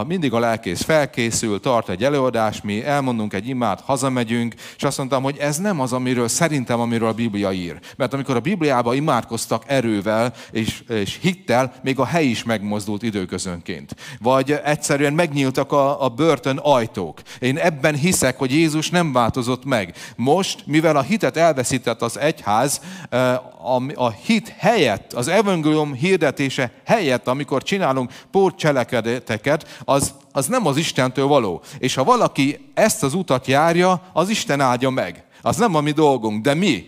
mindig 0.08 0.34
a 0.34 0.40
lelkész 0.40 0.82
felkészül, 0.82 1.60
tart 1.60 1.90
egy 1.90 2.04
előadást, 2.04 2.64
mi 2.64 2.86
elmondunk 2.86 3.34
egy 3.34 3.48
imát, 3.48 3.82
hazamegyünk, 3.82 4.54
és 4.76 4.84
azt 4.84 4.98
mondtam, 4.98 5.24
hogy 5.24 5.38
ez 5.38 5.58
nem 5.58 5.80
az, 5.80 5.94
amiről 5.94 6.28
szerintem, 6.28 6.80
amiről 6.80 7.08
a 7.08 7.14
Biblia 7.14 7.52
ír. 7.52 7.80
Mert 7.96 8.14
amikor 8.14 8.36
a 8.36 8.40
Bibliában 8.40 8.96
imádkoztak 8.96 9.64
erővel 9.68 10.34
és, 10.52 10.84
és 10.88 11.18
hittel, 11.22 11.74
még 11.84 12.00
a 12.00 12.06
hely 12.06 12.26
is 12.26 12.44
megmozdult 12.44 13.04
időközönként. 13.04 13.96
Vagy 14.20 14.52
egyszerűen 14.64 15.14
megnyíltak 15.14 15.72
a, 15.72 16.04
a 16.04 16.10
börtön 16.10 16.58
ajtók. 16.58 17.22
Én 17.40 17.58
ebben 17.58 17.96
hiszek, 17.96 18.38
hogy 18.38 18.52
Jézus 18.52 18.90
nem 18.90 19.14
változott 19.14 19.66
meg. 19.66 19.96
Most, 20.16 20.64
mivel 20.66 20.96
a 20.96 21.02
hitet 21.02 21.38
elveszített 21.38 22.02
az 22.02 22.20
egyház, 22.20 22.82
eh, 23.10 23.38
a, 23.62 23.82
a 23.94 24.10
hit 24.10 24.54
helyett, 24.58 25.14
az 25.14 25.28
evangélium 25.28 25.94
hirdetése 25.94 26.72
helyett, 26.86 27.28
amikor 27.28 27.64
csinálunk 27.64 28.12
pótcselekedeteket, 28.32 29.82
az, 29.86 30.14
az 30.32 30.48
nem 30.48 30.66
az 30.66 30.78
Istentől 30.78 31.28
való. 31.28 31.62
És 31.80 31.96
ha 31.96 32.04
valaki 32.04 32.72
ezt 32.74 33.04
az 33.04 33.14
utat 33.14 33.48
járja, 33.48 34.02
az 34.14 34.30
Isten 34.30 34.62
áldja 34.62 34.90
meg. 34.90 35.24
Az 35.42 35.58
nem 35.58 35.76
a 35.76 35.82
mi 35.82 35.92
dolgunk, 35.92 36.44
de 36.44 36.54
mi, 36.54 36.86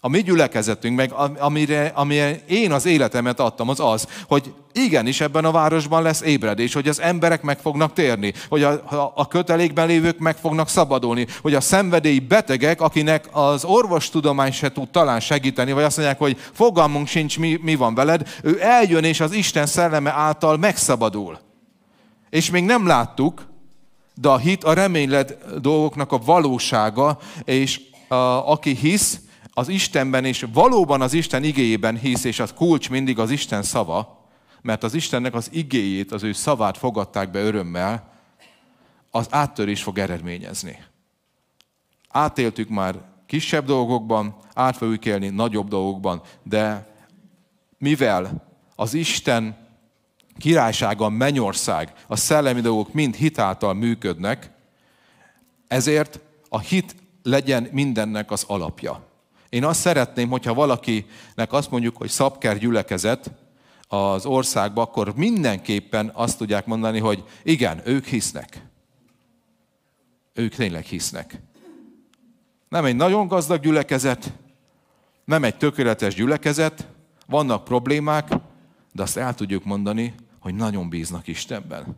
a 0.00 0.08
mi 0.08 0.22
gyülekezetünk, 0.22 0.96
meg 0.96 1.12
amire, 1.38 1.92
amire 1.94 2.40
én 2.46 2.72
az 2.72 2.86
életemet 2.86 3.40
adtam, 3.40 3.68
az 3.68 3.80
az, 3.80 4.06
hogy 4.26 4.52
igenis 4.72 5.20
ebben 5.20 5.44
a 5.44 5.50
városban 5.50 6.02
lesz 6.02 6.20
ébredés, 6.20 6.74
hogy 6.74 6.88
az 6.88 7.00
emberek 7.00 7.42
meg 7.42 7.58
fognak 7.58 7.92
térni, 7.92 8.32
hogy 8.48 8.62
a, 8.62 9.12
a 9.14 9.28
kötelékben 9.28 9.86
lévők 9.86 10.18
meg 10.18 10.36
fognak 10.36 10.68
szabadulni, 10.68 11.26
hogy 11.42 11.54
a 11.54 11.60
szenvedélyi 11.60 12.18
betegek, 12.18 12.80
akinek 12.80 13.28
az 13.32 13.64
orvostudomány 13.64 14.52
se 14.52 14.72
tud 14.72 14.90
talán 14.90 15.20
segíteni, 15.20 15.72
vagy 15.72 15.84
azt 15.84 15.96
mondják, 15.96 16.18
hogy 16.18 16.38
fogalmunk 16.52 17.06
sincs, 17.06 17.38
mi, 17.38 17.58
mi 17.62 17.74
van 17.74 17.94
veled, 17.94 18.28
ő 18.42 18.58
eljön 18.60 19.04
és 19.04 19.20
az 19.20 19.32
Isten 19.32 19.66
szelleme 19.66 20.10
által 20.10 20.56
megszabadul. 20.56 21.38
És 22.30 22.50
még 22.50 22.64
nem 22.64 22.86
láttuk, 22.86 23.46
de 24.14 24.28
a 24.28 24.38
hit 24.38 24.64
a 24.64 24.72
reményled 24.72 25.38
dolgoknak 25.60 26.12
a 26.12 26.18
valósága, 26.18 27.18
és 27.44 27.80
a, 28.08 28.14
aki 28.50 28.74
hisz, 28.74 29.20
az 29.58 29.68
Istenben, 29.68 30.24
és 30.24 30.46
valóban 30.52 31.00
az 31.00 31.12
Isten 31.12 31.44
igéjében 31.44 31.98
hisz, 31.98 32.24
és 32.24 32.40
az 32.40 32.52
kulcs 32.54 32.90
mindig 32.90 33.18
az 33.18 33.30
Isten 33.30 33.62
szava, 33.62 34.28
mert 34.62 34.82
az 34.82 34.94
Istennek 34.94 35.34
az 35.34 35.48
igéjét, 35.52 36.12
az 36.12 36.22
ő 36.22 36.32
szavát 36.32 36.78
fogadták 36.78 37.30
be 37.30 37.40
örömmel, 37.40 38.12
az 39.10 39.26
áttörés 39.30 39.82
fog 39.82 39.98
eredményezni. 39.98 40.84
Átéltük 42.08 42.68
már 42.68 42.94
kisebb 43.26 43.64
dolgokban, 43.64 44.36
át 44.54 44.76
fogjuk 44.76 45.04
élni 45.04 45.28
nagyobb 45.28 45.68
dolgokban, 45.68 46.22
de 46.42 46.94
mivel 47.78 48.48
az 48.76 48.94
Isten 48.94 49.56
királysága, 50.36 51.04
a 51.04 51.08
mennyország, 51.08 51.92
a 52.06 52.16
szellemi 52.16 52.60
dolgok 52.60 52.92
mind 52.92 53.14
hitáltal 53.14 53.74
működnek, 53.74 54.50
ezért 55.68 56.20
a 56.48 56.58
hit 56.58 56.96
legyen 57.22 57.68
mindennek 57.72 58.30
az 58.30 58.44
alapja. 58.46 59.06
Én 59.48 59.64
azt 59.64 59.80
szeretném, 59.80 60.28
hogyha 60.28 60.54
valakinek 60.54 61.52
azt 61.52 61.70
mondjuk, 61.70 61.96
hogy 61.96 62.08
szabker 62.08 62.58
gyülekezet 62.58 63.30
az 63.88 64.26
országba, 64.26 64.82
akkor 64.82 65.14
mindenképpen 65.16 66.10
azt 66.14 66.38
tudják 66.38 66.66
mondani, 66.66 66.98
hogy 66.98 67.24
igen, 67.42 67.80
ők 67.84 68.06
hisznek. 68.06 68.62
Ők 70.34 70.54
tényleg 70.54 70.84
hisznek. 70.84 71.40
Nem 72.68 72.84
egy 72.84 72.96
nagyon 72.96 73.26
gazdag 73.26 73.60
gyülekezet, 73.60 74.32
nem 75.24 75.44
egy 75.44 75.56
tökéletes 75.56 76.14
gyülekezet, 76.14 76.86
vannak 77.26 77.64
problémák, 77.64 78.28
de 78.92 79.02
azt 79.02 79.16
el 79.16 79.34
tudjuk 79.34 79.64
mondani, 79.64 80.14
hogy 80.38 80.54
nagyon 80.54 80.88
bíznak 80.88 81.26
Istenben. 81.26 81.96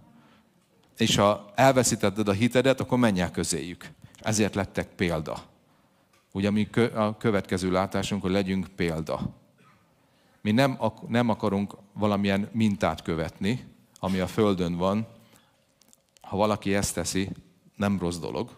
És 0.97 1.17
ha 1.17 1.51
elveszítetted 1.55 2.29
a 2.29 2.33
hitedet, 2.33 2.81
akkor 2.81 2.99
menj 2.99 3.21
el 3.21 3.31
közéjük. 3.31 3.91
Ezért 4.21 4.55
lettek 4.55 4.89
példa. 4.89 5.43
Ugye 6.33 6.51
mi 6.51 6.69
a 6.95 7.17
következő 7.17 7.71
látásunk, 7.71 8.23
hogy 8.23 8.31
legyünk 8.31 8.67
példa. 8.77 9.21
Mi 10.41 10.51
nem, 10.51 10.79
nem 11.09 11.29
akarunk 11.29 11.77
valamilyen 11.93 12.49
mintát 12.53 13.03
követni, 13.03 13.65
ami 13.99 14.19
a 14.19 14.27
Földön 14.27 14.77
van. 14.77 15.07
Ha 16.21 16.37
valaki 16.37 16.75
ezt 16.75 16.95
teszi, 16.95 17.29
nem 17.77 17.99
rossz 17.99 18.19
dolog, 18.19 18.51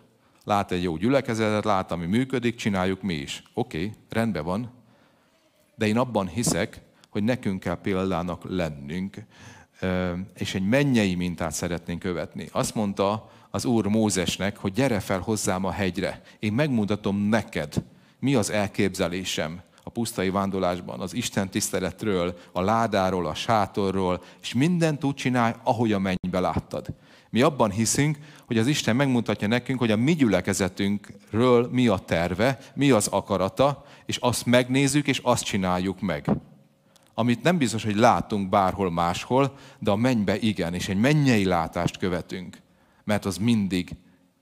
Lát 0.44 0.70
egy 0.70 0.82
jó 0.82 0.96
gyülekezetet, 0.96 1.64
lát, 1.64 1.92
ami 1.92 2.06
működik, 2.06 2.54
csináljuk 2.54 3.02
mi 3.02 3.14
is. 3.14 3.42
Oké, 3.54 3.84
okay, 3.84 3.92
rendben 4.08 4.44
van. 4.44 4.70
De 5.74 5.86
én 5.86 5.98
abban 5.98 6.28
hiszek, 6.28 6.80
hogy 7.10 7.22
nekünk 7.22 7.60
kell 7.60 7.80
példának 7.80 8.42
lennünk, 8.48 9.16
és 10.34 10.54
egy 10.54 10.68
mennyei 10.68 11.14
mintát 11.14 11.52
szeretnénk 11.52 12.00
követni. 12.00 12.48
Azt 12.52 12.74
mondta 12.74 13.30
az 13.54 13.64
Úr 13.64 13.86
Mózesnek, 13.86 14.56
hogy 14.56 14.72
gyere 14.72 15.00
fel 15.00 15.20
hozzám 15.20 15.64
a 15.64 15.70
hegyre, 15.70 16.22
én 16.38 16.52
megmutatom 16.52 17.16
neked, 17.16 17.74
mi 18.18 18.34
az 18.34 18.50
elképzelésem 18.50 19.60
a 19.84 19.90
pusztai 19.90 20.30
vándorlásban, 20.30 21.00
az 21.00 21.14
Isten 21.14 21.50
tiszteletről, 21.50 22.38
a 22.52 22.60
ládáról, 22.60 23.26
a 23.26 23.34
sátorról, 23.34 24.22
és 24.42 24.54
mindent 24.54 25.04
úgy 25.04 25.14
csinálj, 25.14 25.52
ahogy 25.62 25.92
a 25.92 25.98
mennybe 25.98 26.40
láttad. 26.40 26.86
Mi 27.30 27.42
abban 27.42 27.70
hiszünk, 27.70 28.18
hogy 28.46 28.58
az 28.58 28.66
Isten 28.66 28.96
megmutatja 28.96 29.48
nekünk, 29.48 29.78
hogy 29.78 29.90
a 29.90 29.96
mi 29.96 30.14
gyülekezetünkről 30.14 31.68
mi 31.70 31.88
a 31.88 31.98
terve, 31.98 32.58
mi 32.74 32.90
az 32.90 33.06
akarata, 33.06 33.84
és 34.06 34.16
azt 34.16 34.46
megnézzük, 34.46 35.06
és 35.06 35.18
azt 35.18 35.44
csináljuk 35.44 36.00
meg. 36.00 36.30
Amit 37.14 37.42
nem 37.42 37.58
biztos, 37.58 37.84
hogy 37.84 37.96
látunk 37.96 38.48
bárhol 38.48 38.90
máshol, 38.90 39.56
de 39.78 39.90
a 39.90 39.96
mennybe 39.96 40.38
igen, 40.38 40.74
és 40.74 40.88
egy 40.88 41.00
mennyei 41.00 41.44
látást 41.44 41.98
követünk, 41.98 42.61
mert 43.04 43.24
az 43.24 43.36
mindig 43.36 43.96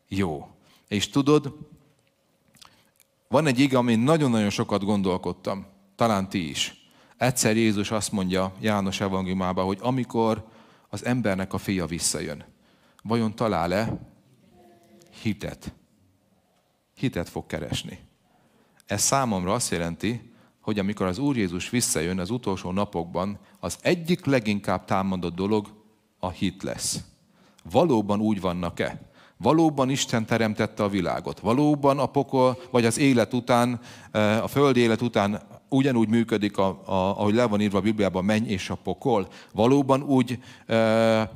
jó. 0.09 0.49
És 0.89 1.09
tudod, 1.09 1.57
van 3.29 3.47
egy 3.47 3.59
ige, 3.59 3.79
amin 3.79 3.99
nagyon-nagyon 3.99 4.51
sokat 4.51 4.85
gondolkodtam, 4.85 5.67
talán 5.97 6.29
ti 6.29 6.49
is. 6.49 6.91
Egyszer 7.17 7.57
Jézus 7.57 7.91
azt 7.91 8.13
mondja 8.13 8.55
János 8.61 9.01
evangéliumában, 9.01 9.65
hogy 9.65 9.79
amikor 9.81 10.49
az 10.89 11.05
embernek 11.05 11.53
a 11.53 11.59
fia 11.59 11.87
visszajön, 11.87 12.45
vajon 13.03 13.35
talál-e 13.35 13.99
hitet? 15.23 15.75
Hitet 16.95 17.29
fog 17.29 17.47
keresni. 17.47 17.99
Ez 18.87 19.03
számomra 19.03 19.53
azt 19.53 19.71
jelenti, 19.71 20.33
hogy 20.61 20.79
amikor 20.79 21.07
az 21.07 21.19
Úr 21.19 21.37
Jézus 21.37 21.71
visszajön 21.71 22.19
az 22.19 22.31
utolsó 22.31 22.71
napokban, 22.71 23.39
az 23.61 23.79
egyik 23.83 24.25
leginkább 24.25 24.85
támadott 24.85 25.35
dolog 25.35 25.85
a 26.19 26.31
hit 26.31 26.63
lesz. 26.63 27.01
Valóban 27.71 28.21
úgy 28.21 28.41
vannak-e? 28.41 29.01
Valóban 29.37 29.91
Isten 29.91 30.27
teremtette 30.27 30.83
a 30.83 30.89
világot. 30.89 31.41
Valóban 31.41 31.99
a 31.99 32.07
pokol, 32.07 32.59
vagy 32.71 32.85
az 32.85 32.99
élet 32.99 33.35
után, 33.35 33.81
eh, 34.11 34.43
a 34.45 34.47
föld 34.47 34.77
élet 34.77 35.03
után 35.03 35.43
ugyanúgy 35.71 36.09
működik, 36.09 36.57
a, 36.59 36.67
a, 36.67 37.19
ahogy 37.19 37.35
le 37.35 37.47
van 37.47 37.61
írva 37.61 37.79
a 37.79 37.81
Bibliában, 37.81 38.25
menny 38.25 38.47
és 38.47 38.71
a 38.71 38.75
pokol. 38.75 39.29
Valóban 39.53 40.03
úgy 40.03 40.39
e, 40.67 41.31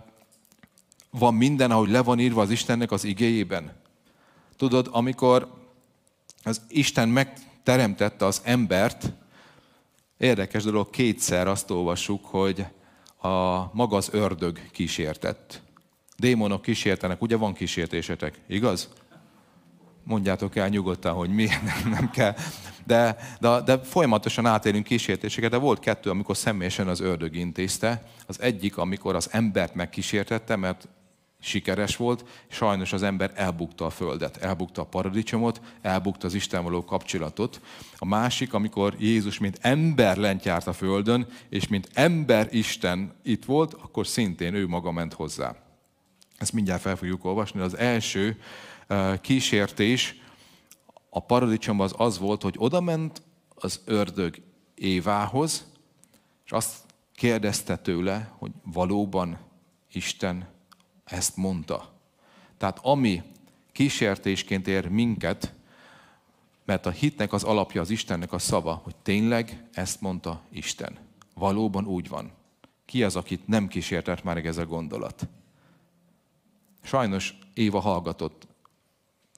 van 1.11 1.35
minden, 1.35 1.71
ahogy 1.71 1.91
le 1.91 2.03
van 2.03 2.19
írva 2.19 2.43
az 2.43 2.51
Istennek 2.51 2.91
az 2.91 3.05
igéjében. 3.05 3.73
Tudod, 4.57 4.89
amikor 4.91 5.53
az 6.43 6.61
Isten 6.69 7.09
megteremtette 7.09 8.27
az 8.27 8.41
embert, 8.45 9.13
érdekes 10.19 10.63
dolog, 10.63 10.91
kétszer 10.91 11.49
azt 11.49 11.71
olvassuk, 11.71 12.25
hogy 12.25 12.67
a 13.21 13.71
maga 13.73 13.97
az 13.97 14.09
ördög 14.13 14.71
kísértett. 14.71 15.63
Démonok 16.17 16.63
kísértenek, 16.63 17.23
ugye 17.23 17.37
van 17.37 17.55
kísértésetek, 17.55 18.41
igaz? 18.47 18.89
Mondjátok 20.05 20.57
el 20.57 20.69
nyugodtan, 20.69 21.15
hogy 21.15 21.31
nem, 21.35 21.91
nem 21.91 22.11
kell. 22.11 22.35
De, 22.87 23.17
de, 23.41 23.61
de 23.61 23.79
folyamatosan 23.79 24.47
átélünk 24.47 24.85
kísértéseket, 24.85 25.51
de 25.51 25.57
volt 25.57 25.81
kettő, 25.81 26.11
amikor 26.11 26.37
személyesen 26.37 26.89
az 26.89 27.01
ördög 27.01 27.37
intézte. 27.37 28.03
Az 28.27 28.41
egyik, 28.41 28.77
amikor 28.77 29.15
az 29.15 29.29
embert 29.33 29.75
megkísértette, 29.75 30.57
mert 30.57 30.89
sikeres 31.45 31.97
volt, 31.97 32.25
sajnos 32.49 32.93
az 32.93 33.03
ember 33.03 33.33
elbukta 33.35 33.87
a 33.87 33.91
földet, 33.91 34.37
elbukta 34.37 34.83
a 34.83 34.87
paradicsomot, 34.87 35.61
elbukta 35.83 36.27
az 36.27 36.35
Isten 36.35 36.63
való 36.63 36.85
kapcsolatot. 36.85 37.61
A 37.97 38.07
másik, 38.07 38.55
amikor 38.55 38.95
Jézus 38.99 39.39
mint 39.39 39.59
ember 39.61 40.17
lent 40.17 40.45
járt 40.45 40.67
a 40.67 40.73
földön, 40.73 41.27
és 41.49 41.69
mint 41.69 41.89
ember 41.93 42.49
Isten 42.51 43.15
itt 43.23 43.45
volt, 43.45 43.75
akkor 43.75 44.07
szintén 44.07 44.55
ő 44.55 44.67
maga 44.67 44.93
ment 44.93 45.13
hozzá. 45.13 45.64
Ezt 46.39 46.53
mindjárt 46.53 46.81
fel 46.81 46.97
fogjuk 46.97 47.25
olvasni. 47.25 47.61
Az 47.61 47.77
első 47.77 48.41
kísértés 49.21 50.23
a 51.11 51.21
paradicsomban 51.21 51.87
az 51.87 51.95
az 51.97 52.19
volt, 52.19 52.43
hogy 52.43 52.55
oda 52.59 52.81
ment 52.81 53.23
az 53.55 53.81
ördög 53.85 54.43
Évához, 54.75 55.67
és 56.45 56.53
azt 56.53 56.75
kérdezte 57.15 57.77
tőle, 57.77 58.33
hogy 58.39 58.51
valóban 58.63 59.39
Isten 59.93 60.49
ezt 61.05 61.37
mondta. 61.37 61.93
Tehát 62.57 62.79
ami 62.83 63.23
kísértésként 63.73 64.69
ér 64.69 64.89
minket, 64.89 65.55
mert 66.65 66.87
a 66.87 66.91
hitnek 66.91 67.33
az 67.33 67.45
alapja 67.45 67.81
az 67.81 67.91
Istennek 67.91 68.33
a 68.33 68.39
szava, 68.39 68.81
hogy 68.85 68.97
tényleg 68.97 69.65
ezt 69.73 70.01
mondta 70.01 70.41
Isten. 70.51 70.99
Valóban 71.35 71.87
úgy 71.87 72.09
van. 72.09 72.33
Ki 72.85 73.05
az, 73.05 73.17
akit 73.17 73.47
nem 73.47 73.69
kísértett 73.69 74.23
már 74.23 74.47
ez 74.47 74.57
a 74.57 74.67
gondolat? 74.67 75.29
Sajnos 76.85 77.35
Éva 77.55 77.81
hallgatott 77.81 78.47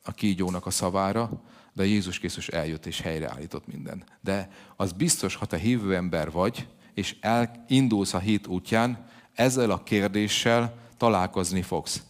a 0.04 0.12
kígyónak 0.12 0.66
a 0.66 0.70
szavára, 0.70 1.30
de 1.72 1.85
Jézus 1.85 2.18
Krisztus 2.18 2.48
eljött 2.48 2.87
és 2.87 3.00
helyreállított 3.00 3.66
minden. 3.66 4.04
De 4.20 4.50
az 4.76 4.92
biztos, 4.92 5.35
ha 5.35 5.46
te 5.46 5.56
hívő 5.56 5.94
ember 5.94 6.30
vagy, 6.30 6.66
és 6.94 7.16
elindulsz 7.20 8.14
a 8.14 8.18
hit 8.18 8.46
útján, 8.46 9.06
ezzel 9.35 9.70
a 9.70 9.82
kérdéssel 9.82 10.74
találkozni 10.96 11.62
fogsz. 11.62 12.02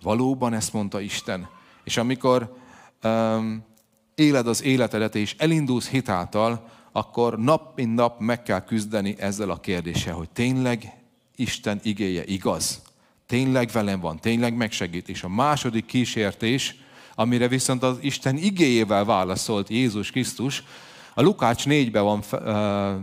Valóban 0.00 0.54
ezt 0.54 0.72
mondta 0.72 1.00
Isten. 1.00 1.48
És 1.84 1.96
amikor 1.96 2.56
um, 3.02 3.64
éled 4.14 4.46
az 4.46 4.62
életedet 4.62 5.14
és 5.14 5.34
elindulsz 5.38 5.88
hitáltal, 5.88 6.68
akkor 6.92 7.38
nap 7.38 7.76
mint 7.76 7.94
nap 7.94 8.20
meg 8.20 8.42
kell 8.42 8.64
küzdeni 8.64 9.14
ezzel 9.18 9.50
a 9.50 9.60
kérdéssel, 9.60 10.14
hogy 10.14 10.30
tényleg 10.30 11.02
Isten 11.36 11.80
igéje 11.82 12.24
igaz 12.24 12.82
tényleg 13.30 13.70
velem 13.72 14.00
van, 14.00 14.18
tényleg 14.18 14.54
megsegít. 14.54 15.08
És 15.08 15.22
a 15.22 15.28
második 15.28 15.86
kísértés, 15.86 16.74
amire 17.14 17.48
viszont 17.48 17.82
az 17.82 17.96
Isten 18.00 18.36
igéjével 18.36 19.04
válaszolt 19.04 19.68
Jézus 19.68 20.10
Krisztus, 20.10 20.62
a 21.14 21.22
Lukács 21.22 21.64
4-ben 21.66 22.04
van 22.04 22.22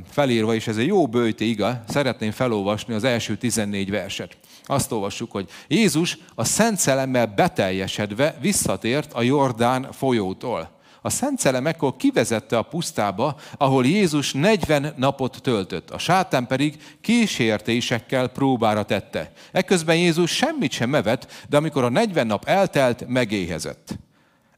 felírva, 0.10 0.56
és 0.56 0.68
ez 0.68 0.78
egy 0.78 0.88
jó 0.88 1.08
bőti 1.08 1.50
iga, 1.50 1.84
szeretném 1.88 2.32
felolvasni 2.32 2.94
az 2.94 3.04
első 3.04 3.38
14 3.38 3.90
verset. 3.90 4.38
Azt 4.66 4.92
olvassuk, 4.92 5.32
hogy 5.32 5.50
Jézus 5.68 6.18
a 6.36 6.44
Szent 6.44 6.78
Szelemmel 6.78 7.26
beteljesedve 7.26 8.38
visszatért 8.42 9.14
a 9.14 9.22
Jordán 9.22 9.92
folyótól. 9.92 10.77
A 11.02 11.10
Szent 11.10 11.40
Szellem 11.40 11.68
ekkor 11.68 11.96
kivezette 11.96 12.58
a 12.58 12.62
pusztába, 12.62 13.40
ahol 13.58 13.86
Jézus 13.86 14.34
40 14.34 14.94
napot 14.96 15.42
töltött, 15.42 15.90
a 15.90 15.98
sátán 15.98 16.48
pedig 16.48 16.98
kísértésekkel 17.02 18.28
próbára 18.28 18.84
tette. 18.84 19.32
Ekközben 19.52 19.98
Jézus 19.98 20.32
semmit 20.32 20.72
sem 20.72 20.96
evett, 20.96 21.46
de 21.50 21.58
amikor 21.58 21.84
a 21.84 21.90
40 21.90 22.28
nap 22.28 22.46
eltelt, 22.46 23.08
megéhezett. 23.08 23.98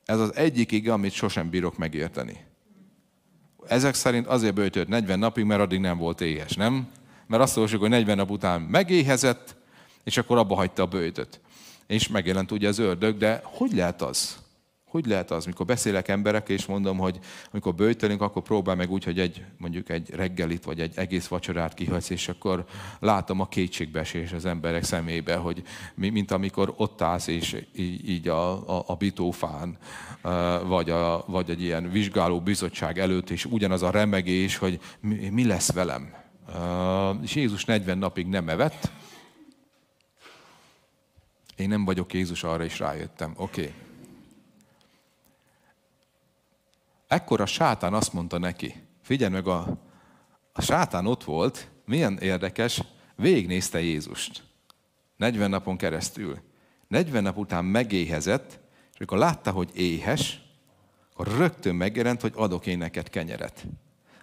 Ez 0.05 0.19
az 0.19 0.35
egyik 0.35 0.71
ige, 0.71 0.93
amit 0.93 1.11
sosem 1.11 1.49
bírok 1.49 1.77
megérteni. 1.77 2.45
Ezek 3.67 3.93
szerint 3.93 4.27
azért 4.27 4.53
bőtött 4.53 4.87
40 4.87 5.19
napig, 5.19 5.45
mert 5.45 5.61
addig 5.61 5.79
nem 5.79 5.97
volt 5.97 6.21
éhes, 6.21 6.53
nem? 6.53 6.87
Mert 7.27 7.43
azt 7.43 7.55
olvasjuk, 7.57 7.81
hogy 7.81 7.89
40 7.89 8.15
nap 8.15 8.29
után 8.29 8.61
megéhezett, 8.61 9.55
és 10.03 10.17
akkor 10.17 10.37
abba 10.37 10.55
hagyta 10.55 10.83
a 10.83 10.85
bőtöt. 10.85 11.39
És 11.87 12.07
megjelent 12.07 12.51
ugye 12.51 12.67
az 12.67 12.77
ördög, 12.77 13.17
de 13.17 13.41
hogy 13.43 13.71
lehet 13.73 14.01
az? 14.01 14.38
Hogy 14.89 15.05
lehet 15.05 15.31
az, 15.31 15.45
mikor 15.45 15.65
beszélek 15.65 16.07
emberekkel, 16.07 16.55
és 16.55 16.65
mondom, 16.65 16.97
hogy 16.97 17.19
amikor 17.51 17.75
bőjtölünk, 17.75 18.21
akkor 18.21 18.41
próbál 18.41 18.75
meg 18.75 18.91
úgy, 18.91 19.03
hogy 19.03 19.19
egy, 19.19 19.45
mondjuk 19.57 19.89
egy 19.89 20.09
reggelit, 20.09 20.63
vagy 20.63 20.79
egy 20.79 20.93
egész 20.95 21.27
vacsorát 21.27 21.73
kihagysz, 21.73 22.09
és 22.09 22.27
akkor 22.27 22.65
látom 22.99 23.39
a 23.39 23.47
kétségbeesés 23.47 24.31
az 24.31 24.45
emberek 24.45 24.83
szemébe, 24.83 25.35
hogy 25.35 25.63
mint 25.95 26.31
amikor 26.31 26.73
ott 26.77 27.01
állsz, 27.01 27.27
és 27.27 27.65
így 28.05 28.27
a, 28.27 28.77
a, 28.77 28.83
a 28.87 28.95
bitófán, 28.95 29.77
vagy, 30.65 30.89
a, 30.89 31.23
vagy 31.27 31.49
egy 31.49 31.61
ilyen 31.61 31.91
vizsgáló 31.91 32.41
bizottság 32.41 32.99
előtt, 32.99 33.29
és 33.29 33.45
ugyanaz 33.45 33.83
a 33.83 33.91
remegés, 33.91 34.57
hogy 34.57 34.79
mi, 34.99 35.29
mi 35.29 35.45
lesz 35.45 35.71
velem. 35.71 36.13
És 37.21 37.35
Jézus 37.35 37.65
40 37.65 37.97
napig 37.97 38.27
nem 38.27 38.49
evett. 38.49 38.91
Én 41.55 41.67
nem 41.67 41.85
vagyok 41.85 42.13
Jézus, 42.13 42.43
arra 42.43 42.63
is 42.63 42.79
rájöttem. 42.79 43.33
Oké. 43.35 43.61
Okay. 43.61 43.73
Ekkor 47.09 47.41
a 47.41 47.45
sátán 47.45 47.93
azt 47.93 48.13
mondta 48.13 48.37
neki, 48.37 48.73
figyelj 49.01 49.31
meg, 49.31 49.47
a, 49.47 49.77
a 50.53 50.61
sátán 50.61 51.05
ott 51.05 51.23
volt, 51.23 51.69
milyen 51.85 52.17
érdekes, 52.17 52.81
végignézte 53.15 53.81
Jézust. 53.81 54.43
40 55.17 55.49
napon 55.49 55.77
keresztül. 55.77 56.39
40 56.87 57.23
nap 57.23 57.37
után 57.37 57.65
megéhezett, 57.65 58.59
és 58.91 58.97
amikor 58.97 59.17
látta, 59.17 59.51
hogy 59.51 59.69
éhes, 59.73 60.41
akkor 61.13 61.37
rögtön 61.37 61.75
megjelent, 61.75 62.21
hogy 62.21 62.33
adok 62.35 62.65
én 62.65 62.77
neked 62.77 63.09
kenyeret. 63.09 63.65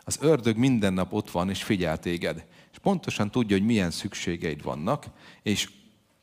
Az 0.04 0.18
ördög 0.20 0.56
minden 0.56 0.92
nap 0.92 1.12
ott 1.12 1.30
van, 1.30 1.50
és 1.50 1.62
figyel 1.62 1.98
téged. 1.98 2.46
És 2.72 2.78
pontosan 2.78 3.30
tudja, 3.30 3.56
hogy 3.56 3.66
milyen 3.66 3.90
szükségeid 3.90 4.62
vannak, 4.62 5.06
és 5.42 5.70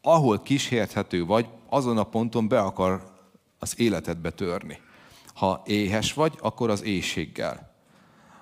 ahol 0.01 0.41
kísérthető 0.41 1.25
vagy, 1.25 1.47
azon 1.69 1.97
a 1.97 2.03
ponton 2.03 2.47
be 2.47 2.59
akar 2.59 3.11
az 3.59 3.79
életedbe 3.79 4.29
törni. 4.31 4.79
Ha 5.43 5.61
éhes 5.65 6.13
vagy, 6.13 6.33
akkor 6.41 6.69
az 6.69 6.83
éjséggel. 6.83 7.73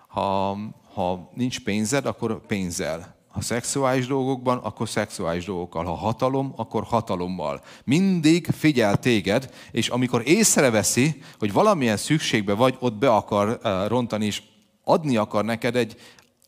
Ha, 0.08 0.58
ha 0.94 1.32
nincs 1.34 1.60
pénzed, 1.60 2.06
akkor 2.06 2.46
pénzzel. 2.46 3.16
Ha 3.28 3.42
szexuális 3.42 4.08
dolgokban, 4.08 4.58
akkor 4.58 4.90
szexuális 4.90 5.46
dolgokkal. 5.46 5.86
Ha 5.86 5.94
hatalom, 5.94 6.54
akkor 6.56 6.84
hatalommal. 6.84 7.62
Mindig 7.84 8.46
figyel 8.46 9.00
téged, 9.00 9.54
és 9.72 9.90
amikor 9.90 10.22
észreveszi, 10.26 11.22
hogy 11.40 11.54
valamilyen 11.54 11.98
szükségbe 11.98 12.54
vagy, 12.54 12.78
ott 12.80 12.96
be 12.96 13.14
akar 13.14 13.60
rontani, 13.88 14.26
és 14.26 14.44
adni 14.84 15.18
akar 15.18 15.46
neked 15.46 15.76
egy 15.76 15.96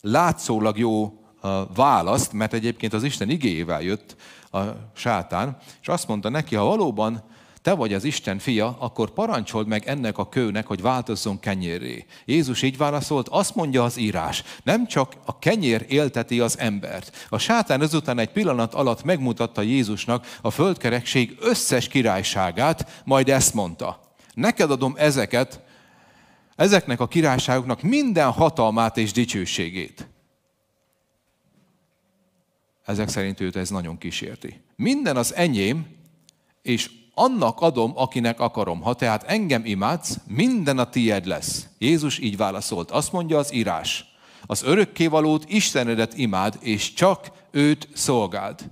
látszólag 0.02 0.78
jó 0.78 1.14
választ, 1.76 2.34
mert 2.34 2.54
egyébként 2.54 2.94
az 2.94 3.04
Isten 3.04 3.30
igéjével 3.30 3.82
jött 3.82 4.16
a 4.52 4.62
sátán, 4.96 5.58
és 5.82 5.88
azt 5.88 6.08
mondta 6.08 6.30
neki, 6.30 6.56
ha 6.56 6.66
valóban 6.66 7.24
te 7.64 7.74
vagy 7.74 7.94
az 7.94 8.04
Isten 8.04 8.40
fia, 8.40 8.78
akkor 8.80 9.10
parancsold 9.10 9.68
meg 9.68 9.88
ennek 9.88 10.18
a 10.18 10.30
kőnek, 10.30 10.68
hogy 10.68 10.82
változzon 10.82 11.40
kenyérré. 11.40 12.06
Jézus 12.26 12.62
így 12.62 12.78
válaszolt, 12.78 13.28
azt 13.28 13.56
mondja 13.56 13.84
az 13.84 13.98
írás, 13.98 14.44
nem 14.64 14.88
csak 14.88 15.14
a 15.26 15.40
kenyér 15.40 15.86
élteti 15.90 16.40
az 16.40 16.60
embert. 16.60 17.28
A 17.30 17.38
sátán 17.38 17.82
ezután 17.82 18.20
egy 18.20 18.30
pillanat 18.30 18.74
alatt 18.74 19.04
megmutatta 19.04 19.62
Jézusnak 19.62 20.38
a 20.42 20.52
földkerekség 20.52 21.38
összes 21.40 21.88
királyságát, 21.88 23.02
majd 23.06 23.30
ezt 23.30 23.54
mondta. 23.54 24.00
Neked 24.34 24.72
adom 24.72 24.94
ezeket, 24.98 25.62
ezeknek 26.56 27.00
a 27.00 27.08
királyságoknak 27.08 27.82
minden 27.82 28.32
hatalmát 28.32 28.98
és 28.98 29.12
dicsőségét. 29.12 30.08
Ezek 32.86 33.10
szerint 33.10 33.40
őt 33.40 33.56
ez 33.56 33.70
nagyon 33.70 33.98
kísérti. 33.98 34.62
Minden 34.76 35.18
az 35.18 35.36
enyém, 35.36 35.86
és 36.62 36.90
annak 37.14 37.62
adom, 37.62 37.92
akinek 37.96 38.40
akarom. 38.40 38.82
Ha 38.82 38.94
tehát 38.94 39.24
engem 39.24 39.66
imádsz, 39.66 40.18
minden 40.28 40.78
a 40.78 40.90
tied 40.90 41.26
lesz. 41.26 41.68
Jézus 41.78 42.20
így 42.20 42.38
válaszolt. 42.38 42.92
Azt 42.92 43.12
mondja 43.12 43.38
az 43.38 43.54
írás. 43.54 44.06
Az 44.46 44.64
örökkévalót 44.64 45.50
Istenedet 45.50 46.18
imád, 46.18 46.58
és 46.62 46.94
csak 46.94 47.32
őt 47.52 47.88
szolgáld. 47.94 48.72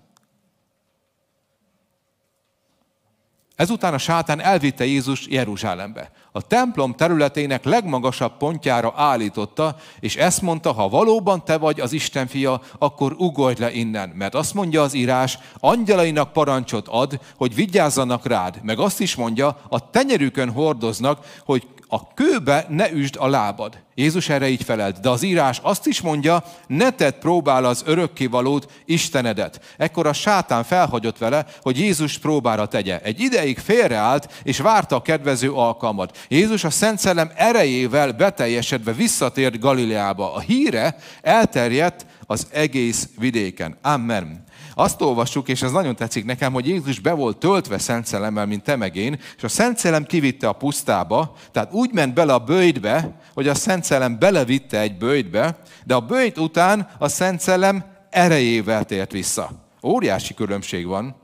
Ezután 3.56 3.94
a 3.94 3.98
sátán 3.98 4.40
elvitte 4.40 4.86
Jézus 4.86 5.28
Jeruzsálembe. 5.28 6.12
A 6.34 6.42
templom 6.42 6.94
területének 6.94 7.64
legmagasabb 7.64 8.38
pontjára 8.38 8.94
állította, 8.96 9.76
és 10.00 10.16
ezt 10.16 10.42
mondta, 10.42 10.72
ha 10.72 10.90
valóban 10.90 11.46
te 11.46 11.58
vagy 11.58 11.80
az 11.80 11.94
Isten 11.94 12.28
fia, 12.28 12.62
akkor 12.78 13.16
ugorj 13.18 13.60
le 13.60 13.72
innen. 13.72 14.10
Mert 14.10 14.36
azt 14.36 14.54
mondja 14.54 14.82
az 14.82 14.94
írás, 14.94 15.38
angyalainak 15.60 16.34
parancsot 16.34 16.88
ad, 16.88 17.20
hogy 17.38 17.56
vigyázzanak 17.56 18.28
rád. 18.28 18.60
Meg 18.64 18.80
azt 18.80 19.00
is 19.00 19.16
mondja, 19.16 19.58
a 19.70 19.90
tenyerükön 19.90 20.52
hordoznak, 20.52 21.40
hogy 21.46 21.68
a 21.94 22.14
kőbe 22.14 22.66
ne 22.70 22.92
üsd 22.92 23.16
a 23.20 23.28
lábad. 23.28 23.78
Jézus 23.96 24.30
erre 24.30 24.50
így 24.50 24.64
felelt, 24.64 25.00
de 25.00 25.10
az 25.10 25.24
írás 25.24 25.60
azt 25.62 25.88
is 25.88 26.02
mondja, 26.02 26.44
ne 26.68 26.92
tedd 26.92 27.14
próbál 27.20 27.66
az 27.66 27.84
örökkévalót, 27.86 28.72
Istenedet. 28.86 29.76
Ekkor 29.78 30.08
a 30.08 30.14
sátán 30.14 30.64
felhagyott 30.64 31.18
vele, 31.18 31.46
hogy 31.62 31.80
Jézus 31.80 32.18
próbára 32.18 32.66
tegye. 32.66 33.02
Egy 33.02 33.20
ideig 33.20 33.60
félreállt, 33.60 34.42
és 34.44 34.60
várta 34.60 34.96
a 34.96 35.02
kedvező 35.02 35.52
alkalmat. 35.52 36.21
Jézus 36.28 36.64
a 36.64 36.70
Szent 36.70 37.00
Szellem 37.00 37.32
erejével 37.36 38.12
beteljesedve 38.12 38.92
visszatért 38.92 39.60
Galileába. 39.60 40.34
A 40.34 40.40
híre 40.40 40.96
elterjedt 41.22 42.06
az 42.26 42.48
egész 42.52 43.10
vidéken. 43.18 43.78
Amen. 43.82 44.44
Azt 44.74 45.02
olvassuk, 45.02 45.48
és 45.48 45.62
ez 45.62 45.72
nagyon 45.72 45.96
tetszik 45.96 46.26
nekem, 46.26 46.54
hogy 46.54 46.68
Jézus 46.68 47.00
be 47.00 47.12
volt 47.12 47.38
töltve 47.38 47.78
Szent 47.78 48.06
Szellemmel, 48.06 48.46
mint 48.46 48.64
te 48.64 48.76
meg 48.76 48.96
én, 48.96 49.20
és 49.38 49.44
a 49.44 49.48
Szent 49.48 49.78
Szellem 49.78 50.06
kivitte 50.06 50.48
a 50.48 50.54
pusztába, 50.54 51.36
tehát 51.52 51.74
úgy 51.74 51.94
ment 51.94 52.14
bele 52.14 52.34
a 52.34 52.40
bőjtbe, 52.40 53.20
hogy 53.34 53.48
a 53.48 53.56
Szent 53.56 53.84
Szellem 53.84 54.20
belevitte 54.20 54.80
egy 54.80 54.98
bőjtbe, 54.98 55.58
de 55.84 55.96
a 55.96 56.00
bőjt 56.00 56.38
után 56.38 56.90
a 56.98 57.08
Szent 57.08 57.40
Szellem 57.40 57.86
erejével 58.10 58.86
tért 58.86 59.12
vissza. 59.12 59.50
Óriási 59.84 60.34
különbség 60.34 60.86
van, 60.86 61.21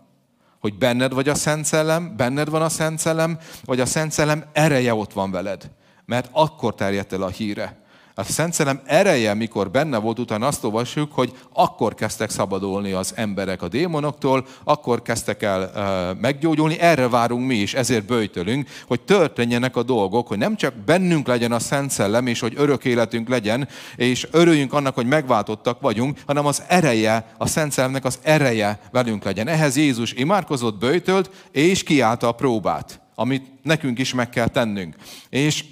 hogy 0.60 0.78
benned 0.78 1.14
vagy 1.14 1.30
a 1.30 1.36
Szent 1.36 1.66
Szellem, 1.66 2.16
benned 2.18 2.50
van 2.50 2.62
a 2.62 2.70
Szent 2.70 3.00
Szellem, 3.00 3.38
vagy 3.66 3.80
a 3.80 3.86
Szent 3.86 4.12
Szellem 4.12 4.44
ereje 4.54 4.94
ott 4.94 5.14
van 5.14 5.32
veled. 5.32 5.72
Mert 6.06 6.30
akkor 6.32 6.76
terjedt 6.76 7.14
el 7.14 7.22
a 7.22 7.30
híre. 7.30 7.86
A 8.20 8.24
Szent 8.24 8.54
Szellem 8.54 8.82
ereje, 8.86 9.34
mikor 9.34 9.72
benne 9.72 9.98
volt, 9.98 10.20
utána 10.20 10.48
azt 10.48 10.64
olvassuk, 10.64 11.14
hogy 11.14 11.34
akkor 11.54 11.94
kezdtek 11.94 12.30
szabadulni 12.30 12.92
az 12.92 13.14
emberek 13.16 13.62
a 13.62 13.68
démonoktól, 13.68 14.46
akkor 14.64 15.02
kezdtek 15.02 15.44
el 15.44 15.72
uh, 15.76 16.22
meggyógyulni, 16.22 16.80
erre 16.80 17.10
várunk 17.10 17.48
mi 17.48 17.56
is, 17.56 17.74
ezért 17.74 18.06
bőjtölünk, 18.06 18.70
hogy 18.88 19.02
történjenek 19.02 19.76
a 19.76 19.84
dolgok, 19.84 20.28
hogy 20.28 20.38
nem 20.38 20.56
csak 20.56 20.76
bennünk 20.76 21.28
legyen 21.28 21.52
a 21.52 21.60
Szent 21.60 21.92
Szellem, 21.92 22.28
és 22.28 22.40
hogy 22.40 22.54
örök 22.56 22.86
életünk 22.86 23.30
legyen, 23.30 23.68
és 23.96 24.28
örüljünk 24.32 24.74
annak, 24.74 24.96
hogy 24.96 25.08
megváltottak 25.08 25.82
vagyunk, 25.82 26.20
hanem 26.26 26.46
az 26.46 26.64
ereje, 26.68 27.34
a 27.38 27.48
Szent 27.48 27.72
Szellemnek 27.72 28.06
az 28.06 28.20
ereje 28.22 28.80
velünk 28.92 29.24
legyen. 29.24 29.48
Ehhez 29.48 29.76
Jézus 29.76 30.14
imádkozott, 30.14 30.80
bőjtölt, 30.80 31.30
és 31.52 31.84
kiállta 31.84 32.28
a 32.28 32.32
próbát, 32.32 33.00
amit 33.16 33.48
nekünk 33.62 34.00
is 34.00 34.14
meg 34.14 34.30
kell 34.30 34.48
tennünk. 34.48 34.96
És 35.30 35.64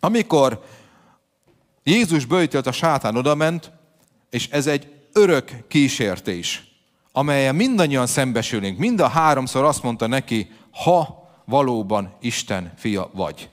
amikor 0.00 0.60
Jézus 1.82 2.24
bőjtölt, 2.24 2.66
a 2.66 2.72
sátán 2.72 3.16
odament, 3.16 3.70
és 4.30 4.48
ez 4.48 4.66
egy 4.66 4.92
örök 5.12 5.50
kísértés, 5.68 6.62
amelyen 7.12 7.54
mindannyian 7.54 8.06
szembesülünk. 8.06 8.78
Mind 8.78 9.00
a 9.00 9.08
háromszor 9.08 9.64
azt 9.64 9.82
mondta 9.82 10.06
neki, 10.06 10.50
ha 10.70 11.28
valóban 11.44 12.16
Isten 12.20 12.72
fia 12.76 13.10
vagy. 13.12 13.48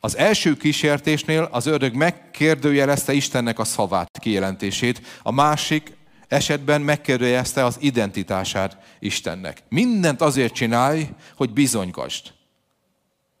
Az 0.00 0.16
első 0.16 0.56
kísértésnél 0.56 1.48
az 1.52 1.66
ördög 1.66 1.94
megkérdőjelezte 1.94 3.12
Istennek 3.12 3.58
a 3.58 3.64
szavát, 3.64 4.18
kijelentését, 4.18 5.00
a 5.22 5.30
másik 5.30 5.96
esetben 6.28 6.80
megkérdőjelezte 6.80 7.64
az 7.64 7.76
identitását 7.80 8.76
Istennek. 8.98 9.62
Mindent 9.68 10.20
azért 10.20 10.54
csinálj, 10.54 11.08
hogy 11.36 11.50
bizonygasd. 11.50 12.35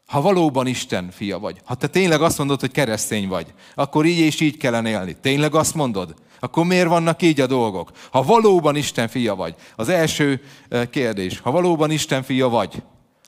Ha 0.06 0.20
valóban 0.20 0.66
Isten 0.66 1.10
fia 1.10 1.38
vagy, 1.38 1.60
ha 1.64 1.74
te 1.74 1.86
tényleg 1.86 2.22
azt 2.22 2.38
mondod, 2.38 2.60
hogy 2.60 2.70
keresztény 2.70 3.28
vagy, 3.28 3.54
akkor 3.74 4.04
így 4.04 4.18
és 4.18 4.40
így 4.40 4.56
kellene 4.56 4.88
élni. 4.88 5.16
Tényleg 5.20 5.54
azt 5.54 5.74
mondod? 5.74 6.14
Akkor 6.40 6.64
miért 6.64 6.88
vannak 6.88 7.22
így 7.22 7.40
a 7.40 7.46
dolgok? 7.46 7.90
Ha 8.10 8.22
valóban 8.22 8.76
Isten 8.76 9.08
fia 9.08 9.34
vagy, 9.34 9.54
az 9.76 9.88
első 9.88 10.42
eh, 10.68 10.86
kérdés, 10.86 11.38
ha 11.38 11.50
valóban 11.50 11.90
Isten 11.90 12.22
fia 12.22 12.48
vagy, 12.48 12.82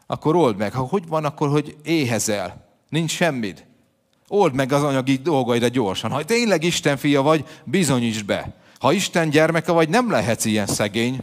akkor 0.07 0.37
old 0.37 0.57
meg. 0.57 0.73
Ha 0.73 0.83
hogy 0.83 1.09
van, 1.09 1.25
akkor 1.25 1.49
hogy 1.49 1.77
éhezel, 1.85 2.69
nincs 2.88 3.11
semmid. 3.11 3.64
Old 4.29 4.55
meg 4.55 4.73
az 4.73 4.83
anyagi 4.83 5.17
dolgaidat 5.17 5.71
gyorsan. 5.71 6.11
Ha 6.11 6.25
tényleg 6.25 6.64
Isten 6.64 6.97
fia 6.97 7.23
vagy, 7.23 7.45
bizonyítsd 7.64 8.25
be. 8.25 8.55
Ha 8.79 8.93
Isten 8.93 9.31
gyermeke 9.31 9.73
vagy, 9.73 9.88
nem 9.88 10.11
lehetsz 10.11 10.45
ilyen 10.45 10.67
szegény. 10.67 11.21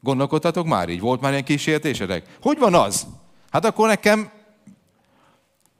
Gondolkodtatok 0.00 0.66
már 0.66 0.88
így? 0.88 1.00
Volt 1.00 1.20
már 1.20 1.30
ilyen 1.30 1.44
kísértésedek? 1.44 2.24
Hogy 2.42 2.58
van 2.58 2.74
az? 2.74 3.06
Hát 3.50 3.64
akkor 3.64 3.88
nekem 3.88 4.30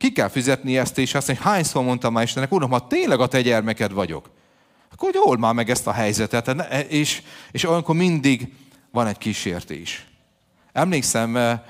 ki 0.04 0.12
kell 0.12 0.28
fizetni 0.28 0.78
ezt, 0.78 0.98
és 0.98 1.14
azt 1.14 1.26
mondja, 1.26 1.46
hányszor 1.46 1.84
mondtam 1.84 2.12
már 2.12 2.22
Istennek, 2.22 2.52
Uram, 2.52 2.70
ha 2.70 2.86
tényleg 2.86 3.20
a 3.20 3.26
te 3.26 3.40
gyermeked 3.40 3.92
vagyok, 3.92 4.30
akkor 4.92 5.10
hogy 5.12 5.20
old 5.24 5.38
már 5.38 5.54
meg 5.54 5.70
ezt 5.70 5.86
a 5.86 5.92
helyzetet. 5.92 6.72
És, 6.88 7.22
és 7.50 7.68
olyankor 7.68 7.94
mindig 7.94 8.52
van 8.90 9.06
egy 9.06 9.18
kísértés. 9.18 10.06
Emlékszem, 10.72 11.60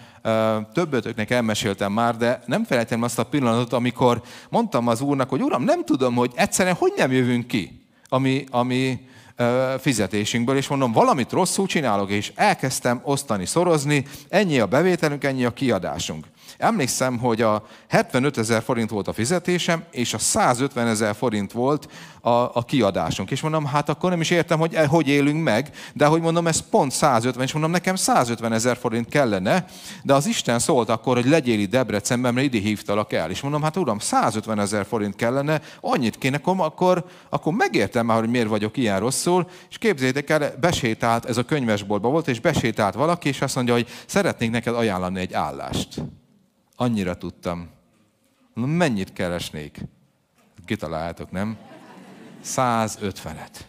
többötöknek 0.73 1.31
elmeséltem 1.31 1.93
már, 1.93 2.17
de 2.17 2.43
nem 2.47 2.65
felejtem 2.65 3.03
azt 3.03 3.19
a 3.19 3.25
pillanatot, 3.25 3.73
amikor 3.73 4.23
mondtam 4.51 4.89
az 4.89 5.01
úrnak, 5.01 5.29
hogy 5.29 5.43
uram, 5.43 5.63
nem 5.63 5.85
tudom, 5.85 6.15
hogy 6.15 6.33
egyszerűen 6.35 6.75
hogy 6.75 6.93
nem 6.97 7.13
jövünk 7.13 7.47
ki, 7.47 7.87
ami, 8.09 8.45
ami 8.51 9.09
fizetésünkből, 9.79 10.57
és 10.57 10.69
mondom, 10.69 10.93
valamit 10.93 11.33
rosszul 11.33 11.67
csinálok, 11.67 12.11
és 12.11 12.33
elkezdtem 12.35 13.01
osztani, 13.05 13.47
szorozni, 13.47 14.05
ennyi 14.29 14.59
a 14.61 14.67
bevételünk, 14.67 15.25
ennyi 15.25 15.45
a 15.45 15.53
kiadásunk. 15.53 16.27
Emlékszem, 16.59 17.19
hogy 17.19 17.43
a 17.43 17.67
75 17.89 18.39
ezer 18.39 18.63
forint 18.63 18.91
volt 18.91 19.09
a 19.09 19.13
fizetésem, 19.13 19.85
és 19.91 20.15
a 20.15 20.19
150 20.19 20.87
ezer 20.87 21.15
forint 21.15 21.53
volt 21.53 21.89
a, 22.21 22.31
a 22.31 22.65
kiadásunk. 22.67 23.31
És 23.31 23.41
mondom, 23.41 23.65
hát 23.65 23.89
akkor 23.89 24.11
nem 24.11 24.21
is 24.21 24.31
értem, 24.31 24.59
hogy 24.59 24.75
eh, 24.75 24.89
hogy 24.89 25.09
élünk 25.09 25.43
meg, 25.43 25.71
de 25.93 26.07
hogy 26.07 26.21
mondom, 26.21 26.47
ez 26.47 26.69
pont 26.71 26.93
150, 26.93 27.45
és 27.45 27.53
mondom, 27.53 27.71
nekem 27.71 27.97
150 27.97 28.53
ezer 28.53 28.77
forint 28.77 29.09
kellene, 29.09 29.65
de 30.03 30.15
az 30.15 30.27
Isten 30.27 30.59
szólt 30.59 30.89
akkor, 30.89 31.15
hogy 31.15 31.29
legyél 31.29 31.59
itt 31.59 31.71
Debrecenben, 31.71 32.35
mert 32.35 32.47
ide 32.47 32.59
hívtalak 32.59 33.13
el. 33.13 33.31
És 33.31 33.41
mondom, 33.41 33.63
hát 33.63 33.77
uram, 33.77 33.99
150 33.99 34.59
ezer 34.59 34.87
forint 34.87 35.17
kellene, 35.17 35.61
annyit 35.81 36.19
kéne, 36.19 36.41
akkor, 36.45 37.05
akkor 37.29 37.53
megértem 37.53 38.07
már, 38.07 38.19
hogy 38.19 38.31
miért 38.31 38.49
vagyok 38.49 38.77
ilyen 38.77 39.01
rosszul, 39.01 39.49
és 39.71 39.79
képzétek 39.79 40.31
el, 40.31 40.55
besétált, 40.61 41.25
ez 41.25 41.37
a 41.37 41.43
könyvesboltban 41.43 42.13
volt, 42.13 42.29
és 42.29 42.41
besétált 42.41 42.95
valaki, 42.95 43.29
és 43.29 43.41
azt 43.41 43.55
mondja, 43.55 43.75
hogy 43.75 43.89
szeretnék 44.07 44.51
neked 44.51 44.75
ajánlani 44.75 45.21
egy 45.21 45.33
állást. 45.33 46.03
Annyira 46.77 47.17
tudtam. 47.17 47.69
Mondom, 48.55 48.77
mennyit 48.77 49.13
keresnék? 49.13 49.81
Kitaláljátok, 50.65 51.31
nem? 51.31 51.57
150-et. 52.45 53.61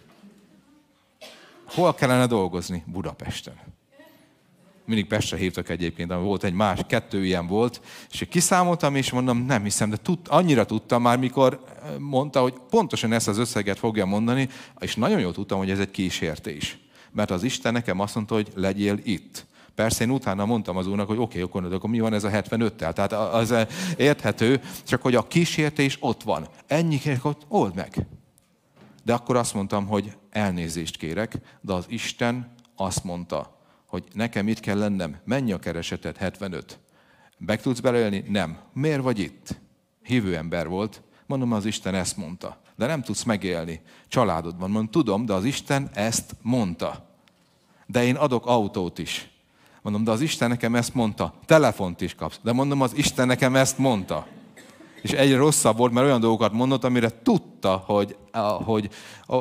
Hol 1.65 1.93
kellene 1.93 2.25
dolgozni? 2.25 2.83
Budapesten. 2.85 3.59
mindig 4.85 5.07
Pestre 5.07 5.37
hívtak 5.37 5.69
egyébként, 5.69 6.11
ami 6.11 6.23
volt 6.23 6.43
egy 6.43 6.53
más, 6.53 6.79
kettő 6.87 7.25
ilyen 7.25 7.47
volt, 7.47 7.81
és 8.11 8.25
kiszámoltam, 8.29 8.95
és 8.95 9.11
mondom, 9.11 9.45
nem 9.45 9.63
hiszem, 9.63 9.89
de 9.89 9.97
tud, 9.97 10.19
annyira 10.27 10.65
tudtam 10.65 11.01
már, 11.01 11.17
mikor 11.17 11.63
mondta, 11.99 12.41
hogy 12.41 12.53
pontosan 12.69 13.11
ezt 13.11 13.27
az 13.27 13.37
összeget 13.37 13.79
fogja 13.79 14.05
mondani, 14.05 14.49
és 14.79 14.95
nagyon 14.95 15.19
jól 15.19 15.33
tudtam, 15.33 15.57
hogy 15.57 15.69
ez 15.69 15.79
egy 15.79 15.91
kísértés. 15.91 16.77
Mert 17.11 17.31
az 17.31 17.43
Isten 17.43 17.73
nekem 17.73 17.99
azt 17.99 18.15
mondta, 18.15 18.33
hogy 18.33 18.51
legyél 18.55 18.99
itt. 19.03 19.45
Persze 19.75 20.03
én 20.03 20.09
utána 20.09 20.45
mondtam 20.45 20.77
az 20.77 20.87
úrnak, 20.87 21.07
hogy 21.07 21.17
oké, 21.17 21.41
okay, 21.41 21.61
akkor, 21.61 21.73
akkor 21.73 21.89
mi 21.89 21.99
van 21.99 22.13
ez 22.13 22.23
a 22.23 22.29
75-tel? 22.29 22.93
Tehát 22.93 23.11
az 23.11 23.53
érthető, 23.97 24.61
csak 24.83 25.01
hogy 25.01 25.15
a 25.15 25.27
kísértés 25.27 25.97
ott 25.99 26.23
van. 26.23 26.47
Ennyi 26.67 26.99
ott 27.21 27.45
old 27.47 27.75
meg. 27.75 28.07
De 29.03 29.13
akkor 29.13 29.35
azt 29.35 29.53
mondtam, 29.53 29.87
hogy 29.87 30.17
elnézést 30.29 30.97
kérek, 30.97 31.37
de 31.61 31.73
az 31.73 31.85
Isten 31.87 32.53
azt 32.75 33.03
mondta, 33.03 33.59
hogy 33.87 34.03
nekem 34.13 34.47
itt 34.47 34.59
kell 34.59 34.77
lennem, 34.77 35.17
mennyi 35.23 35.51
a 35.51 35.59
keresetet, 35.59 36.17
75. 36.17 36.79
Meg 37.37 37.61
tudsz 37.61 37.79
belélni? 37.79 38.23
Nem. 38.27 38.57
Miért 38.73 39.01
vagy 39.01 39.19
itt? 39.19 39.61
Hívő 40.03 40.35
ember 40.35 40.67
volt. 40.67 41.01
Mondom, 41.25 41.51
az 41.51 41.65
Isten 41.65 41.95
ezt 41.95 42.17
mondta. 42.17 42.61
De 42.75 42.85
nem 42.85 43.01
tudsz 43.01 43.23
megélni. 43.23 43.81
Családod 44.07 44.59
van. 44.59 44.69
Mondom, 44.69 44.91
tudom, 44.91 45.25
de 45.25 45.33
az 45.33 45.43
Isten 45.43 45.89
ezt 45.93 46.35
mondta. 46.41 47.09
De 47.85 48.03
én 48.03 48.15
adok 48.15 48.45
autót 48.45 48.99
is. 48.99 49.34
Mondom, 49.85 50.03
de 50.03 50.11
az 50.11 50.21
Isten 50.21 50.49
nekem 50.49 50.75
ezt 50.75 50.93
mondta. 50.93 51.33
Telefont 51.45 52.01
is 52.01 52.15
kapsz. 52.15 52.39
De 52.43 52.51
mondom, 52.51 52.81
az 52.81 52.91
Isten 52.95 53.27
nekem 53.27 53.55
ezt 53.55 53.77
mondta 53.77 54.25
és 55.05 55.11
egyre 55.11 55.37
rosszabb 55.37 55.77
volt, 55.77 55.91
mert 55.91 56.05
olyan 56.05 56.19
dolgokat 56.19 56.51
mondott, 56.51 56.83
amire 56.83 57.09
tudta, 57.23 57.83
hogy, 57.85 58.15
hogy 58.65 58.89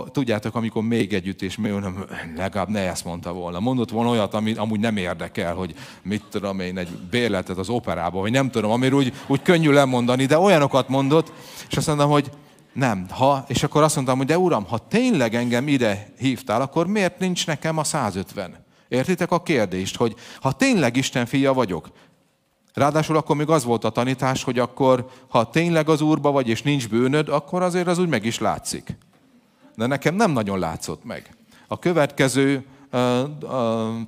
tudjátok, 0.07 0.55
amikor 0.55 0.83
még 0.83 1.13
együtt, 1.13 1.43
és 1.43 1.57
még 1.57 1.73
nem, 1.73 2.05
legalább 2.37 2.69
ne 2.69 2.81
ezt 2.81 3.05
mondta 3.05 3.33
volna. 3.33 3.61
Mondott 3.61 3.91
volna 3.91 4.11
olyat, 4.11 4.35
ami 4.35 4.55
amúgy 4.55 4.81
nem 4.81 4.97
érdekel, 4.97 5.55
hogy 5.55 5.75
mit 6.03 6.23
tudom 6.31 6.61
én, 6.61 6.79
egy 6.79 6.89
bérletet 7.11 7.59
az 7.59 7.69
operába, 7.69 8.21
vagy 8.21 8.31
nem 8.31 8.51
tudom, 8.51 8.71
amiről 8.71 8.99
úgy, 8.99 9.13
úgy 9.27 9.43
könnyű 9.43 9.71
lemondani, 9.71 10.27
de 10.27 10.39
olyanokat 10.39 10.89
mondott, 10.89 11.33
és 11.71 11.77
azt 11.77 11.87
mondtam, 11.87 12.11
hogy 12.11 12.31
nem, 12.73 13.07
ha, 13.11 13.45
és 13.49 13.63
akkor 13.63 13.83
azt 13.83 13.95
mondtam, 13.95 14.17
hogy 14.17 14.27
de 14.27 14.39
uram, 14.39 14.65
ha 14.65 14.79
tényleg 14.89 15.35
engem 15.35 15.69
ide 15.69 16.13
hívtál, 16.19 16.61
akkor 16.61 16.87
miért 16.87 17.19
nincs 17.19 17.47
nekem 17.47 17.79
a 17.79 17.85
150? 17.85 18.64
Értitek 18.89 19.31
a 19.31 19.43
kérdést, 19.43 19.97
hogy 19.97 20.15
ha 20.41 20.53
tényleg 20.53 20.97
Isten 20.97 21.27
fia 21.27 21.53
vagyok, 21.53 21.89
Ráadásul 22.75 23.17
akkor 23.17 23.37
még 23.37 23.49
az 23.49 23.65
volt 23.65 23.85
a 23.85 23.91
tanítás, 23.91 24.43
hogy 24.43 24.59
akkor, 24.59 25.11
ha 25.29 25.51
tényleg 25.51 25.89
az 25.89 26.01
Úrba 26.01 26.31
vagy, 26.31 26.49
és 26.49 26.63
nincs 26.63 26.89
bűnöd, 26.89 27.29
akkor 27.29 27.63
azért 27.63 27.87
az 27.87 27.99
úgy 27.99 28.09
meg 28.09 28.25
is 28.25 28.39
látszik. 28.39 28.97
De 29.75 29.87
nekem 29.87 30.15
nem 30.15 30.31
nagyon 30.31 30.59
látszott 30.59 31.05
meg. 31.05 31.37
A 31.69 31.79
következő 31.79 32.67
uh, 32.93 33.23
uh, 33.43 34.01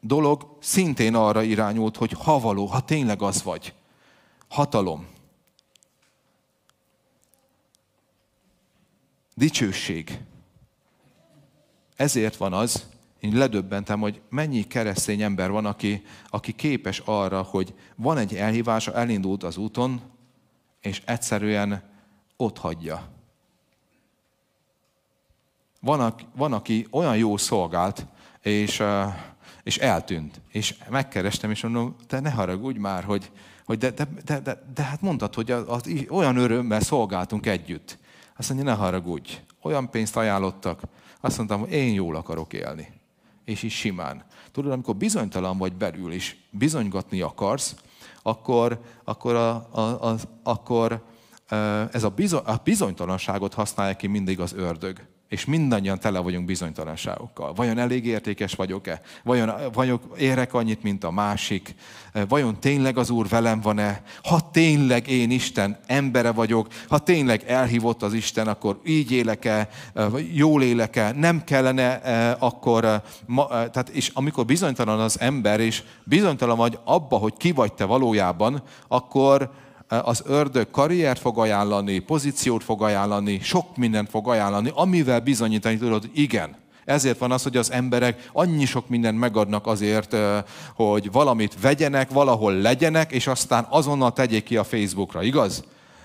dolog 0.00 0.56
szintén 0.60 1.14
arra 1.14 1.42
irányult, 1.42 1.96
hogy 1.96 2.12
ha 2.12 2.38
való, 2.38 2.66
ha 2.66 2.80
tényleg 2.80 3.22
az 3.22 3.42
vagy. 3.42 3.74
Hatalom. 4.48 5.06
Dicsőség. 9.34 10.20
Ezért 11.96 12.36
van 12.36 12.52
az, 12.52 12.86
én 13.26 13.38
ledöbbentem, 13.38 14.00
hogy 14.00 14.20
mennyi 14.28 14.62
keresztény 14.62 15.22
ember 15.22 15.50
van, 15.50 15.66
aki, 15.66 16.02
aki 16.28 16.52
képes 16.52 17.02
arra, 17.04 17.42
hogy 17.42 17.74
van 17.96 18.18
egy 18.18 18.34
elhívása, 18.34 18.94
elindult 18.94 19.42
az 19.42 19.56
úton, 19.56 20.00
és 20.80 21.02
egyszerűen 21.04 21.82
ott 22.36 22.58
hagyja. 22.58 23.08
Van, 25.80 26.14
van, 26.36 26.52
aki 26.52 26.86
olyan 26.90 27.16
jó 27.16 27.36
szolgált, 27.36 28.06
és, 28.42 28.82
és 29.62 29.78
eltűnt. 29.78 30.40
És 30.50 30.74
megkerestem, 30.90 31.50
és 31.50 31.62
mondom, 31.62 31.96
te 32.06 32.20
ne 32.20 32.30
haragudj 32.30 32.78
már, 32.78 33.04
hogy, 33.04 33.30
hogy 33.64 33.78
de, 33.78 33.90
de, 33.90 34.08
de, 34.24 34.40
de, 34.40 34.62
de 34.74 34.82
hát 34.82 35.00
mondtad, 35.00 35.34
hogy 35.34 35.50
az, 35.50 35.64
az, 35.66 35.90
olyan 36.08 36.36
örömmel 36.36 36.80
szolgáltunk 36.80 37.46
együtt. 37.46 37.98
Azt 38.36 38.48
mondja, 38.48 38.70
ne 38.70 38.76
haragudj, 38.76 39.40
olyan 39.62 39.90
pénzt 39.90 40.16
ajánlottak. 40.16 40.80
Azt 41.20 41.36
mondtam, 41.36 41.60
hogy 41.60 41.72
én 41.72 41.92
jól 41.92 42.16
akarok 42.16 42.52
élni 42.52 42.95
és 43.46 43.62
is 43.62 43.74
simán. 43.74 44.24
Tudod, 44.52 44.72
amikor 44.72 44.96
bizonytalan 44.96 45.58
vagy 45.58 45.72
belül, 45.72 46.12
és 46.12 46.36
bizonygatni 46.50 47.20
akarsz, 47.20 47.74
akkor, 48.22 48.80
akkor, 49.04 49.34
a, 49.34 49.68
a, 49.70 49.80
a, 49.80 50.16
akkor 50.42 51.04
ez 51.92 52.04
a, 52.04 52.08
bizony, 52.08 52.42
a 52.44 52.60
bizonytalanságot 52.64 53.54
használja 53.54 53.96
ki 53.96 54.06
mindig 54.06 54.40
az 54.40 54.52
ördög 54.52 55.06
és 55.28 55.44
mindannyian 55.44 55.98
tele 55.98 56.18
vagyunk 56.18 56.46
bizonytalanságokkal. 56.46 57.52
Vajon 57.52 57.78
elég 57.78 58.06
értékes 58.06 58.54
vagyok-e? 58.54 59.00
Vajon 59.24 59.52
vagyok, 59.72 60.02
érek 60.18 60.54
annyit, 60.54 60.82
mint 60.82 61.04
a 61.04 61.10
másik? 61.10 61.74
Vajon 62.28 62.60
tényleg 62.60 62.98
az 62.98 63.10
Úr 63.10 63.28
velem 63.28 63.60
van-e? 63.60 64.02
Ha 64.22 64.50
tényleg 64.50 65.08
én 65.08 65.30
Isten 65.30 65.78
embere 65.86 66.32
vagyok, 66.32 66.68
ha 66.88 66.98
tényleg 66.98 67.42
elhívott 67.46 68.02
az 68.02 68.12
Isten, 68.12 68.48
akkor 68.48 68.80
így 68.84 69.12
élek-e, 69.12 69.68
jól 70.32 70.62
élek-e, 70.62 71.12
nem 71.12 71.44
kellene 71.44 71.92
akkor, 72.38 72.80
tehát, 73.46 73.88
és 73.92 74.10
amikor 74.14 74.44
bizonytalan 74.44 75.00
az 75.00 75.20
ember, 75.20 75.60
és 75.60 75.82
bizonytalan 76.04 76.56
vagy 76.56 76.78
abba, 76.84 77.16
hogy 77.16 77.36
ki 77.36 77.52
vagy 77.52 77.72
te 77.72 77.84
valójában, 77.84 78.62
akkor 78.88 79.50
az 79.88 80.22
ördög 80.26 80.70
karriert 80.70 81.20
fog 81.20 81.38
ajánlani, 81.38 81.98
pozíciót 81.98 82.64
fog 82.64 82.82
ajánlani, 82.82 83.40
sok 83.42 83.76
mindent 83.76 84.10
fog 84.10 84.28
ajánlani, 84.28 84.70
amivel 84.74 85.20
bizonyítani 85.20 85.76
tudod, 85.78 86.00
hogy 86.00 86.10
igen. 86.14 86.56
Ezért 86.84 87.18
van 87.18 87.32
az, 87.32 87.42
hogy 87.42 87.56
az 87.56 87.72
emberek 87.72 88.28
annyi 88.32 88.64
sok 88.64 88.88
mindent 88.88 89.18
megadnak 89.18 89.66
azért, 89.66 90.16
hogy 90.74 91.12
valamit 91.12 91.60
vegyenek, 91.60 92.10
valahol 92.10 92.52
legyenek, 92.52 93.12
és 93.12 93.26
aztán 93.26 93.66
azonnal 93.70 94.12
tegyék 94.12 94.44
ki 94.44 94.56
a 94.56 94.64
Facebookra, 94.64 95.22
igaz? 95.22 95.64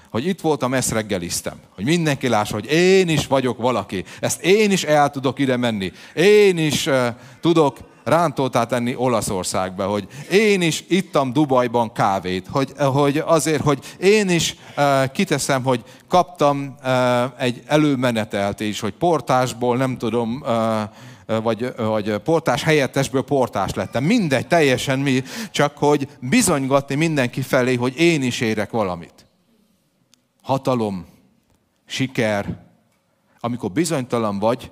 Hogy 0.09 0.25
itt 0.25 0.41
voltam, 0.41 0.73
ezt 0.73 0.91
reggeliztem. 0.91 1.59
Hogy 1.75 1.83
mindenki 1.83 2.27
lássa, 2.27 2.53
hogy 2.53 2.71
én 2.71 3.09
is 3.09 3.27
vagyok 3.27 3.57
valaki. 3.57 4.03
Ezt 4.19 4.41
én 4.41 4.71
is 4.71 4.83
el 4.83 5.09
tudok 5.09 5.39
ide 5.39 5.57
menni. 5.57 5.91
Én 6.15 6.57
is 6.57 6.85
uh, 6.87 7.07
tudok 7.41 7.77
rántótát 8.03 8.69
tenni 8.69 8.95
Olaszországba, 8.95 9.87
hogy 9.87 10.07
én 10.31 10.61
is 10.61 10.83
ittam 10.87 11.33
Dubajban 11.33 11.91
kávét, 11.91 12.47
hogy, 12.51 12.71
hogy 12.77 13.17
azért, 13.25 13.63
hogy 13.63 13.79
én 13.99 14.29
is 14.29 14.55
uh, 14.77 15.11
kiteszem, 15.11 15.63
hogy 15.63 15.83
kaptam 16.07 16.75
uh, 16.83 17.23
egy 17.37 17.63
előmenetelt 17.65 18.59
is, 18.59 18.79
hogy 18.79 18.93
portásból, 18.93 19.77
nem 19.77 19.97
tudom, 19.97 20.43
uh, 20.45 21.39
vagy, 21.39 21.73
vagy 21.75 22.17
portás 22.17 22.63
helyettesből 22.63 23.21
portás 23.21 23.73
lettem. 23.73 24.03
Mindegy, 24.03 24.47
teljesen 24.47 24.99
mi, 24.99 25.23
csak 25.51 25.77
hogy 25.77 26.07
bizonygatni 26.19 26.95
mindenki 26.95 27.41
felé, 27.41 27.75
hogy 27.75 27.99
én 27.99 28.23
is 28.23 28.41
érek 28.41 28.71
valamit. 28.71 29.25
Hatalom, 30.41 31.05
siker, 31.85 32.57
amikor 33.39 33.71
bizonytalan 33.71 34.39
vagy, 34.39 34.71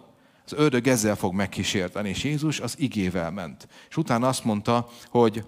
az 0.51 0.59
ördög 0.59 0.87
ezzel 0.87 1.15
fog 1.15 1.33
megkísérteni, 1.33 2.09
és 2.09 2.23
Jézus 2.23 2.59
az 2.59 2.75
igével 2.77 3.31
ment. 3.31 3.67
És 3.89 3.97
utána 3.97 4.27
azt 4.27 4.43
mondta, 4.43 4.87
hogy 5.09 5.43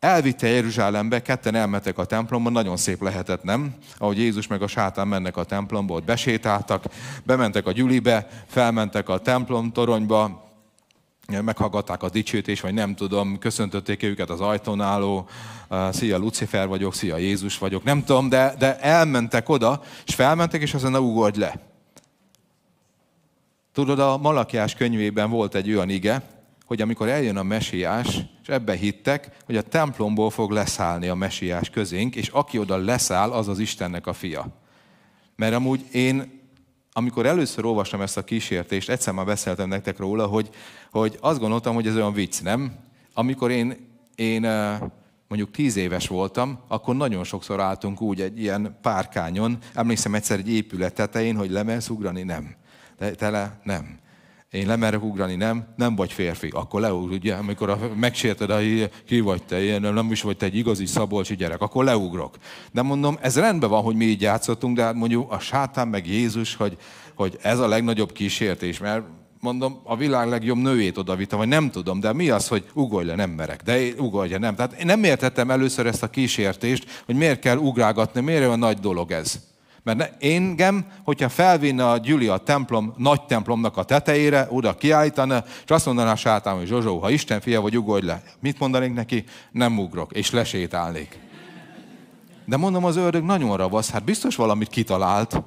elvitte 0.00 0.48
Jeruzsálembe, 0.48 1.22
ketten 1.22 1.54
elmentek 1.54 1.98
a 1.98 2.04
templomba, 2.04 2.50
nagyon 2.50 2.76
szép 2.76 3.02
lehetett, 3.02 3.42
nem? 3.42 3.74
Ahogy 3.96 4.18
Jézus 4.18 4.46
meg 4.46 4.62
a 4.62 4.66
sátán 4.66 5.08
mennek 5.08 5.36
a 5.36 5.44
templomba, 5.44 5.94
ott 5.94 6.04
besétáltak, 6.04 6.84
bementek 7.24 7.66
a 7.66 7.72
gyülibe, 7.72 8.28
felmentek 8.46 9.08
a 9.08 9.18
templom 9.18 9.72
toronyba, 9.72 10.46
meghallgatták 11.42 12.02
a 12.02 12.08
dicsőtés, 12.08 12.60
vagy 12.60 12.74
nem 12.74 12.94
tudom, 12.94 13.38
köszöntötték 13.38 14.02
őket 14.02 14.30
az 14.30 14.40
ajtón 14.40 14.80
álló, 14.80 15.28
szia 15.90 16.18
Lucifer 16.18 16.68
vagyok, 16.68 16.94
szia 16.94 17.16
Jézus 17.16 17.58
vagyok, 17.58 17.84
nem 17.84 18.04
tudom, 18.04 18.28
de, 18.28 18.54
de 18.58 18.78
elmentek 18.78 19.48
oda, 19.48 19.82
és 20.06 20.14
felmentek, 20.14 20.62
és 20.62 20.74
azon 20.74 20.90
ne 20.90 21.00
ugorj 21.00 21.38
le. 21.38 21.68
Tudod, 23.78 23.98
a 23.98 24.16
Malakiás 24.16 24.74
könyvében 24.74 25.30
volt 25.30 25.54
egy 25.54 25.72
olyan 25.72 25.88
ige, 25.88 26.22
hogy 26.66 26.80
amikor 26.80 27.08
eljön 27.08 27.36
a 27.36 27.42
mesiás, 27.42 28.06
és 28.42 28.48
ebbe 28.48 28.74
hittek, 28.74 29.36
hogy 29.44 29.56
a 29.56 29.62
templomból 29.62 30.30
fog 30.30 30.50
leszállni 30.50 31.08
a 31.08 31.14
mesiás 31.14 31.70
közénk, 31.70 32.16
és 32.16 32.28
aki 32.28 32.58
oda 32.58 32.76
leszáll, 32.76 33.30
az 33.30 33.48
az 33.48 33.58
Istennek 33.58 34.06
a 34.06 34.12
fia. 34.12 34.46
Mert 35.36 35.54
amúgy 35.54 35.84
én, 35.92 36.40
amikor 36.92 37.26
először 37.26 37.64
olvastam 37.64 38.00
ezt 38.00 38.16
a 38.16 38.24
kísértést, 38.24 38.90
egyszer 38.90 39.14
már 39.14 39.26
beszéltem 39.26 39.68
nektek 39.68 39.98
róla, 39.98 40.26
hogy, 40.26 40.48
hogy 40.90 41.18
azt 41.20 41.40
gondoltam, 41.40 41.74
hogy 41.74 41.86
ez 41.86 41.96
olyan 41.96 42.12
vicc, 42.12 42.42
nem? 42.42 42.72
Amikor 43.14 43.50
én, 43.50 43.76
én 44.14 44.40
mondjuk 45.28 45.50
tíz 45.50 45.76
éves 45.76 46.08
voltam, 46.08 46.58
akkor 46.68 46.96
nagyon 46.96 47.24
sokszor 47.24 47.60
álltunk 47.60 48.00
úgy 48.00 48.20
egy 48.20 48.40
ilyen 48.40 48.78
párkányon, 48.82 49.58
emlékszem 49.74 50.14
egyszer 50.14 50.38
egy 50.38 50.52
épület 50.52 50.94
tetején, 50.94 51.36
hogy 51.36 51.50
lemelsz 51.50 51.88
ugrani, 51.88 52.22
nem 52.22 52.56
te, 52.98 53.10
tele, 53.10 53.60
nem. 53.64 53.98
Én 54.50 54.66
lemerek 54.66 55.02
ugrani, 55.02 55.34
nem, 55.34 55.66
nem 55.76 55.96
vagy 55.96 56.12
férfi. 56.12 56.48
Akkor 56.52 56.80
leugrj, 56.80 57.14
ugye, 57.14 57.34
amikor 57.34 57.70
a, 57.70 57.78
megsérted, 57.96 58.50
hogy 58.50 58.90
ki 59.06 59.20
vagy 59.20 59.42
te, 59.42 59.62
ilyen, 59.62 59.80
nem 59.80 60.12
is 60.12 60.22
vagy 60.22 60.36
te 60.36 60.46
egy 60.46 60.56
igazi 60.56 60.86
szabolcsi 60.86 61.36
gyerek, 61.36 61.60
akkor 61.60 61.84
leugrok. 61.84 62.36
De 62.72 62.82
mondom, 62.82 63.18
ez 63.20 63.38
rendben 63.38 63.70
van, 63.70 63.82
hogy 63.82 63.96
mi 63.96 64.04
így 64.04 64.20
játszottunk, 64.20 64.76
de 64.76 64.82
hát 64.82 64.94
mondjuk 64.94 65.32
a 65.32 65.38
sátán 65.38 65.88
meg 65.88 66.06
Jézus, 66.06 66.54
hogy, 66.54 66.76
hogy 67.14 67.38
ez 67.42 67.58
a 67.58 67.68
legnagyobb 67.68 68.12
kísértés, 68.12 68.78
mert 68.78 69.02
mondom, 69.40 69.80
a 69.84 69.96
világ 69.96 70.28
legjobb 70.28 70.56
nőjét 70.56 70.98
odavitte, 70.98 71.36
vagy 71.36 71.48
nem 71.48 71.70
tudom, 71.70 72.00
de 72.00 72.12
mi 72.12 72.30
az, 72.30 72.48
hogy 72.48 72.64
ugorj 72.74 73.06
le, 73.06 73.14
nem 73.14 73.30
merek, 73.30 73.62
de 73.62 73.80
ugorj 73.98 74.34
nem. 74.36 74.54
Tehát 74.54 74.72
én 74.72 74.86
nem 74.86 75.04
értettem 75.04 75.50
először 75.50 75.86
ezt 75.86 76.02
a 76.02 76.10
kísértést, 76.10 77.02
hogy 77.06 77.14
miért 77.14 77.40
kell 77.40 77.56
ugrálgatni, 77.56 78.20
miért 78.20 78.40
olyan 78.40 78.58
nagy 78.58 78.78
dolog 78.78 79.10
ez. 79.10 79.40
Mert 79.96 80.22
engem, 80.22 80.86
hogyha 81.04 81.28
felvinne 81.28 81.90
a 81.90 81.96
Gyüli 81.96 82.28
a 82.28 82.36
templom, 82.36 82.94
nagy 82.96 83.22
templomnak 83.22 83.76
a 83.76 83.84
tetejére, 83.84 84.46
oda 84.50 84.76
kiállítana, 84.76 85.44
és 85.64 85.70
azt 85.70 85.86
mondaná 85.86 86.12
a 86.12 86.16
sátán, 86.16 86.56
hogy 86.56 86.66
Zsozsó, 86.66 86.98
ha 86.98 87.10
Isten 87.10 87.40
fia 87.40 87.60
vagy, 87.60 87.76
ugorj 87.76 88.06
le. 88.06 88.22
Mit 88.40 88.58
mondanék 88.58 88.94
neki? 88.94 89.24
Nem 89.50 89.78
ugrok, 89.78 90.12
és 90.12 90.30
lesétálnék. 90.30 91.18
De 92.44 92.56
mondom, 92.56 92.84
az 92.84 92.96
ördög 92.96 93.24
nagyon 93.24 93.56
ravasz, 93.56 93.90
hát 93.90 94.04
biztos 94.04 94.36
valamit 94.36 94.68
kitalált. 94.68 95.42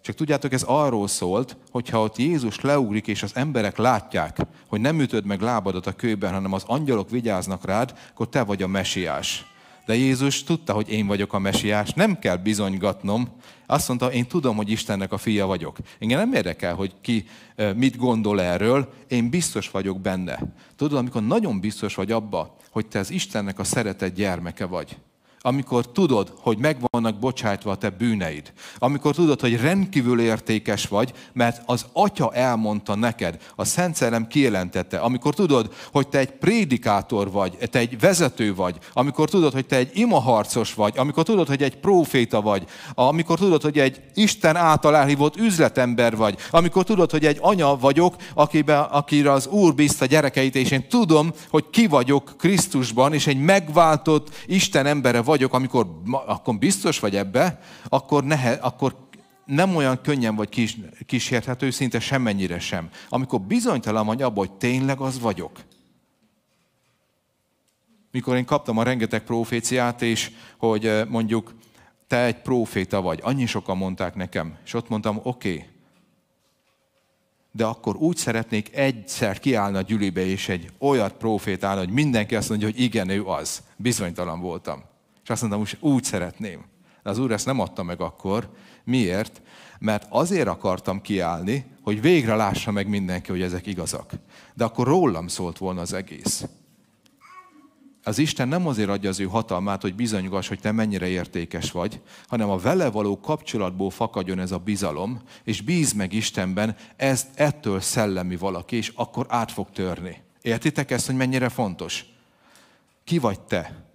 Csak 0.00 0.14
tudjátok, 0.14 0.52
ez 0.52 0.62
arról 0.62 1.08
szólt, 1.08 1.56
hogyha 1.70 2.02
ott 2.02 2.16
Jézus 2.16 2.60
leugrik, 2.60 3.06
és 3.06 3.22
az 3.22 3.30
emberek 3.34 3.76
látják, 3.76 4.38
hogy 4.68 4.80
nem 4.80 5.00
ütöd 5.00 5.24
meg 5.24 5.40
lábadat 5.40 5.86
a 5.86 5.92
kőben, 5.92 6.32
hanem 6.32 6.52
az 6.52 6.64
angyalok 6.66 7.10
vigyáznak 7.10 7.64
rád, 7.64 7.94
akkor 8.10 8.28
te 8.28 8.42
vagy 8.42 8.62
a 8.62 8.66
mesiás. 8.66 9.46
De 9.88 9.94
Jézus 9.94 10.42
tudta, 10.42 10.72
hogy 10.72 10.90
én 10.90 11.06
vagyok 11.06 11.32
a 11.32 11.38
mesiás, 11.38 11.90
nem 11.90 12.18
kell 12.18 12.36
bizonygatnom. 12.36 13.28
Azt 13.66 13.88
mondta, 13.88 14.12
én 14.12 14.26
tudom, 14.26 14.56
hogy 14.56 14.70
Istennek 14.70 15.12
a 15.12 15.18
fia 15.18 15.46
vagyok. 15.46 15.76
Engem 15.98 16.18
nem 16.18 16.32
érdekel, 16.32 16.74
hogy 16.74 16.94
ki 17.00 17.24
mit 17.76 17.96
gondol 17.96 18.40
erről, 18.40 18.92
én 19.06 19.30
biztos 19.30 19.70
vagyok 19.70 20.00
benne. 20.00 20.38
Tudod, 20.76 20.98
amikor 20.98 21.22
nagyon 21.22 21.60
biztos 21.60 21.94
vagy 21.94 22.12
abba, 22.12 22.56
hogy 22.70 22.86
te 22.86 22.98
az 22.98 23.10
Istennek 23.10 23.58
a 23.58 23.64
szeretett 23.64 24.14
gyermeke 24.14 24.64
vagy, 24.64 24.96
amikor 25.40 25.92
tudod, 25.92 26.32
hogy 26.40 26.58
meg 26.58 26.76
vannak 26.90 27.18
bocsájtva 27.18 27.70
a 27.70 27.76
te 27.76 27.90
bűneid, 27.90 28.52
amikor 28.78 29.14
tudod, 29.14 29.40
hogy 29.40 29.60
rendkívül 29.60 30.20
értékes 30.20 30.86
vagy, 30.86 31.12
mert 31.32 31.62
az 31.66 31.86
Atya 31.92 32.34
elmondta 32.34 32.94
neked, 32.94 33.36
a 33.56 33.64
Szent 33.64 33.94
Szellem 33.94 34.26
kijelentette, 34.26 34.98
amikor 34.98 35.34
tudod, 35.34 35.74
hogy 35.92 36.08
te 36.08 36.18
egy 36.18 36.30
prédikátor 36.30 37.30
vagy, 37.30 37.58
te 37.70 37.78
egy 37.78 38.00
vezető 38.00 38.54
vagy, 38.54 38.78
amikor 38.92 39.28
tudod, 39.28 39.52
hogy 39.52 39.66
te 39.66 39.76
egy 39.76 39.90
imaharcos 39.94 40.74
vagy, 40.74 40.92
amikor 40.96 41.24
tudod, 41.24 41.48
hogy 41.48 41.62
egy 41.62 41.76
próféta 41.76 42.40
vagy, 42.40 42.64
amikor 42.94 43.38
tudod, 43.38 43.62
hogy 43.62 43.78
egy 43.78 44.00
Isten 44.14 44.56
által 44.56 44.96
elhívott 44.96 45.36
üzletember 45.36 46.16
vagy, 46.16 46.36
amikor 46.50 46.84
tudod, 46.84 47.10
hogy 47.10 47.26
egy 47.26 47.38
anya 47.40 47.76
vagyok, 47.76 48.16
akibe, 48.34 48.78
akire 48.78 49.32
az 49.32 49.46
Úr 49.46 49.74
bízta 49.74 50.06
gyerekeit, 50.06 50.54
és 50.56 50.70
én 50.70 50.88
tudom, 50.88 51.32
hogy 51.50 51.64
ki 51.70 51.86
vagyok 51.86 52.34
Krisztusban, 52.38 53.12
és 53.12 53.26
egy 53.26 53.40
megváltott 53.40 54.28
Isten 54.46 54.86
embere 54.86 55.22
vagyok, 55.28 55.52
amikor 55.52 56.00
akkor 56.26 56.58
biztos 56.58 56.98
vagy 56.98 57.16
ebbe, 57.16 57.60
akkor, 57.88 58.24
nehe, 58.24 58.52
akkor 58.52 59.08
nem 59.44 59.76
olyan 59.76 60.00
könnyen 60.00 60.34
vagy 60.36 60.48
kis, 60.48 60.76
kísérthető, 61.06 61.70
szinte 61.70 62.00
semmennyire 62.00 62.58
sem. 62.58 62.88
Amikor 63.08 63.40
bizonytalan 63.40 64.06
vagy 64.06 64.22
abban, 64.22 64.46
hogy 64.46 64.56
tényleg 64.56 65.00
az 65.00 65.20
vagyok. 65.20 65.60
Mikor 68.10 68.36
én 68.36 68.44
kaptam 68.44 68.78
a 68.78 68.82
rengeteg 68.82 69.22
proféciát, 69.24 70.02
és 70.02 70.30
hogy 70.58 70.86
eh, 70.86 71.06
mondjuk 71.06 71.54
te 72.06 72.24
egy 72.24 72.40
proféta 72.40 73.00
vagy, 73.00 73.20
annyi 73.22 73.46
sokan 73.46 73.76
mondták 73.76 74.14
nekem, 74.14 74.56
és 74.64 74.74
ott 74.74 74.88
mondtam, 74.88 75.20
oké, 75.22 75.52
okay, 75.52 75.66
de 77.52 77.64
akkor 77.64 77.96
úgy 77.96 78.16
szeretnék 78.16 78.76
egyszer 78.76 79.38
kiállni 79.38 79.76
a 79.76 79.82
gyülibe, 79.82 80.26
és 80.26 80.48
egy 80.48 80.70
olyat 80.78 81.12
profétálni, 81.12 81.84
hogy 81.84 81.94
mindenki 81.94 82.34
azt 82.36 82.48
mondja, 82.48 82.66
hogy 82.66 82.80
igen, 82.80 83.08
ő 83.08 83.24
az. 83.24 83.62
Bizonytalan 83.76 84.40
voltam. 84.40 84.84
És 85.28 85.34
azt 85.34 85.48
mondtam, 85.48 85.90
úgy 85.90 86.04
szeretném. 86.04 86.64
De 87.02 87.10
az 87.10 87.18
Úr 87.18 87.32
ezt 87.32 87.46
nem 87.46 87.60
adta 87.60 87.82
meg 87.82 88.00
akkor. 88.00 88.50
Miért? 88.84 89.42
Mert 89.78 90.06
azért 90.08 90.48
akartam 90.48 91.00
kiállni, 91.00 91.64
hogy 91.82 92.00
végre 92.00 92.34
lássa 92.34 92.70
meg 92.70 92.88
mindenki, 92.88 93.30
hogy 93.30 93.42
ezek 93.42 93.66
igazak. 93.66 94.12
De 94.54 94.64
akkor 94.64 94.86
rólam 94.86 95.26
szólt 95.26 95.58
volna 95.58 95.80
az 95.80 95.92
egész. 95.92 96.44
Az 98.02 98.18
Isten 98.18 98.48
nem 98.48 98.66
azért 98.66 98.88
adja 98.88 99.08
az 99.08 99.20
ő 99.20 99.24
hatalmát, 99.24 99.82
hogy 99.82 99.94
bizonygass, 99.94 100.48
hogy 100.48 100.60
te 100.60 100.72
mennyire 100.72 101.06
értékes 101.06 101.70
vagy, 101.70 102.00
hanem 102.28 102.50
a 102.50 102.58
vele 102.58 102.90
való 102.90 103.20
kapcsolatból 103.20 103.90
fakadjon 103.90 104.38
ez 104.38 104.52
a 104.52 104.58
bizalom, 104.58 105.22
és 105.44 105.60
bíz 105.60 105.92
meg 105.92 106.12
Istenben, 106.12 106.76
ez 106.96 107.26
ettől 107.34 107.80
szellemi 107.80 108.36
valaki, 108.36 108.76
és 108.76 108.92
akkor 108.94 109.26
át 109.28 109.52
fog 109.52 109.70
törni. 109.70 110.22
Értitek 110.42 110.90
ezt, 110.90 111.06
hogy 111.06 111.16
mennyire 111.16 111.48
fontos? 111.48 112.04
Ki 113.04 113.18
vagy 113.18 113.40
te? 113.40 113.87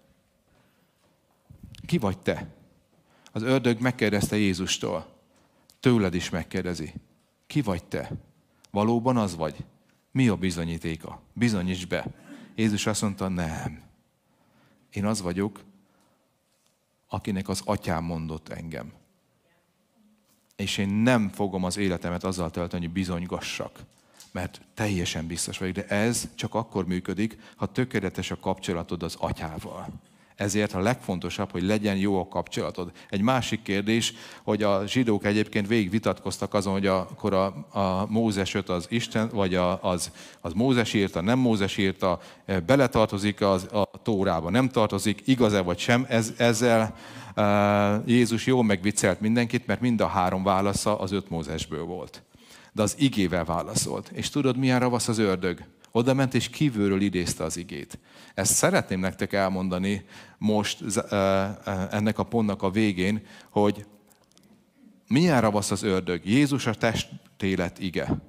Ki 1.85 1.97
vagy 1.97 2.17
te? 2.17 2.47
Az 3.31 3.41
ördög 3.41 3.79
megkérdezte 3.79 4.37
Jézustól. 4.37 5.07
Tőled 5.79 6.13
is 6.13 6.29
megkérdezi. 6.29 6.93
Ki 7.47 7.61
vagy 7.61 7.83
te? 7.83 8.11
Valóban 8.71 9.17
az 9.17 9.35
vagy? 9.35 9.63
Mi 10.11 10.27
a 10.27 10.35
bizonyítéka? 10.35 11.21
Bizonyíts 11.33 11.87
be. 11.87 12.05
Jézus 12.55 12.85
azt 12.85 13.01
mondta, 13.01 13.27
nem. 13.27 13.81
Én 14.91 15.05
az 15.05 15.21
vagyok, 15.21 15.63
akinek 17.07 17.49
az 17.49 17.61
atyám 17.65 18.03
mondott 18.03 18.49
engem. 18.49 18.93
És 20.55 20.77
én 20.77 20.89
nem 20.89 21.29
fogom 21.29 21.63
az 21.63 21.77
életemet 21.77 22.23
azzal 22.23 22.51
tölteni, 22.51 22.85
hogy 22.85 22.93
bizonygassak. 22.93 23.79
Mert 24.31 24.61
teljesen 24.73 25.27
biztos 25.27 25.57
vagyok, 25.57 25.75
de 25.75 25.87
ez 25.87 26.29
csak 26.35 26.55
akkor 26.55 26.85
működik, 26.85 27.37
ha 27.55 27.71
tökéletes 27.71 28.31
a 28.31 28.39
kapcsolatod 28.39 29.03
az 29.03 29.15
atyával. 29.19 29.87
Ezért 30.43 30.73
a 30.73 30.79
legfontosabb, 30.79 31.51
hogy 31.51 31.63
legyen 31.63 31.97
jó 31.97 32.19
a 32.19 32.27
kapcsolatod. 32.27 32.91
Egy 33.09 33.21
másik 33.21 33.61
kérdés, 33.61 34.13
hogy 34.43 34.63
a 34.63 34.87
zsidók 34.87 35.25
egyébként 35.25 35.67
végig 35.67 35.89
vitatkoztak 35.89 36.53
azon, 36.53 36.73
hogy 36.73 36.87
akkor 36.87 37.33
a, 37.33 37.45
a 37.79 38.05
Mózes 38.09 38.55
az 38.55 38.85
Isten, 38.89 39.29
vagy 39.33 39.55
a, 39.55 39.83
az, 39.83 40.11
az 40.41 40.53
Mózes 40.53 40.93
írta, 40.93 41.21
nem 41.21 41.39
Mózes 41.39 41.77
írta, 41.77 42.19
e, 42.45 42.59
beletartozik 42.59 43.41
az, 43.41 43.63
a 43.63 43.89
Tórába, 44.03 44.49
nem 44.49 44.69
tartozik, 44.69 45.21
igaz-e 45.25 45.61
vagy 45.61 45.77
sem. 45.77 46.05
Ez, 46.09 46.33
ezzel 46.37 46.95
uh, 47.35 48.07
Jézus 48.07 48.45
jól 48.45 48.63
megviccelt 48.63 49.19
mindenkit, 49.19 49.67
mert 49.67 49.81
mind 49.81 50.01
a 50.01 50.07
három 50.07 50.43
válasza 50.43 50.99
az 50.99 51.11
öt 51.11 51.29
Mózesből 51.29 51.83
volt. 51.83 52.23
De 52.71 52.81
az 52.81 52.95
igével 52.97 53.45
válaszolt. 53.45 54.09
És 54.13 54.29
tudod, 54.29 54.57
milyen 54.57 54.79
ravasz 54.79 55.07
az 55.07 55.17
ördög? 55.17 55.63
Oda 55.95 56.13
ment 56.13 56.33
és 56.33 56.49
kívülről 56.49 57.01
idézte 57.01 57.43
az 57.43 57.57
igét. 57.57 57.99
Ezt 58.33 58.53
szeretném 58.53 58.99
nektek 58.99 59.33
elmondani 59.33 60.05
most 60.37 60.83
ennek 61.91 62.19
a 62.19 62.23
pontnak 62.23 62.61
a 62.61 62.69
végén, 62.69 63.25
hogy 63.49 63.85
milyen 65.07 65.41
ravasz 65.41 65.71
az 65.71 65.83
ördög. 65.83 66.25
Jézus 66.25 66.65
a 66.65 66.73
testélet 66.73 67.79
ige, 67.79 68.21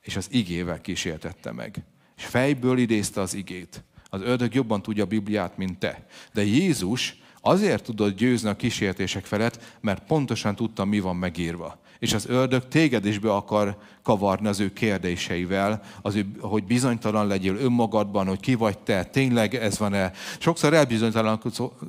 és 0.00 0.16
az 0.16 0.28
igével 0.30 0.80
kísértette 0.80 1.52
meg. 1.52 1.84
És 2.16 2.24
fejből 2.24 2.78
idézte 2.78 3.20
az 3.20 3.34
igét. 3.34 3.84
Az 4.08 4.20
ördög 4.20 4.54
jobban 4.54 4.82
tudja 4.82 5.04
a 5.04 5.06
Bibliát, 5.06 5.56
mint 5.56 5.78
te. 5.78 6.06
De 6.32 6.44
Jézus 6.44 7.22
azért 7.40 7.84
tudott 7.84 8.16
győzni 8.16 8.48
a 8.48 8.56
kísértések 8.56 9.24
felett, 9.24 9.78
mert 9.80 10.06
pontosan 10.06 10.54
tudta, 10.56 10.84
mi 10.84 11.00
van 11.00 11.16
megírva 11.16 11.84
és 11.98 12.12
az 12.12 12.26
ördög 12.26 12.68
téged 12.68 13.04
is 13.04 13.18
be 13.18 13.34
akar 13.34 13.78
kavarni 14.02 14.48
az 14.48 14.60
ő 14.60 14.72
kérdéseivel, 14.72 15.82
az 16.02 16.14
ő, 16.14 16.26
hogy 16.40 16.64
bizonytalan 16.64 17.26
legyél 17.26 17.56
önmagadban, 17.56 18.26
hogy 18.26 18.40
ki 18.40 18.54
vagy 18.54 18.78
te, 18.78 19.04
tényleg 19.04 19.54
ez 19.54 19.78
van-e. 19.78 20.12
Sokszor 20.38 20.74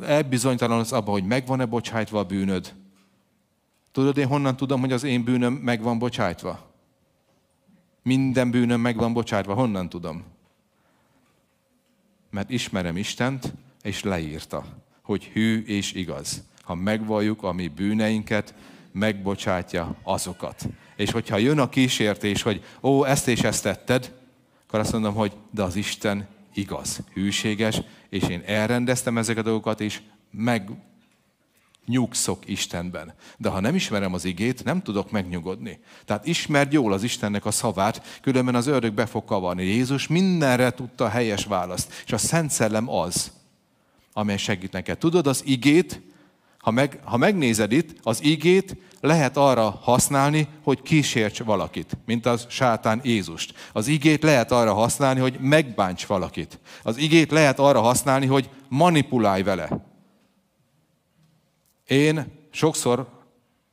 elbizonytalanodsz 0.01 0.91
abban, 0.91 1.13
hogy 1.13 1.23
megvan-e 1.23 1.65
bocsájtva 1.65 2.19
a 2.19 2.23
bűnöd. 2.23 2.73
Tudod, 3.91 4.17
én 4.17 4.27
honnan 4.27 4.55
tudom, 4.55 4.79
hogy 4.79 4.91
az 4.91 5.03
én 5.03 5.23
bűnöm 5.23 5.53
meg 5.53 5.81
van 5.81 5.99
bocsájtva? 5.99 6.65
Minden 8.03 8.51
bűnöm 8.51 8.81
meg 8.81 8.97
van 8.97 9.13
bocsájtva. 9.13 9.53
Honnan 9.53 9.89
tudom? 9.89 10.23
Mert 12.29 12.49
ismerem 12.49 12.97
Istent, 12.97 13.53
és 13.81 14.03
leírta, 14.03 14.65
hogy 15.01 15.25
hű 15.25 15.63
és 15.65 15.93
igaz. 15.93 16.43
Ha 16.61 16.75
megvalljuk 16.75 17.43
a 17.43 17.51
mi 17.51 17.67
bűneinket, 17.67 18.53
megbocsátja 18.97 19.95
azokat. 20.03 20.67
És 20.95 21.11
hogyha 21.11 21.37
jön 21.37 21.59
a 21.59 21.69
kísértés, 21.69 22.41
hogy 22.41 22.63
ó, 22.81 23.03
ezt 23.03 23.27
és 23.27 23.41
ezt 23.41 23.63
tetted, 23.63 24.13
akkor 24.67 24.79
azt 24.79 24.91
mondom, 24.91 25.13
hogy 25.13 25.31
de 25.51 25.63
az 25.63 25.75
Isten 25.75 26.27
igaz, 26.53 26.99
hűséges, 27.13 27.81
és 28.09 28.23
én 28.23 28.43
elrendeztem 28.45 29.17
ezeket 29.17 29.43
a 29.43 29.47
dolgokat, 29.47 29.81
és 29.81 30.01
meg 30.31 30.69
nyugszok 31.85 32.47
Istenben. 32.47 33.13
De 33.37 33.49
ha 33.49 33.59
nem 33.59 33.75
ismerem 33.75 34.13
az 34.13 34.25
igét, 34.25 34.63
nem 34.63 34.81
tudok 34.81 35.11
megnyugodni. 35.11 35.79
Tehát 36.05 36.27
ismerd 36.27 36.73
jól 36.73 36.93
az 36.93 37.03
Istennek 37.03 37.45
a 37.45 37.51
szavát, 37.51 38.19
különben 38.21 38.55
az 38.55 38.67
ördög 38.67 38.93
be 38.93 39.05
fog 39.05 39.25
kavarni. 39.25 39.63
Jézus 39.63 40.07
mindenre 40.07 40.71
tudta 40.71 41.05
a 41.05 41.09
helyes 41.09 41.45
választ. 41.45 41.93
És 42.05 42.11
a 42.11 42.17
Szent 42.17 42.51
Szellem 42.51 42.89
az, 42.89 43.31
amely 44.13 44.37
segít 44.37 44.71
neked. 44.71 44.97
Tudod, 44.97 45.27
az 45.27 45.41
igét 45.45 46.01
ha, 46.67 46.73
meg, 46.73 46.99
ha 47.03 47.17
megnézed 47.17 47.71
itt, 47.71 47.95
az 48.03 48.23
igét 48.23 48.75
lehet 49.07 49.37
arra 49.37 49.69
használni, 49.69 50.47
hogy 50.63 50.81
kísérts 50.81 51.43
valakit, 51.43 51.97
mint 52.05 52.25
az 52.25 52.45
sátán 52.49 53.01
Jézust. 53.03 53.53
Az 53.73 53.87
igét 53.87 54.23
lehet 54.23 54.51
arra 54.51 54.73
használni, 54.73 55.19
hogy 55.19 55.37
megbánts 55.39 56.05
valakit. 56.05 56.59
Az 56.83 56.97
igét 56.97 57.31
lehet 57.31 57.59
arra 57.59 57.81
használni, 57.81 58.25
hogy 58.25 58.49
manipulálj 58.69 59.43
vele. 59.43 59.85
Én 61.87 62.25
sokszor 62.51 63.07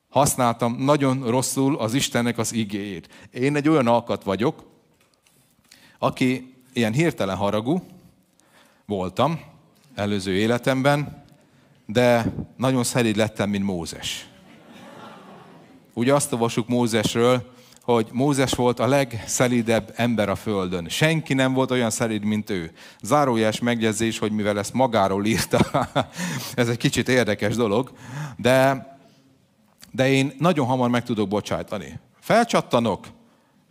használtam 0.08 0.76
nagyon 0.78 1.30
rosszul 1.30 1.76
az 1.76 1.94
Istennek 1.94 2.38
az 2.38 2.52
igéjét. 2.52 3.08
Én 3.30 3.56
egy 3.56 3.68
olyan 3.68 3.86
alkat 3.86 4.22
vagyok, 4.22 4.66
aki 5.98 6.54
ilyen 6.72 6.92
hirtelen 6.92 7.36
haragú 7.36 7.86
voltam 8.86 9.40
előző 9.94 10.32
életemben, 10.32 11.24
de 11.86 12.32
nagyon 12.56 12.84
szerid 12.84 13.16
lettem, 13.16 13.50
mint 13.50 13.64
Mózes. 13.64 14.28
Ugye 15.94 16.14
azt 16.14 16.32
olvasjuk 16.32 16.68
Mózesről, 16.68 17.52
hogy 17.82 18.08
Mózes 18.12 18.52
volt 18.52 18.80
a 18.80 18.86
legszelidebb 18.86 19.92
ember 19.96 20.28
a 20.28 20.34
földön. 20.34 20.88
Senki 20.88 21.34
nem 21.34 21.52
volt 21.52 21.70
olyan 21.70 21.90
szelid, 21.90 22.24
mint 22.24 22.50
ő. 22.50 22.72
Zárójás 23.02 23.60
megjegyzés, 23.60 24.18
hogy 24.18 24.32
mivel 24.32 24.58
ezt 24.58 24.72
magáról 24.72 25.26
írta, 25.26 25.88
ez 26.54 26.68
egy 26.68 26.76
kicsit 26.76 27.08
érdekes 27.08 27.56
dolog, 27.56 27.92
de, 28.36 28.86
de 29.90 30.08
én 30.08 30.32
nagyon 30.38 30.66
hamar 30.66 30.90
meg 30.90 31.02
tudok 31.02 31.28
bocsájtani. 31.28 31.98
Felcsattanok, 32.20 33.06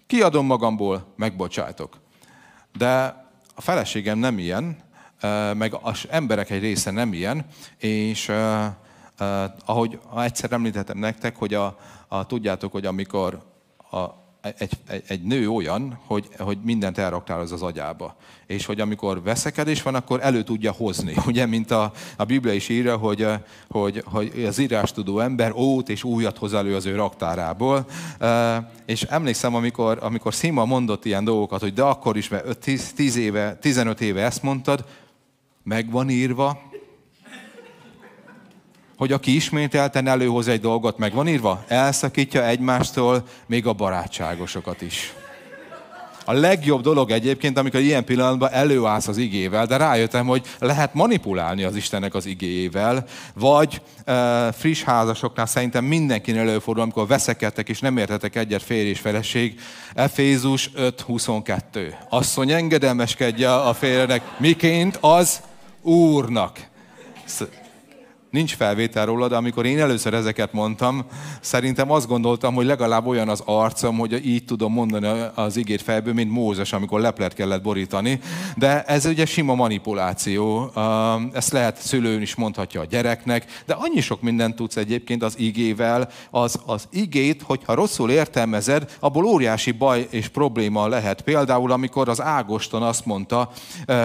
kiadom 0.07 0.45
magamból, 0.45 1.13
megbocsájtok. 1.15 2.01
De 2.77 2.93
a 3.55 3.61
feleségem 3.61 4.17
nem 4.17 4.37
ilyen, 4.37 4.77
meg 5.53 5.77
az 5.81 6.05
emberek 6.09 6.49
egy 6.49 6.61
része 6.61 6.91
nem 6.91 7.13
ilyen, 7.13 7.45
és 7.77 8.31
ahogy 9.65 9.99
egyszer 10.17 10.51
említettem 10.51 10.97
nektek, 10.97 11.35
hogy 11.35 11.53
a, 11.53 11.77
a, 12.07 12.25
tudjátok, 12.25 12.71
hogy 12.71 12.85
amikor 12.85 13.41
a, 13.91 14.21
egy, 14.57 14.71
egy, 14.87 15.03
egy 15.07 15.23
nő 15.23 15.49
olyan, 15.49 15.99
hogy, 16.05 16.29
hogy 16.37 16.57
mindent 16.63 16.97
elraktál 16.97 17.39
az 17.39 17.61
agyába. 17.61 18.15
És 18.47 18.65
hogy 18.65 18.79
amikor 18.79 19.23
veszekedés 19.23 19.81
van, 19.81 19.95
akkor 19.95 20.19
elő 20.21 20.43
tudja 20.43 20.71
hozni. 20.71 21.13
Ugye, 21.27 21.45
mint 21.45 21.71
a, 21.71 21.91
a 22.17 22.23
Biblia 22.23 22.53
is 22.53 22.69
írja, 22.69 22.97
hogy, 22.97 23.27
hogy, 23.69 24.03
hogy 24.05 24.43
az 24.47 24.57
írás 24.57 24.91
tudó 24.91 25.19
ember 25.19 25.51
ót 25.51 25.89
és 25.89 26.03
újat 26.03 26.37
hoz 26.37 26.53
elő 26.53 26.75
az 26.75 26.85
ő 26.85 26.95
raktárából. 26.95 27.85
És 28.85 29.03
emlékszem, 29.03 29.55
amikor, 29.55 29.97
amikor 30.01 30.33
Szima 30.33 30.65
mondott 30.65 31.05
ilyen 31.05 31.23
dolgokat, 31.23 31.61
hogy 31.61 31.73
de 31.73 31.83
akkor 31.83 32.17
is, 32.17 32.27
mert 32.29 32.57
10, 32.57 32.93
10 32.93 33.15
éve, 33.15 33.55
15 33.55 34.01
éve 34.01 34.23
ezt 34.23 34.43
mondtad, 34.43 34.85
meg 35.63 35.91
van 35.91 36.09
írva, 36.09 36.71
hogy 38.97 39.11
aki 39.11 39.35
ismételten 39.35 40.07
előhoz 40.07 40.47
egy 40.47 40.61
dolgot, 40.61 40.97
meg 40.97 41.13
van 41.13 41.27
írva, 41.27 41.63
elszakítja 41.67 42.45
egymástól 42.45 43.23
még 43.45 43.67
a 43.67 43.73
barátságosokat 43.73 44.81
is. 44.81 45.13
A 46.25 46.33
legjobb 46.33 46.81
dolog 46.81 47.11
egyébként, 47.11 47.57
amikor 47.57 47.79
ilyen 47.79 48.03
pillanatban 48.03 48.51
előállsz 48.51 49.07
az 49.07 49.17
igével, 49.17 49.65
de 49.65 49.77
rájöttem, 49.77 50.25
hogy 50.25 50.45
lehet 50.59 50.93
manipulálni 50.93 51.63
az 51.63 51.75
Istennek 51.75 52.13
az 52.13 52.25
igével, 52.25 53.05
vagy 53.33 53.81
e, 54.05 54.51
friss 54.51 54.83
házasoknál 54.83 55.45
szerintem 55.45 55.85
mindenkinek 55.85 56.41
előfordul, 56.41 56.83
amikor 56.83 57.07
veszekedtek 57.07 57.69
és 57.69 57.79
nem 57.79 57.97
értetek 57.97 58.35
egyet 58.35 58.63
férj 58.63 58.87
és 58.87 58.99
feleség. 58.99 59.59
Efézus 59.93 60.71
5.22. 60.77 61.93
Asszony 62.09 62.51
engedelmeskedje 62.51 63.53
a 63.53 63.73
férjnek, 63.73 64.21
miként 64.37 64.97
az 65.01 65.41
Úrnak. 65.81 66.59
Nincs 68.33 68.55
felvétel 68.55 69.05
róla, 69.05 69.27
de 69.27 69.35
amikor 69.35 69.65
én 69.65 69.79
először 69.79 70.13
ezeket 70.13 70.53
mondtam, 70.53 71.05
szerintem 71.41 71.91
azt 71.91 72.07
gondoltam, 72.07 72.53
hogy 72.53 72.65
legalább 72.65 73.05
olyan 73.05 73.29
az 73.29 73.41
arcom, 73.45 73.97
hogy 73.97 74.25
így 74.25 74.45
tudom 74.45 74.73
mondani 74.73 75.07
az 75.35 75.57
igét 75.57 75.81
fejből, 75.81 76.13
mint 76.13 76.31
Mózes, 76.31 76.73
amikor 76.73 76.99
leplet 76.99 77.33
kellett 77.33 77.61
borítani. 77.61 78.19
De 78.57 78.83
ez 78.83 79.05
ugye 79.05 79.25
sima 79.25 79.55
manipuláció. 79.55 80.71
Ezt 81.33 81.51
lehet 81.51 81.81
szülőn 81.81 82.21
is 82.21 82.35
mondhatja 82.35 82.81
a 82.81 82.85
gyereknek, 82.85 83.61
de 83.65 83.73
annyi 83.73 84.01
sok 84.01 84.21
mindent 84.21 84.55
tudsz 84.55 84.75
egyébként 84.75 85.23
az 85.23 85.39
igével. 85.39 86.09
Az, 86.29 86.59
az 86.65 86.87
igét, 86.91 87.41
hogyha 87.41 87.73
rosszul 87.73 88.11
értelmezed, 88.11 88.95
abból 88.99 89.25
óriási 89.25 89.71
baj 89.71 90.07
és 90.09 90.27
probléma 90.27 90.87
lehet. 90.87 91.21
Például, 91.21 91.71
amikor 91.71 92.09
az 92.09 92.21
Ágoston 92.21 92.83
azt 92.83 93.05
mondta, 93.05 93.51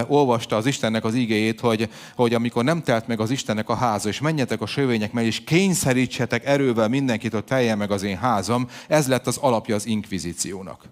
olvasta 0.06 0.56
az 0.56 0.66
Istennek 0.66 1.04
az 1.04 1.14
igéjét, 1.14 1.60
hogy, 1.60 1.88
hogy 2.16 2.34
amikor 2.34 2.64
nem 2.64 2.82
telt 2.82 3.06
meg 3.06 3.20
az 3.20 3.30
Istennek 3.30 3.68
a 3.68 3.74
háza, 3.74 4.08
és 4.08 4.16
menjetek 4.20 4.60
a 4.60 4.66
sövények 4.66 5.12
mellé, 5.12 5.26
és 5.26 5.44
kényszerítsetek 5.44 6.44
erővel 6.44 6.88
mindenkit, 6.88 7.32
hogy 7.32 7.44
teljen 7.44 7.78
meg 7.78 7.90
az 7.90 8.02
én 8.02 8.16
házam. 8.16 8.68
Ez 8.88 9.08
lett 9.08 9.26
az 9.26 9.36
alapja 9.36 9.74
az 9.74 9.86
inkvizíciónak. 9.86 10.88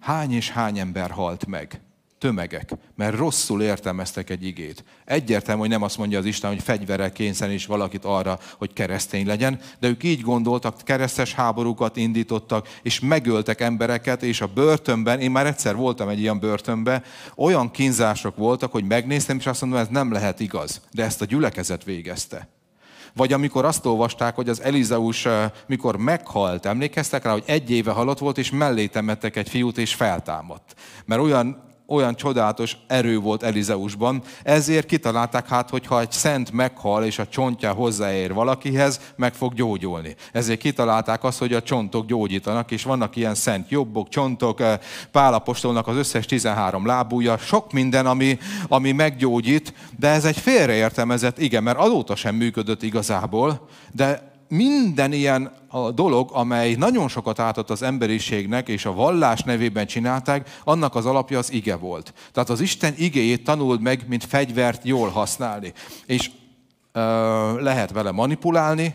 Hány 0.00 0.32
és 0.32 0.50
hány 0.50 0.78
ember 0.78 1.10
halt 1.10 1.46
meg? 1.46 1.80
Tömegek, 2.18 2.70
mert 2.96 3.16
rosszul 3.16 3.62
értelmeztek 3.62 4.30
egy 4.30 4.46
igét. 4.46 4.84
Egyértelmű, 5.04 5.60
hogy 5.60 5.68
nem 5.68 5.82
azt 5.82 5.98
mondja 5.98 6.18
az 6.18 6.24
Isten, 6.24 6.50
hogy 6.50 6.62
fegyverrel 6.62 7.12
kényszeríts 7.12 7.66
valakit 7.66 8.04
arra, 8.04 8.38
hogy 8.58 8.72
keresztény 8.72 9.26
legyen, 9.26 9.60
de 9.80 9.88
ők 9.88 10.04
így 10.04 10.20
gondoltak, 10.20 10.76
keresztes 10.84 11.34
háborúkat 11.34 11.96
indítottak, 11.96 12.68
és 12.82 13.00
megöltek 13.00 13.60
embereket, 13.60 14.22
és 14.22 14.40
a 14.40 14.46
börtönben, 14.46 15.20
én 15.20 15.30
már 15.30 15.46
egyszer 15.46 15.76
voltam 15.76 16.08
egy 16.08 16.20
ilyen 16.20 16.38
börtönben, 16.38 17.02
olyan 17.36 17.70
kínzások 17.70 18.36
voltak, 18.36 18.72
hogy 18.72 18.84
megnéztem, 18.84 19.36
és 19.36 19.46
azt 19.46 19.60
mondom, 19.60 19.78
ez 19.78 19.88
nem 19.90 20.12
lehet 20.12 20.40
igaz. 20.40 20.80
De 20.92 21.04
ezt 21.04 21.22
a 21.22 21.24
gyülekezet 21.24 21.84
végezte. 21.84 22.48
Vagy 23.14 23.32
amikor 23.32 23.64
azt 23.64 23.86
olvasták, 23.86 24.34
hogy 24.34 24.48
az 24.48 24.62
Elizeus, 24.62 25.26
eh, 25.26 25.50
mikor 25.66 25.96
meghalt, 25.96 26.66
emlékeztek 26.66 27.24
rá, 27.24 27.32
hogy 27.32 27.42
egy 27.46 27.70
éve 27.70 27.90
halott 27.90 28.18
volt, 28.18 28.38
és 28.38 28.50
mellé 28.50 28.86
temettek 28.86 29.36
egy 29.36 29.48
fiút, 29.48 29.78
és 29.78 29.94
feltámadt. 29.94 30.74
Mert 31.04 31.20
olyan 31.20 31.67
olyan 31.90 32.14
csodálatos 32.14 32.76
erő 32.86 33.18
volt 33.18 33.42
Elizeusban, 33.42 34.22
ezért 34.42 34.86
kitalálták 34.86 35.48
hát, 35.48 35.70
hogy 35.70 35.86
ha 35.86 36.00
egy 36.00 36.12
szent 36.12 36.52
meghal 36.52 37.04
és 37.04 37.18
a 37.18 37.28
csontja 37.28 37.72
hozzáér 37.72 38.32
valakihez, 38.32 39.00
meg 39.16 39.34
fog 39.34 39.54
gyógyulni. 39.54 40.14
Ezért 40.32 40.60
kitalálták 40.60 41.24
azt, 41.24 41.38
hogy 41.38 41.52
a 41.52 41.62
csontok 41.62 42.06
gyógyítanak, 42.06 42.70
és 42.70 42.82
vannak 42.82 43.16
ilyen 43.16 43.34
szent 43.34 43.70
jobbok, 43.70 44.08
csontok, 44.08 44.60
eh, 44.60 44.78
Pálapostolnak 45.12 45.86
az 45.86 45.96
összes 45.96 46.26
13 46.26 46.86
lábúja, 46.86 47.38
sok 47.38 47.72
minden, 47.72 48.06
ami, 48.06 48.38
ami 48.68 48.92
meggyógyít, 48.92 49.74
de 49.98 50.08
ez 50.08 50.24
egy 50.24 50.38
félreértelmezett, 50.38 51.38
igen, 51.38 51.62
mert 51.62 51.78
azóta 51.78 52.16
sem 52.16 52.34
működött 52.34 52.82
igazából, 52.82 53.68
de 53.92 54.36
minden 54.48 55.12
ilyen 55.12 55.52
a 55.68 55.90
dolog, 55.90 56.30
amely 56.32 56.74
nagyon 56.74 57.08
sokat 57.08 57.38
átad 57.38 57.70
az 57.70 57.82
emberiségnek, 57.82 58.68
és 58.68 58.84
a 58.84 58.92
vallás 58.92 59.42
nevében 59.42 59.86
csinálták, 59.86 60.60
annak 60.64 60.94
az 60.94 61.06
alapja 61.06 61.38
az 61.38 61.52
ige 61.52 61.76
volt. 61.76 62.14
Tehát 62.32 62.50
az 62.50 62.60
Isten 62.60 62.94
igéjét 62.96 63.44
tanuld 63.44 63.80
meg, 63.80 64.04
mint 64.08 64.24
fegyvert 64.24 64.84
jól 64.84 65.08
használni. 65.08 65.72
És 66.06 66.30
ö, 66.92 67.62
lehet 67.62 67.92
vele 67.92 68.10
manipulálni, 68.10 68.94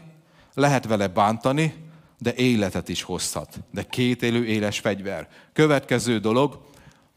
lehet 0.53 0.87
vele 0.87 1.07
bántani, 1.07 1.73
de 2.19 2.33
életet 2.35 2.89
is 2.89 3.01
hozhat. 3.01 3.59
De 3.71 3.83
két 3.83 4.23
élő 4.23 4.45
éles 4.45 4.79
fegyver. 4.79 5.27
Következő 5.53 6.19
dolog, 6.19 6.59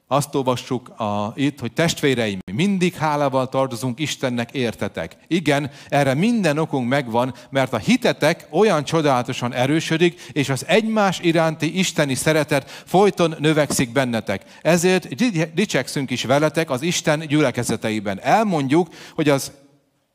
azt 0.08 0.34
olvassuk 0.34 0.88
a, 0.88 1.32
itt, 1.34 1.60
hogy 1.60 1.72
testvéreim, 1.72 2.38
mindig 2.52 2.94
hálával 2.94 3.48
tartozunk 3.48 4.00
Istennek, 4.00 4.52
értetek. 4.52 5.16
Igen, 5.26 5.70
erre 5.88 6.14
minden 6.14 6.58
okunk 6.58 6.88
megvan, 6.88 7.34
mert 7.50 7.72
a 7.72 7.78
hitetek 7.78 8.46
olyan 8.50 8.84
csodálatosan 8.84 9.52
erősödik, 9.52 10.20
és 10.32 10.48
az 10.48 10.64
egymás 10.66 11.20
iránti 11.20 11.78
isteni 11.78 12.14
szeretet 12.14 12.70
folyton 12.86 13.34
növekszik 13.38 13.92
bennetek. 13.92 14.44
Ezért 14.62 15.14
dicsekszünk 15.54 16.10
is 16.10 16.24
veletek 16.24 16.70
az 16.70 16.82
Isten 16.82 17.26
gyülekezeteiben. 17.26 18.20
Elmondjuk, 18.20 18.88
hogy 19.14 19.28
az 19.28 19.52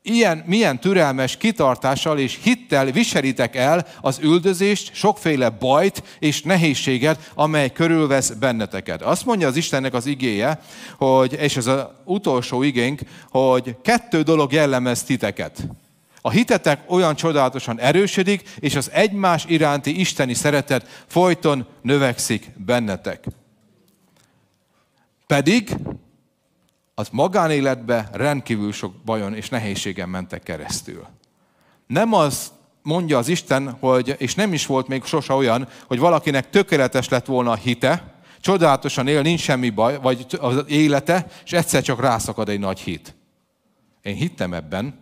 ilyen, 0.02 0.42
milyen 0.46 0.80
türelmes 0.80 1.36
kitartással 1.36 2.18
és 2.18 2.38
hittel 2.42 2.90
viselitek 2.90 3.56
el 3.56 3.86
az 4.00 4.18
üldözést, 4.22 4.94
sokféle 4.94 5.48
bajt 5.48 6.02
és 6.18 6.42
nehézséget, 6.42 7.30
amely 7.34 7.72
körülvesz 7.72 8.30
benneteket. 8.30 9.02
Azt 9.02 9.24
mondja 9.24 9.48
az 9.48 9.56
Istennek 9.56 9.94
az 9.94 10.06
igéje, 10.06 10.60
hogy, 10.98 11.32
és 11.32 11.56
ez 11.56 11.66
az 11.66 11.84
utolsó 12.04 12.62
igénk, 12.62 13.00
hogy 13.30 13.76
kettő 13.82 14.22
dolog 14.22 14.52
jellemez 14.52 15.02
titeket. 15.02 15.66
A 16.20 16.30
hitetek 16.30 16.80
olyan 16.86 17.16
csodálatosan 17.16 17.80
erősödik, 17.80 18.42
és 18.58 18.74
az 18.74 18.90
egymás 18.90 19.44
iránti 19.48 20.00
isteni 20.00 20.34
szeretet 20.34 21.04
folyton 21.06 21.66
növekszik 21.82 22.50
bennetek. 22.56 23.24
Pedig 25.26 25.76
az 27.02 27.08
magánéletbe 27.12 28.08
rendkívül 28.12 28.72
sok 28.72 28.94
bajon 29.04 29.34
és 29.34 29.48
nehézségen 29.48 30.08
mentek 30.08 30.42
keresztül. 30.42 31.06
Nem 31.86 32.12
az 32.12 32.52
mondja 32.82 33.18
az 33.18 33.28
Isten, 33.28 33.70
hogy, 33.70 34.14
és 34.18 34.34
nem 34.34 34.52
is 34.52 34.66
volt 34.66 34.88
még 34.88 35.04
sose 35.04 35.32
olyan, 35.32 35.68
hogy 35.86 35.98
valakinek 35.98 36.50
tökéletes 36.50 37.08
lett 37.08 37.26
volna 37.26 37.50
a 37.50 37.54
hite, 37.54 38.14
csodálatosan 38.40 39.06
él, 39.08 39.22
nincs 39.22 39.40
semmi 39.40 39.70
baj, 39.70 39.98
vagy 40.00 40.26
az 40.40 40.64
élete, 40.66 41.26
és 41.44 41.52
egyszer 41.52 41.82
csak 41.82 42.00
rászakad 42.00 42.48
egy 42.48 42.60
nagy 42.60 42.80
hit. 42.80 43.14
Én 44.02 44.14
hittem 44.14 44.54
ebben, 44.54 45.01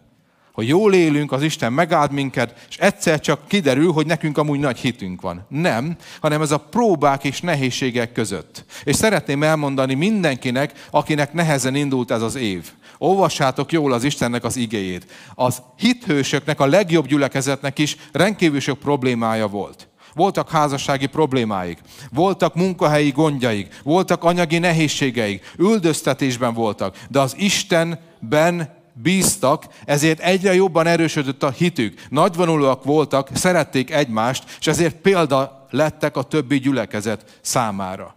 hogy 0.61 0.68
jól 0.68 0.94
élünk, 0.94 1.32
az 1.32 1.42
Isten 1.42 1.72
megáld 1.72 2.12
minket, 2.12 2.66
és 2.68 2.76
egyszer 2.76 3.20
csak 3.20 3.48
kiderül, 3.48 3.92
hogy 3.92 4.06
nekünk 4.06 4.38
amúgy 4.38 4.58
nagy 4.58 4.78
hitünk 4.78 5.20
van. 5.20 5.46
Nem, 5.48 5.96
hanem 6.20 6.42
ez 6.42 6.50
a 6.50 6.58
próbák 6.58 7.24
és 7.24 7.40
nehézségek 7.40 8.12
között. 8.12 8.64
És 8.84 8.96
szeretném 8.96 9.42
elmondani 9.42 9.94
mindenkinek, 9.94 10.86
akinek 10.90 11.32
nehezen 11.32 11.74
indult 11.74 12.11
ez 12.11 12.22
az 12.22 12.34
év. 12.34 12.70
Olvassátok 12.98 13.72
jól 13.72 13.92
az 13.92 14.04
Istennek 14.04 14.44
az 14.44 14.56
igéjét. 14.56 15.06
Az 15.34 15.62
hithősöknek, 15.78 16.61
a 16.61 16.66
legjobb 16.66 17.06
gyülekezetnek 17.06 17.78
is 17.78 17.96
rendkívül 18.12 18.61
sok 18.61 18.78
problémája 18.78 19.46
volt. 19.46 19.88
Voltak 20.14 20.50
házassági 20.50 21.06
problémáik, 21.06 21.78
voltak 22.11 22.54
munkahelyi 22.54 23.11
gondjaik, 23.11 23.80
voltak 23.82 24.24
anyagi 24.24 24.58
nehézségeik, 24.58 25.52
üldöztetésben 25.58 26.54
voltak, 26.54 26.98
de 27.08 27.20
az 27.20 27.34
Istenben 27.38 28.78
bíztak, 29.03 29.66
ezért 29.84 30.20
egyre 30.20 30.55
jobban 30.55 30.86
erősödött 30.86 31.42
a 31.42 31.51
hitük. 31.51 32.03
Nagyvonulóak 32.09 32.84
voltak, 32.84 33.28
szerették 33.34 33.90
egymást, 33.90 34.57
és 34.59 34.66
ezért 34.66 34.96
példa 34.96 35.66
lettek 35.70 36.16
a 36.16 36.22
többi 36.22 36.59
gyülekezet 36.59 37.38
számára. 37.40 38.16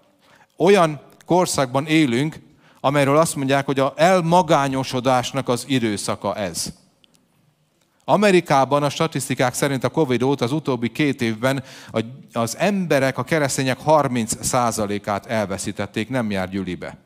Olyan 0.57 1.01
korszakban 1.25 1.86
élünk, 1.86 2.39
amelyről 2.79 3.17
azt 3.17 3.36
mondják, 3.36 3.65
hogy 3.65 3.79
a 3.79 3.93
elmagányosodásnak 3.95 5.47
az 5.47 5.65
időszaka 5.67 6.36
ez. 6.36 6.73
Amerikában 8.05 8.84
a 8.84 8.89
statisztikák 8.89 9.53
szerint 9.53 9.84
a 9.84 9.89
Covid 9.89 10.23
óta 10.23 10.45
az 10.45 10.51
utóbbi 10.51 10.91
két 10.91 11.21
évben 11.21 11.63
az 12.34 12.57
emberek, 12.57 13.17
a 13.17 13.23
keresztények 13.23 13.77
30%-át 13.86 15.25
elveszítették, 15.25 16.09
nem 16.09 16.31
jár 16.31 16.49
gyülibe. 16.49 16.97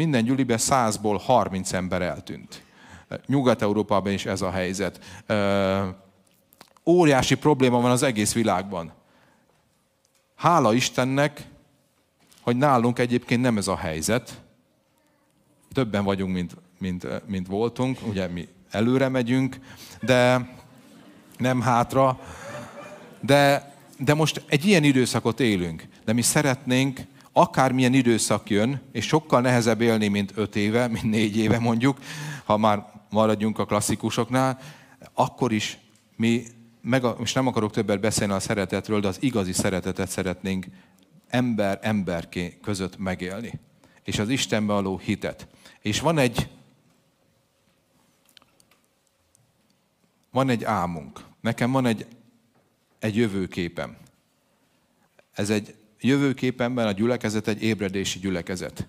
Minden 0.00 0.24
gyülibe 0.24 0.56
100-ból 0.58 1.20
30 1.24 1.72
ember 1.72 2.02
eltűnt. 2.02 2.62
Nyugat-Európában 3.26 4.12
is 4.12 4.26
ez 4.26 4.40
a 4.40 4.50
helyzet. 4.50 5.22
Óriási 6.86 7.34
probléma 7.34 7.80
van 7.80 7.90
az 7.90 8.02
egész 8.02 8.32
világban. 8.32 8.92
Hála 10.36 10.74
Istennek, 10.74 11.46
hogy 12.40 12.56
nálunk 12.56 12.98
egyébként 12.98 13.40
nem 13.40 13.56
ez 13.56 13.68
a 13.68 13.76
helyzet. 13.76 14.40
Többen 15.72 16.04
vagyunk, 16.04 16.32
mint, 16.32 16.56
mint, 16.78 17.26
mint 17.26 17.46
voltunk, 17.46 17.98
ugye 18.06 18.26
mi 18.26 18.48
előre 18.70 19.08
megyünk, 19.08 19.58
de 20.00 20.50
nem 21.36 21.60
hátra. 21.60 22.20
De, 23.20 23.74
de 23.98 24.14
most 24.14 24.44
egy 24.46 24.64
ilyen 24.64 24.84
időszakot 24.84 25.40
élünk, 25.40 25.86
de 26.04 26.12
mi 26.12 26.22
szeretnénk, 26.22 27.00
akármilyen 27.40 27.94
időszak 27.94 28.50
jön, 28.50 28.80
és 28.92 29.06
sokkal 29.06 29.40
nehezebb 29.40 29.80
élni, 29.80 30.08
mint 30.08 30.32
öt 30.34 30.56
éve, 30.56 30.88
mint 30.88 31.02
négy 31.02 31.36
éve 31.36 31.58
mondjuk, 31.58 31.98
ha 32.44 32.56
már 32.56 32.86
maradjunk 33.10 33.58
a 33.58 33.64
klasszikusoknál, 33.64 34.58
akkor 35.14 35.52
is 35.52 35.78
mi, 36.16 36.42
meg 36.80 37.02
most 37.18 37.34
nem 37.34 37.46
akarok 37.46 37.72
többet 37.72 38.00
beszélni 38.00 38.32
a 38.32 38.40
szeretetről, 38.40 39.00
de 39.00 39.08
az 39.08 39.22
igazi 39.22 39.52
szeretetet 39.52 40.08
szeretnénk 40.08 40.66
ember 41.28 41.78
emberké 41.82 42.58
között 42.62 42.98
megélni. 42.98 43.52
És 44.04 44.18
az 44.18 44.28
Istenbe 44.28 44.72
való 44.72 44.98
hitet. 44.98 45.48
És 45.80 46.00
van 46.00 46.18
egy 46.18 46.48
van 50.30 50.48
egy 50.48 50.64
álmunk. 50.64 51.20
Nekem 51.40 51.72
van 51.72 51.86
egy, 51.86 52.06
egy 52.98 53.16
jövőképem. 53.16 53.96
Ez 55.32 55.50
egy 55.50 55.74
jövőképemben 56.00 56.86
a 56.86 56.92
gyülekezet 56.92 57.48
egy 57.48 57.62
ébredési 57.62 58.18
gyülekezet. 58.18 58.86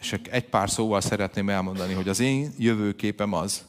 És 0.00 0.16
egy 0.30 0.44
pár 0.44 0.70
szóval 0.70 1.00
szeretném 1.00 1.48
elmondani, 1.48 1.92
hogy 1.92 2.08
az 2.08 2.20
én 2.20 2.54
jövőképem 2.58 3.32
az, 3.32 3.64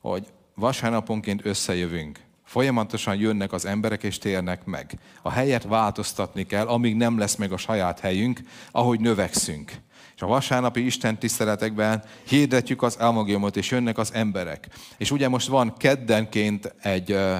hogy 0.00 0.26
vasárnaponként 0.54 1.44
összejövünk. 1.44 2.20
Folyamatosan 2.44 3.16
jönnek 3.16 3.52
az 3.52 3.64
emberek 3.64 4.02
és 4.02 4.18
térnek 4.18 4.64
meg. 4.64 4.98
A 5.22 5.30
helyet 5.30 5.64
változtatni 5.64 6.46
kell, 6.46 6.66
amíg 6.66 6.96
nem 6.96 7.18
lesz 7.18 7.34
meg 7.34 7.52
a 7.52 7.56
saját 7.56 8.00
helyünk, 8.00 8.40
ahogy 8.70 9.00
növekszünk. 9.00 9.72
És 10.16 10.22
a 10.22 10.26
vasárnapi 10.26 10.84
Isten 10.84 11.18
tiszteletekben 11.18 12.02
hirdetjük 12.28 12.82
az 12.82 12.98
elmagiumot, 12.98 13.56
és 13.56 13.70
jönnek 13.70 13.98
az 13.98 14.12
emberek. 14.12 14.68
És 14.96 15.10
ugye 15.10 15.28
most 15.28 15.48
van 15.48 15.76
keddenként 15.76 16.74
egy 16.82 17.12
uh, 17.12 17.36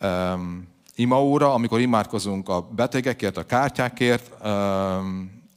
um, 0.00 0.66
imaóra, 0.98 1.54
amikor 1.54 1.80
imádkozunk 1.80 2.48
a 2.48 2.60
betegekért, 2.60 3.36
a 3.36 3.46
kártyákért, 3.46 4.30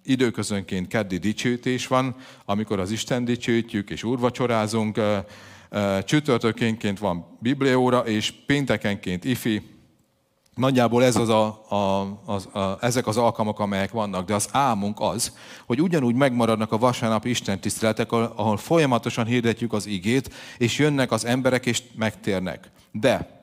időközönként 0.03 0.87
keddi 0.87 1.17
dicsőítés 1.17 1.87
van, 1.87 2.15
amikor 2.45 2.79
az 2.79 2.91
Isten 2.91 3.25
dicsőítjük 3.25 3.89
és 3.89 4.03
úrvacsorázunk, 4.03 4.99
csütörtökénként 6.03 6.99
van 6.99 7.37
biblióra, 7.39 7.99
és 7.99 8.33
péntekenként 8.45 9.23
ifi, 9.23 9.61
Nagyjából 10.55 11.03
ez 11.03 11.15
az 11.15 11.29
a, 11.29 11.45
a, 11.69 12.07
az, 12.25 12.45
a, 12.45 12.77
ezek 12.81 13.07
az 13.07 13.17
alkalmak, 13.17 13.59
amelyek 13.59 13.91
vannak, 13.91 14.25
de 14.25 14.33
az 14.33 14.49
álmunk 14.51 14.99
az, 14.99 15.37
hogy 15.65 15.81
ugyanúgy 15.81 16.15
megmaradnak 16.15 16.71
a 16.71 16.77
vasárnapi 16.77 17.29
Isten 17.29 17.59
tiszteletek, 17.59 18.11
ahol 18.11 18.57
folyamatosan 18.57 19.25
hirdetjük 19.25 19.73
az 19.73 19.85
igét, 19.85 20.33
és 20.57 20.79
jönnek 20.79 21.11
az 21.11 21.25
emberek, 21.25 21.65
és 21.65 21.83
megtérnek. 21.95 22.71
De 22.91 23.40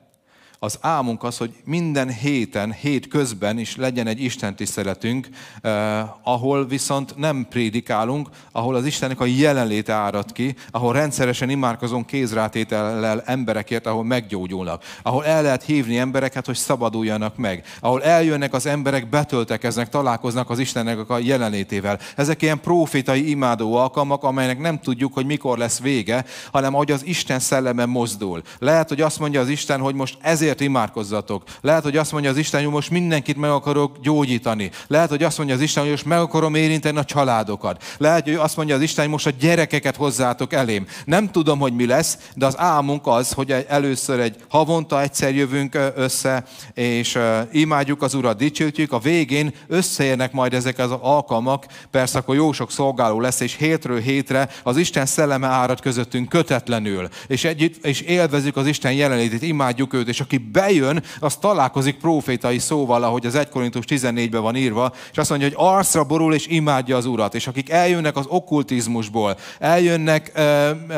az 0.61 0.77
álmunk 0.81 1.23
az, 1.23 1.37
hogy 1.37 1.53
minden 1.65 2.09
héten, 2.09 2.71
hét 2.71 3.07
közben 3.07 3.59
is 3.59 3.75
legyen 3.75 4.07
egy 4.07 4.23
Isten 4.23 4.55
tiszteletünk, 4.55 5.27
eh, 5.61 6.03
ahol 6.23 6.67
viszont 6.67 7.17
nem 7.17 7.45
prédikálunk, 7.49 8.29
ahol 8.51 8.75
az 8.75 8.85
Istennek 8.85 9.19
a 9.19 9.25
jelenléte 9.25 9.93
árad 9.93 10.31
ki, 10.31 10.55
ahol 10.71 10.93
rendszeresen 10.93 11.49
imádkozunk 11.49 12.05
kézrátétellel 12.05 13.21
emberekért, 13.25 13.85
ahol 13.87 14.03
meggyógyulnak, 14.03 14.83
ahol 15.01 15.25
el 15.25 15.41
lehet 15.41 15.63
hívni 15.63 15.97
embereket, 15.97 16.45
hogy 16.45 16.55
szabaduljanak 16.55 17.37
meg, 17.37 17.65
ahol 17.79 18.03
eljönnek 18.03 18.53
az 18.53 18.65
emberek, 18.65 19.09
betöltekeznek, 19.09 19.89
találkoznak 19.89 20.49
az 20.49 20.59
Istennek 20.59 21.09
a 21.09 21.17
jelenlétével. 21.17 21.99
Ezek 22.15 22.41
ilyen 22.41 22.59
profétai 22.59 23.29
imádó 23.29 23.75
alkalmak, 23.75 24.23
amelynek 24.23 24.59
nem 24.59 24.79
tudjuk, 24.79 25.13
hogy 25.13 25.25
mikor 25.25 25.57
lesz 25.57 25.79
vége, 25.79 26.25
hanem 26.51 26.73
ahogy 26.73 26.91
az 26.91 27.05
Isten 27.05 27.39
szelleme 27.39 27.85
mozdul. 27.85 28.41
Lehet, 28.57 28.89
hogy 28.89 29.01
azt 29.01 29.19
mondja 29.19 29.41
az 29.41 29.49
Isten, 29.49 29.79
hogy 29.79 29.95
most 29.95 30.17
ezért 30.21 30.47
ezért 30.49 30.61
imádkozzatok. 30.61 31.43
Lehet, 31.61 31.83
hogy 31.83 31.97
azt 31.97 32.11
mondja 32.11 32.29
az 32.29 32.37
Isten, 32.37 32.63
hogy 32.63 32.71
most 32.71 32.89
mindenkit 32.89 33.37
meg 33.37 33.49
akarok 33.49 33.97
gyógyítani. 34.01 34.71
Lehet, 34.87 35.09
hogy 35.09 35.23
azt 35.23 35.37
mondja 35.37 35.55
az 35.55 35.61
Isten, 35.61 35.83
hogy 35.83 35.91
most 35.91 36.05
meg 36.05 36.19
akarom 36.19 36.55
érinteni 36.55 36.97
a 36.97 37.03
családokat. 37.03 37.83
Lehet, 37.97 38.23
hogy 38.23 38.33
azt 38.33 38.55
mondja 38.55 38.75
az 38.75 38.81
Isten, 38.81 39.03
hogy 39.03 39.13
most 39.13 39.27
a 39.27 39.31
gyerekeket 39.39 39.95
hozzátok 39.95 40.53
elém. 40.53 40.87
Nem 41.05 41.31
tudom, 41.31 41.59
hogy 41.59 41.73
mi 41.73 41.85
lesz, 41.85 42.17
de 42.35 42.45
az 42.45 42.57
álmunk 42.57 43.07
az, 43.07 43.31
hogy 43.31 43.65
először 43.67 44.19
egy 44.19 44.35
havonta 44.49 45.01
egyszer 45.01 45.35
jövünk 45.35 45.77
össze, 45.95 46.43
és 46.73 47.17
imádjuk 47.51 48.01
az 48.01 48.13
Urat, 48.13 48.37
dicsőítjük, 48.37 48.91
a 48.91 48.99
végén 48.99 49.53
összeérnek 49.67 50.31
majd 50.31 50.53
ezek 50.53 50.77
az 50.77 50.91
alkalmak, 50.99 51.65
persze 51.91 52.17
akkor 52.17 52.35
jó 52.35 52.51
sok 52.51 52.71
szolgáló 52.71 53.19
lesz, 53.19 53.39
és 53.39 53.55
hétről 53.55 53.99
hétre 53.99 54.49
az 54.63 54.77
Isten 54.77 55.05
szelleme 55.05 55.47
árad 55.47 55.81
közöttünk 55.81 56.29
kötetlenül, 56.29 57.07
és 57.27 57.43
együtt, 57.43 57.85
és 57.85 58.01
élvezzük 58.01 58.55
az 58.55 58.67
Isten 58.67 58.93
jelenlétét, 58.93 59.41
imádjuk 59.41 59.93
őt, 59.93 60.07
és 60.07 60.19
aki 60.19 60.37
bejön, 60.39 61.03
az 61.19 61.35
találkozik 61.35 61.97
profétai 61.97 62.57
szóval, 62.59 63.03
ahogy 63.03 63.25
az 63.25 63.35
1 63.35 63.49
Korintus 63.49 63.83
14-ben 63.87 64.41
van 64.41 64.55
írva, 64.55 64.93
és 65.11 65.17
azt 65.17 65.29
mondja, 65.29 65.47
hogy 65.47 65.57
arcra 65.59 66.03
borul 66.03 66.33
és 66.33 66.47
imádja 66.47 66.97
az 66.97 67.05
Urat. 67.05 67.35
És 67.35 67.47
akik 67.47 67.69
eljönnek 67.69 68.15
az 68.15 68.25
okkultizmusból, 68.27 69.37
eljönnek 69.59 70.31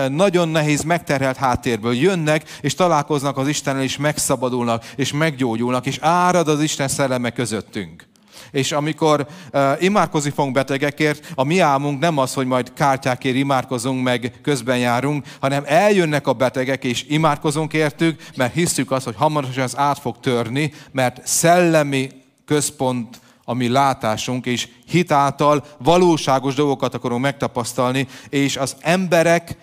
nagyon 0.09 0.49
nehéz, 0.49 0.83
megterhelt 0.83 1.37
háttérből, 1.37 1.93
jönnek 1.93 2.43
és 2.61 2.73
találkoznak 2.73 3.37
az 3.37 3.47
Istennel, 3.47 3.83
és 3.83 3.97
megszabadulnak, 3.97 4.85
és 4.95 5.11
meggyógyulnak, 5.11 5.85
és 5.85 5.97
árad 6.01 6.47
az 6.47 6.61
Isten 6.61 6.87
szelleme 6.87 7.29
közöttünk. 7.29 8.09
És 8.51 8.71
amikor 8.71 9.27
uh, 9.53 9.71
imádkozni 9.79 10.29
fogunk 10.29 10.53
betegekért, 10.53 11.31
a 11.35 11.43
mi 11.43 11.59
álmunk 11.59 11.99
nem 11.99 12.17
az, 12.17 12.33
hogy 12.33 12.45
majd 12.45 12.73
kártyákért 12.73 13.35
imádkozunk, 13.35 14.03
meg 14.03 14.39
közben 14.41 14.77
járunk, 14.77 15.25
hanem 15.39 15.63
eljönnek 15.65 16.27
a 16.27 16.33
betegek, 16.33 16.83
és 16.83 17.05
imádkozunk 17.07 17.73
értük, 17.73 18.23
mert 18.35 18.53
hiszük 18.53 18.91
azt, 18.91 19.05
hogy 19.05 19.15
hamarosan 19.17 19.63
az 19.63 19.77
át 19.77 19.99
fog 19.99 20.19
törni, 20.19 20.73
mert 20.91 21.27
szellemi 21.27 22.09
központ 22.45 23.19
a 23.43 23.53
mi 23.53 23.67
látásunk, 23.67 24.45
és 24.45 24.67
hitáltal 24.87 25.65
valóságos 25.77 26.55
dolgokat 26.55 26.93
akarunk 26.93 27.21
megtapasztalni, 27.21 28.07
és 28.29 28.57
az 28.57 28.75
emberek 28.79 29.57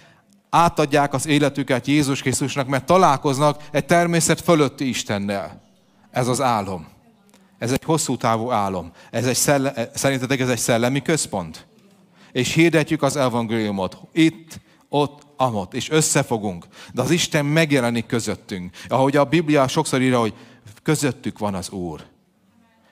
átadják 0.50 1.14
az 1.14 1.26
életüket 1.26 1.86
Jézus 1.86 2.20
Krisztusnak, 2.20 2.66
mert 2.66 2.84
találkoznak 2.84 3.62
egy 3.70 3.86
természet 3.86 4.40
fölötti 4.40 4.88
Istennel. 4.88 5.62
Ez 6.10 6.28
az 6.28 6.40
álom. 6.40 6.86
Ez 7.58 7.72
egy 7.72 7.84
hosszú 7.84 8.16
távú 8.16 8.50
álom. 8.50 8.92
Ez 9.10 9.26
egy 9.26 9.36
szelle, 9.36 9.90
szerintetek 9.94 10.40
ez 10.40 10.48
egy 10.48 10.58
szellemi 10.58 11.02
központ? 11.02 11.66
És 12.32 12.52
hirdetjük 12.52 13.02
az 13.02 13.16
evangéliumot. 13.16 13.98
Itt, 14.12 14.60
ott, 14.88 15.22
amott, 15.36 15.74
és 15.74 15.90
összefogunk. 15.90 16.66
De 16.92 17.02
az 17.02 17.10
Isten 17.10 17.46
megjelenik 17.46 18.06
közöttünk. 18.06 18.76
Ahogy 18.88 19.16
a 19.16 19.24
Biblia 19.24 19.68
sokszor 19.68 20.00
írja, 20.00 20.20
hogy 20.20 20.34
közöttük 20.82 21.38
van 21.38 21.54
az 21.54 21.70
Úr. 21.70 22.06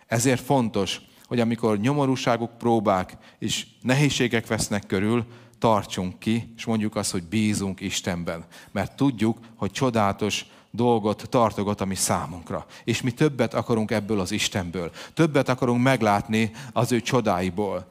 Ezért 0.06 0.44
fontos, 0.44 1.00
hogy 1.26 1.40
amikor 1.40 1.78
nyomorúságok, 1.78 2.58
próbák 2.58 3.16
és 3.38 3.66
nehézségek 3.82 4.46
vesznek 4.46 4.86
körül, 4.86 5.26
tartsunk 5.58 6.18
ki, 6.18 6.52
és 6.56 6.64
mondjuk 6.64 6.96
azt, 6.96 7.10
hogy 7.10 7.22
bízunk 7.22 7.80
Istenben. 7.80 8.44
Mert 8.72 8.96
tudjuk, 8.96 9.38
hogy 9.56 9.70
csodálatos 9.70 10.46
dolgot 10.76 11.26
tartogat, 11.28 11.80
ami 11.80 11.94
számunkra. 11.94 12.66
És 12.84 13.02
mi 13.02 13.10
többet 13.10 13.54
akarunk 13.54 13.90
ebből 13.90 14.20
az 14.20 14.32
Istenből. 14.32 14.90
Többet 15.14 15.48
akarunk 15.48 15.82
meglátni 15.82 16.50
az 16.72 16.92
ő 16.92 17.00
csodáiból. 17.00 17.86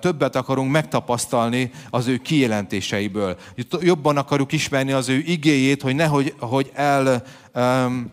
Többet 0.00 0.36
akarunk 0.36 0.70
megtapasztalni 0.70 1.70
az 1.90 2.06
ő 2.06 2.16
kijelentéseiből. 2.16 3.36
Jobban 3.80 4.16
akarjuk 4.16 4.52
ismerni 4.52 4.92
az 4.92 5.08
ő 5.08 5.18
igéjét, 5.18 5.82
hogy 5.82 5.94
nehogy 5.94 6.34
hogy 6.38 6.70
el... 6.74 7.22
Um, 7.54 8.10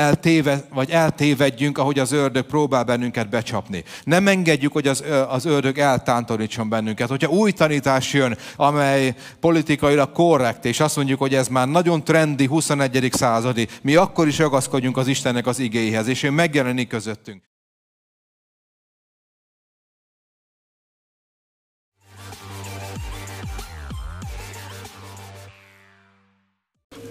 eltéve, 0.00 0.64
vagy 0.74 0.90
eltévedjünk, 0.90 1.78
ahogy 1.78 1.98
az 1.98 2.12
ördög 2.12 2.44
próbál 2.44 2.84
bennünket 2.84 3.28
becsapni. 3.28 3.84
Nem 4.04 4.28
engedjük, 4.28 4.72
hogy 4.72 4.86
az, 4.86 5.04
az 5.28 5.44
ördög 5.44 5.78
eltántorítson 5.78 6.68
bennünket. 6.68 7.08
Hogyha 7.08 7.30
új 7.30 7.50
tanítás 7.50 8.12
jön, 8.12 8.36
amely 8.56 9.14
politikailag 9.40 10.12
korrekt, 10.12 10.64
és 10.64 10.80
azt 10.80 10.96
mondjuk, 10.96 11.18
hogy 11.18 11.34
ez 11.34 11.48
már 11.48 11.68
nagyon 11.68 12.04
trendi, 12.04 12.46
21. 12.46 13.08
századi, 13.12 13.68
mi 13.82 13.94
akkor 13.94 14.26
is 14.26 14.38
ragaszkodjunk 14.38 14.96
az 14.96 15.06
Istennek 15.06 15.46
az 15.46 15.58
igéhez, 15.58 16.06
és 16.06 16.22
ő 16.22 16.30
megjelenik 16.30 16.88
közöttünk. 16.88 17.49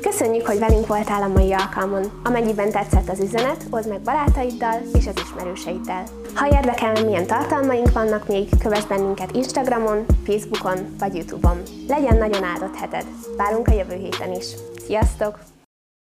Köszönjük, 0.02 0.47
hogy 0.47 0.60
velünk 0.60 0.88
voltál 0.88 1.22
a 1.22 1.28
mai 1.28 1.54
alkalmon. 1.54 2.22
Amennyiben 2.24 2.72
tetszett 2.72 3.10
az 3.10 3.20
üzenet, 3.20 3.66
oszd 3.70 3.89
meg 3.89 4.02
barátaiddal 4.02 4.82
és 4.93 5.08
az 5.08 5.22
ismerőseiddel. 5.24 6.04
Ha 6.36 6.47
érdekelne, 6.47 7.02
milyen 7.02 7.28
tartalmaink 7.28 7.91
vannak 7.91 8.28
még, 8.28 8.47
kövess 8.60 8.86
bennünket 8.86 9.36
Instagramon, 9.36 10.06
Facebookon 10.26 10.95
vagy 11.00 11.16
Youtube-on. 11.16 11.62
Legyen 11.88 12.18
nagyon 12.18 12.43
áldott 12.43 12.76
heted! 12.76 13.06
Várunk 13.38 13.68
a 13.68 13.74
jövő 13.74 13.95
héten 13.95 14.32
is. 14.32 14.45
Sziasztok! 14.86 15.49